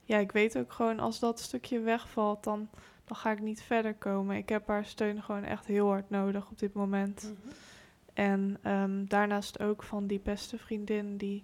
ja, 0.03 0.17
ik 0.17 0.31
weet 0.31 0.57
ook 0.57 0.73
gewoon 0.73 0.99
als 0.99 1.19
dat 1.19 1.39
stukje 1.39 1.79
wegvalt, 1.79 2.43
dan, 2.43 2.69
dan 3.05 3.17
ga 3.17 3.31
ik 3.31 3.39
niet 3.39 3.61
verder 3.61 3.93
komen. 3.93 4.35
Ik 4.35 4.49
heb 4.49 4.67
haar 4.67 4.85
steun 4.85 5.21
gewoon 5.21 5.43
echt 5.43 5.65
heel 5.65 5.87
hard 5.87 6.09
nodig 6.09 6.49
op 6.49 6.59
dit 6.59 6.73
moment. 6.73 7.33
En 8.13 8.57
ehm, 8.61 9.05
daarnaast 9.05 9.59
ook 9.59 9.83
van 9.83 10.07
die 10.07 10.19
beste 10.19 10.57
vriendin, 10.57 11.17
die, 11.17 11.43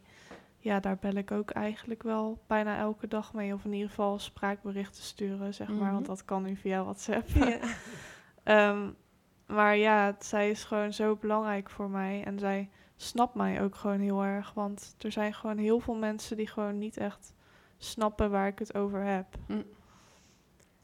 ja, 0.59 0.79
daar 0.79 0.97
bel 0.97 1.13
ik 1.13 1.31
ook 1.31 1.49
eigenlijk 1.49 2.03
wel 2.03 2.39
bijna 2.47 2.77
elke 2.77 3.07
dag 3.07 3.33
mee. 3.33 3.53
Of 3.53 3.65
in 3.65 3.73
ieder 3.73 3.89
geval 3.89 4.19
spraakberichten 4.19 5.03
sturen, 5.03 5.53
zeg 5.53 5.67
maar. 5.67 5.91
Want 5.91 5.99
Mhm. 6.07 6.09
dat 6.15 6.25
kan 6.25 6.43
nu 6.43 6.55
via 6.55 6.83
WhatsApp. 6.83 7.27
Ehm, 8.43 8.89
maar 9.45 9.77
ja, 9.77 10.15
zij 10.19 10.49
is 10.49 10.63
gewoon 10.63 10.93
zo 10.93 11.15
belangrijk 11.15 11.69
voor 11.69 11.89
mij. 11.89 12.23
En 12.23 12.39
zij 12.39 12.69
snapt 12.95 13.35
mij 13.35 13.61
ook 13.61 13.75
gewoon 13.75 13.99
heel 13.99 14.23
erg. 14.23 14.53
Want 14.53 14.95
er 14.99 15.11
zijn 15.11 15.33
gewoon 15.33 15.57
heel 15.57 15.79
veel 15.79 15.95
mensen 15.95 16.37
die 16.37 16.47
gewoon 16.47 16.77
niet 16.77 16.97
echt 16.97 17.33
snappen 17.77 18.31
waar 18.31 18.47
ik 18.47 18.59
het 18.59 18.75
over 18.75 19.03
heb. 19.03 19.25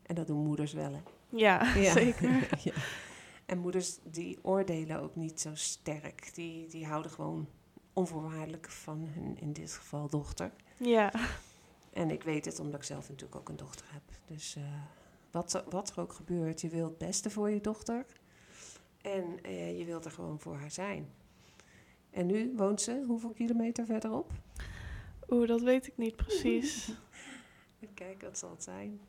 En 0.03 0.15
dat 0.15 0.27
doen 0.27 0.43
moeders 0.45 0.73
wel, 0.73 0.91
hè? 0.93 0.99
Ja, 1.29 1.73
Ja. 1.75 1.91
zeker. 2.01 2.47
Ja. 2.63 2.71
En 3.45 3.57
moeders 3.57 3.99
die 4.03 4.39
oordelen 4.41 5.01
ook 5.01 5.15
niet 5.15 5.39
zo 5.41 5.55
sterk. 5.55 6.31
Die, 6.33 6.67
die 6.67 6.85
houden 6.85 7.11
gewoon 7.11 7.47
onvoorwaardelijk 7.93 8.69
van 8.69 9.07
hun, 9.07 9.37
in 9.39 9.53
dit 9.53 9.71
geval, 9.71 10.09
dochter. 10.09 10.51
Ja, 10.77 11.13
En 11.93 12.11
ik 12.11 12.23
weet 12.23 12.45
het 12.45 12.59
omdat 12.59 12.79
ik 12.79 12.85
zelf 12.85 13.09
natuurlijk 13.09 13.39
ook 13.39 13.49
een 13.49 13.55
dochter 13.55 13.85
heb. 13.89 14.01
Dus 14.27 14.55
eh, 14.55 14.63
wat, 15.31 15.53
er, 15.53 15.63
wat 15.69 15.89
er 15.89 15.99
ook 15.99 16.13
gebeurt, 16.13 16.61
je 16.61 16.69
wilt 16.69 16.89
het 16.89 16.97
beste 16.97 17.29
voor 17.29 17.49
je 17.49 17.61
dochter. 17.61 18.05
En 19.01 19.43
eh, 19.43 19.77
je 19.77 19.85
wilt 19.85 20.05
er 20.05 20.11
gewoon 20.11 20.39
voor 20.39 20.55
haar 20.55 20.71
zijn. 20.71 21.09
En 22.09 22.25
nu 22.25 22.53
woont 22.55 22.81
ze 22.81 23.03
hoeveel 23.07 23.29
kilometer 23.29 23.85
verderop? 23.85 24.31
oeh, 25.29 25.47
dat 25.47 25.61
weet 25.61 25.87
ik 25.87 25.97
niet 25.97 26.15
precies. 26.15 26.91
Kijk, 27.93 28.21
wat 28.21 28.37
zal 28.37 28.49
het 28.49 28.63
zijn? 28.63 28.99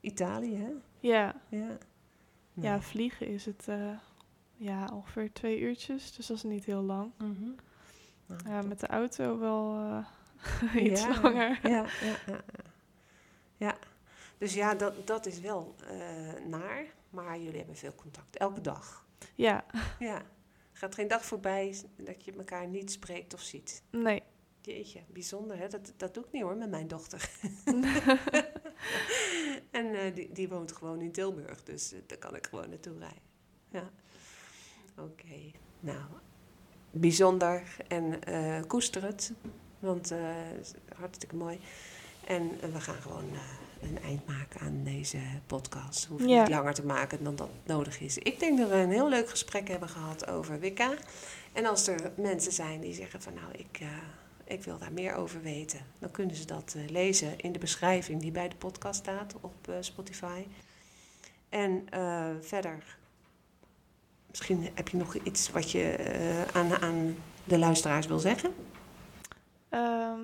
Italië, 0.00 0.56
hè? 0.56 0.70
Ja, 1.00 1.40
Ja. 1.48 1.78
Ja 2.54 2.80
vliegen 2.80 3.26
is 3.26 3.44
het 3.44 3.68
eh, 3.68 3.90
ja, 4.56 4.88
ongeveer 4.92 5.32
twee 5.32 5.60
uurtjes. 5.60 6.12
Dus 6.12 6.26
dat 6.26 6.36
is 6.36 6.42
niet 6.42 6.64
heel 6.64 6.82
lang. 6.82 7.12
Mhm. 7.18 7.50
Nou, 8.26 8.40
Ja, 8.48 8.60
top. 8.60 8.68
met 8.68 8.80
de 8.80 8.86
auto 8.86 9.38
wel 9.38 9.76
eh, 10.74 10.76
iets 10.84 11.02
Ja, 11.02 11.20
langer. 11.20 11.58
Ja, 11.68 11.86
ja, 12.26 12.40
ja. 13.56 13.76
Dus 14.38 14.54
ja, 14.54 14.74
dat, 14.74 15.06
dat 15.06 15.26
is 15.26 15.40
wel 15.40 15.74
eh, 15.88 16.44
naar. 16.46 16.84
Maar 17.10 17.38
jullie 17.38 17.56
hebben 17.58 17.76
veel 17.76 17.94
contact. 17.94 18.36
Elke 18.36 18.60
dag. 18.60 19.06
Ja, 19.34 19.64
Ja. 19.98 20.16
Er 20.72 20.78
gaat 20.88 20.94
geen 20.94 21.08
dag 21.08 21.24
voorbij 21.24 21.76
dat 21.96 22.24
je 22.24 22.32
elkaar 22.32 22.66
niet 22.66 22.90
spreekt 22.92 23.34
of 23.34 23.40
ziet. 23.40 23.82
nee. 23.90 24.22
Jeetje, 24.64 25.00
bijzonder 25.12 25.58
hè. 25.58 25.68
Dat, 25.68 25.92
dat 25.96 26.14
doe 26.14 26.24
ik 26.24 26.32
niet 26.32 26.42
hoor 26.42 26.56
met 26.56 26.70
mijn 26.70 26.88
dochter. 26.88 27.30
en 29.70 29.94
eh, 29.94 30.14
die, 30.14 30.32
die 30.32 30.48
woont 30.48 30.72
gewoon 30.72 31.00
in 31.00 31.12
Tilburg. 31.12 31.62
Dus 31.62 31.92
eh, 31.92 31.98
daar 32.06 32.18
kan 32.18 32.36
ik 32.36 32.46
gewoon 32.46 32.68
naartoe 32.68 32.98
rijden. 32.98 33.22
Ja. 33.70 33.90
Oké. 34.98 35.50
Nou, 35.80 36.02
bijzonder. 36.90 37.76
En 37.88 38.24
eh, 38.24 38.62
koester 38.66 39.02
het. 39.02 39.32
Want 39.78 40.12
hartstikke 40.96 41.36
mooi. 41.36 41.60
En 42.26 42.50
we 42.72 42.80
gaan 42.80 43.02
gewoon 43.02 43.24
een 43.80 43.98
eind 44.02 44.26
maken 44.26 44.60
aan 44.60 44.84
deze 44.84 45.18
podcast. 45.46 46.04
Hoeven 46.04 46.28
Ja. 46.28 46.40
niet 46.42 46.50
langer 46.50 46.74
te 46.74 46.86
maken 46.86 47.24
dan 47.24 47.36
dat 47.36 47.50
nodig 47.64 48.00
is. 48.00 48.18
Ik 48.18 48.40
denk 48.40 48.58
dat 48.58 48.68
we 48.68 48.74
een 48.74 48.90
heel 48.90 49.08
leuk 49.08 49.28
gesprek 49.28 49.68
hebben 49.68 49.88
gehad 49.88 50.26
over 50.26 50.58
Wicca. 50.60 50.94
En 51.52 51.66
als 51.66 51.86
er 51.86 52.12
mensen 52.16 52.52
zijn 52.52 52.80
die 52.80 52.94
zeggen 52.94 53.22
van 53.22 53.34
nou, 53.34 53.52
ik, 53.52 53.80
ik 54.44 54.64
wil 54.64 54.78
daar 54.78 54.92
meer 54.92 55.14
over 55.14 55.42
weten. 55.42 55.80
Dan 55.98 56.10
kunnen 56.10 56.36
ze 56.36 56.46
dat 56.46 56.74
eh, 56.76 56.88
lezen 56.88 57.38
in 57.38 57.52
de 57.52 57.58
beschrijving 57.58 58.20
die 58.20 58.30
bij 58.30 58.48
de 58.48 58.56
podcast 58.56 59.00
staat 59.00 59.34
op 59.40 59.68
eh, 59.68 59.74
Spotify. 59.80 60.46
En 61.48 61.86
eh, 61.90 62.30
verder, 62.40 62.96
misschien 64.28 64.68
heb 64.74 64.88
je 64.88 64.96
nog 64.96 65.14
iets 65.14 65.50
wat 65.50 65.70
je 65.70 66.46
aan, 66.52 66.80
aan 66.80 67.16
de 67.44 67.58
luisteraars 67.58 68.06
wil 68.06 68.18
zeggen. 68.18 68.54
Ehm, 69.68 70.18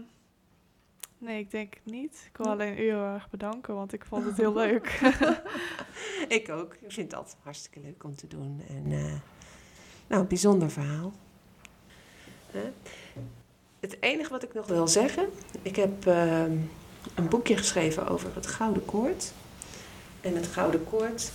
nee, 1.18 1.38
ik 1.38 1.50
denk 1.50 1.74
het 1.74 1.92
niet. 1.92 2.24
Ik 2.30 2.36
wil 2.36 2.46
alleen 2.46 2.78
u 2.78 2.82
heel 2.82 3.04
erg 3.04 3.30
bedanken, 3.30 3.74
want 3.74 3.92
ik 3.92 4.04
vond 4.04 4.24
het 4.24 4.36
heel 4.44 4.54
leuk. 4.54 5.00
Ik 6.28 6.48
ook. 6.48 6.74
Ik 6.74 6.92
vind 6.92 7.10
het 7.10 7.14
altijd 7.20 7.36
hartstikke 7.42 7.80
leuk 7.80 8.04
om 8.04 8.16
te 8.16 8.26
doen. 8.26 8.62
En 8.68 8.88
nou, 10.08 10.22
een 10.22 10.28
bijzonder 10.28 10.70
verhaal. 10.70 11.12
Hè? 12.50 12.72
Het 13.80 13.96
enige 14.00 14.30
wat 14.30 14.42
ik 14.42 14.54
nog 14.54 14.66
wil 14.66 14.88
zeggen, 14.88 15.28
ik 15.62 15.76
heb 15.76 16.06
ehm, 16.06 16.56
een 17.14 17.28
boekje 17.28 17.56
geschreven 17.56 18.08
over 18.08 18.34
het 18.34 18.46
Gouden 18.46 18.84
Koord. 18.84 19.32
En 20.20 20.34
het 20.34 20.46
Gouden 20.46 20.84
Koord 20.84 21.30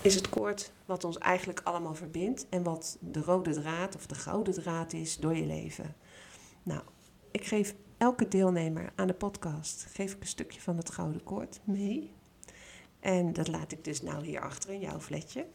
is 0.00 0.14
het 0.14 0.28
koord 0.28 0.72
wat 0.84 1.04
ons 1.04 1.18
eigenlijk 1.18 1.60
allemaal 1.64 1.94
verbindt 1.94 2.46
en 2.48 2.62
wat 2.62 2.96
de 3.00 3.20
rode 3.20 3.52
draad 3.52 3.94
of 3.94 4.06
de 4.06 4.14
gouden 4.14 4.54
draad 4.54 4.92
is 4.92 5.16
door 5.16 5.36
je 5.36 5.46
leven. 5.46 5.94
Nou, 6.62 6.80
ik 7.30 7.44
geef 7.44 7.74
elke 7.98 8.28
deelnemer 8.28 8.92
aan 8.94 9.06
de 9.06 9.14
podcast 9.14 9.86
geef 9.92 10.12
ik 10.12 10.20
een 10.20 10.26
stukje 10.26 10.60
van 10.60 10.76
het 10.76 10.90
Gouden 10.90 11.24
Koord 11.24 11.60
mee. 11.64 12.12
En 13.00 13.32
dat 13.32 13.48
laat 13.48 13.72
ik 13.72 13.84
dus 13.84 14.02
nou 14.02 14.24
hier 14.24 14.40
achter 14.40 14.70
in 14.70 14.80
jouw 14.80 15.00
fletje. 15.00 15.46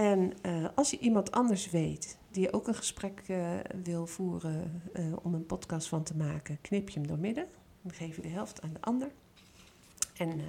En 0.00 0.32
eh, 0.42 0.64
als 0.74 0.90
je 0.90 0.98
iemand 0.98 1.30
anders 1.30 1.70
weet 1.70 2.18
die 2.30 2.52
ook 2.52 2.68
een 2.68 2.74
gesprek 2.74 3.22
eh, 3.26 3.58
wil 3.84 4.06
voeren 4.06 4.82
eh, 4.92 5.04
om 5.22 5.34
een 5.34 5.46
podcast 5.46 5.88
van 5.88 6.02
te 6.02 6.16
maken, 6.16 6.58
knip 6.60 6.88
je 6.88 6.98
hem 6.98 7.08
door 7.08 7.18
midden. 7.18 7.46
Dan 7.82 7.92
geef 7.92 8.16
je 8.16 8.22
de 8.22 8.28
helft 8.28 8.62
aan 8.62 8.72
de 8.72 8.80
ander. 8.80 9.10
En 10.16 10.30
eh, 10.30 10.46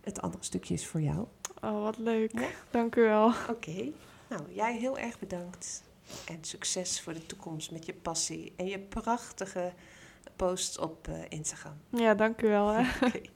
het 0.00 0.20
andere 0.20 0.44
stukje 0.44 0.74
is 0.74 0.86
voor 0.86 1.00
jou. 1.00 1.26
Oh, 1.62 1.82
wat 1.82 1.98
leuk. 1.98 2.38
Ja. 2.38 2.48
Dank 2.70 2.96
u 2.96 3.02
wel. 3.02 3.32
Oké. 3.50 3.92
Nou, 4.28 4.42
jij 4.54 4.78
heel 4.78 4.98
erg 4.98 5.18
bedankt. 5.18 5.82
En 6.26 6.38
succes 6.40 7.00
voor 7.00 7.14
de 7.14 7.26
toekomst 7.26 7.70
met 7.70 7.86
je 7.86 7.94
passie 7.94 8.52
en 8.56 8.66
je 8.66 8.78
prachtige 8.78 9.72
posts 10.36 10.78
op 10.78 11.08
eh, 11.08 11.14
Instagram. 11.28 11.76
Ja, 11.88 12.14
dank 12.14 12.42
u 12.42 12.48
wel. 12.48 12.68
Hè. 12.68 12.80
Oké. 13.06 13.20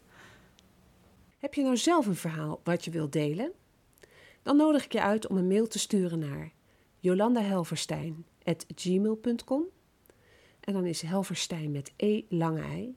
Heb 1.39 1.55
je 1.55 1.63
nou 1.63 1.77
zelf 1.77 2.07
een 2.07 2.17
verhaal 2.17 2.61
wat 2.65 2.85
je 2.85 2.91
wilt 2.91 3.13
delen? 3.13 3.53
Dan 4.47 4.57
nodig 4.57 4.85
ik 4.85 4.93
je 4.93 5.03
uit 5.03 5.27
om 5.27 5.37
een 5.37 5.47
mail 5.47 5.67
te 5.67 5.79
sturen 5.79 6.19
naar 6.19 6.53
jolandahelverstein.gmail.com 6.99 9.65
En 10.61 10.73
dan 10.73 10.85
is 10.85 11.03
Helverstein 11.03 11.71
met 11.71 11.93
E 11.97 12.23
lange 12.29 12.63
ei. 12.63 12.97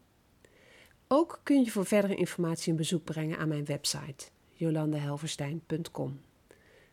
Ook 1.08 1.40
kun 1.44 1.64
je 1.64 1.72
voor 1.72 1.86
verdere 1.86 2.16
informatie 2.16 2.72
een 2.72 2.78
bezoek 2.78 3.04
brengen 3.04 3.38
aan 3.38 3.48
mijn 3.48 3.66
website 3.66 4.26
jolandehelverstein.com. 4.54 6.22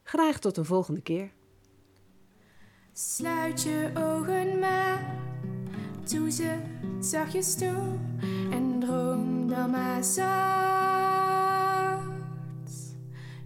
Graag 0.02 0.38
tot 0.38 0.56
een 0.56 0.64
volgende 0.64 1.00
keer. 1.00 1.30
Sluit 2.92 3.62
je 3.62 3.90
ogen 3.94 4.58
maar, 4.58 5.14
doe 6.10 6.30
ze 6.30 6.58
zachtjes 7.00 7.54
toe 7.54 7.98
en 8.50 8.80
droom 8.80 9.48
dan 9.48 9.70
maar 9.70 10.04
zacht. 10.04 10.24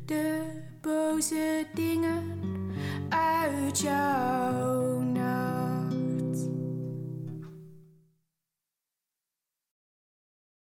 De 0.05 0.50
boze 0.91 1.67
dingen 1.75 2.23
uit 3.09 3.81
jouw 3.81 5.00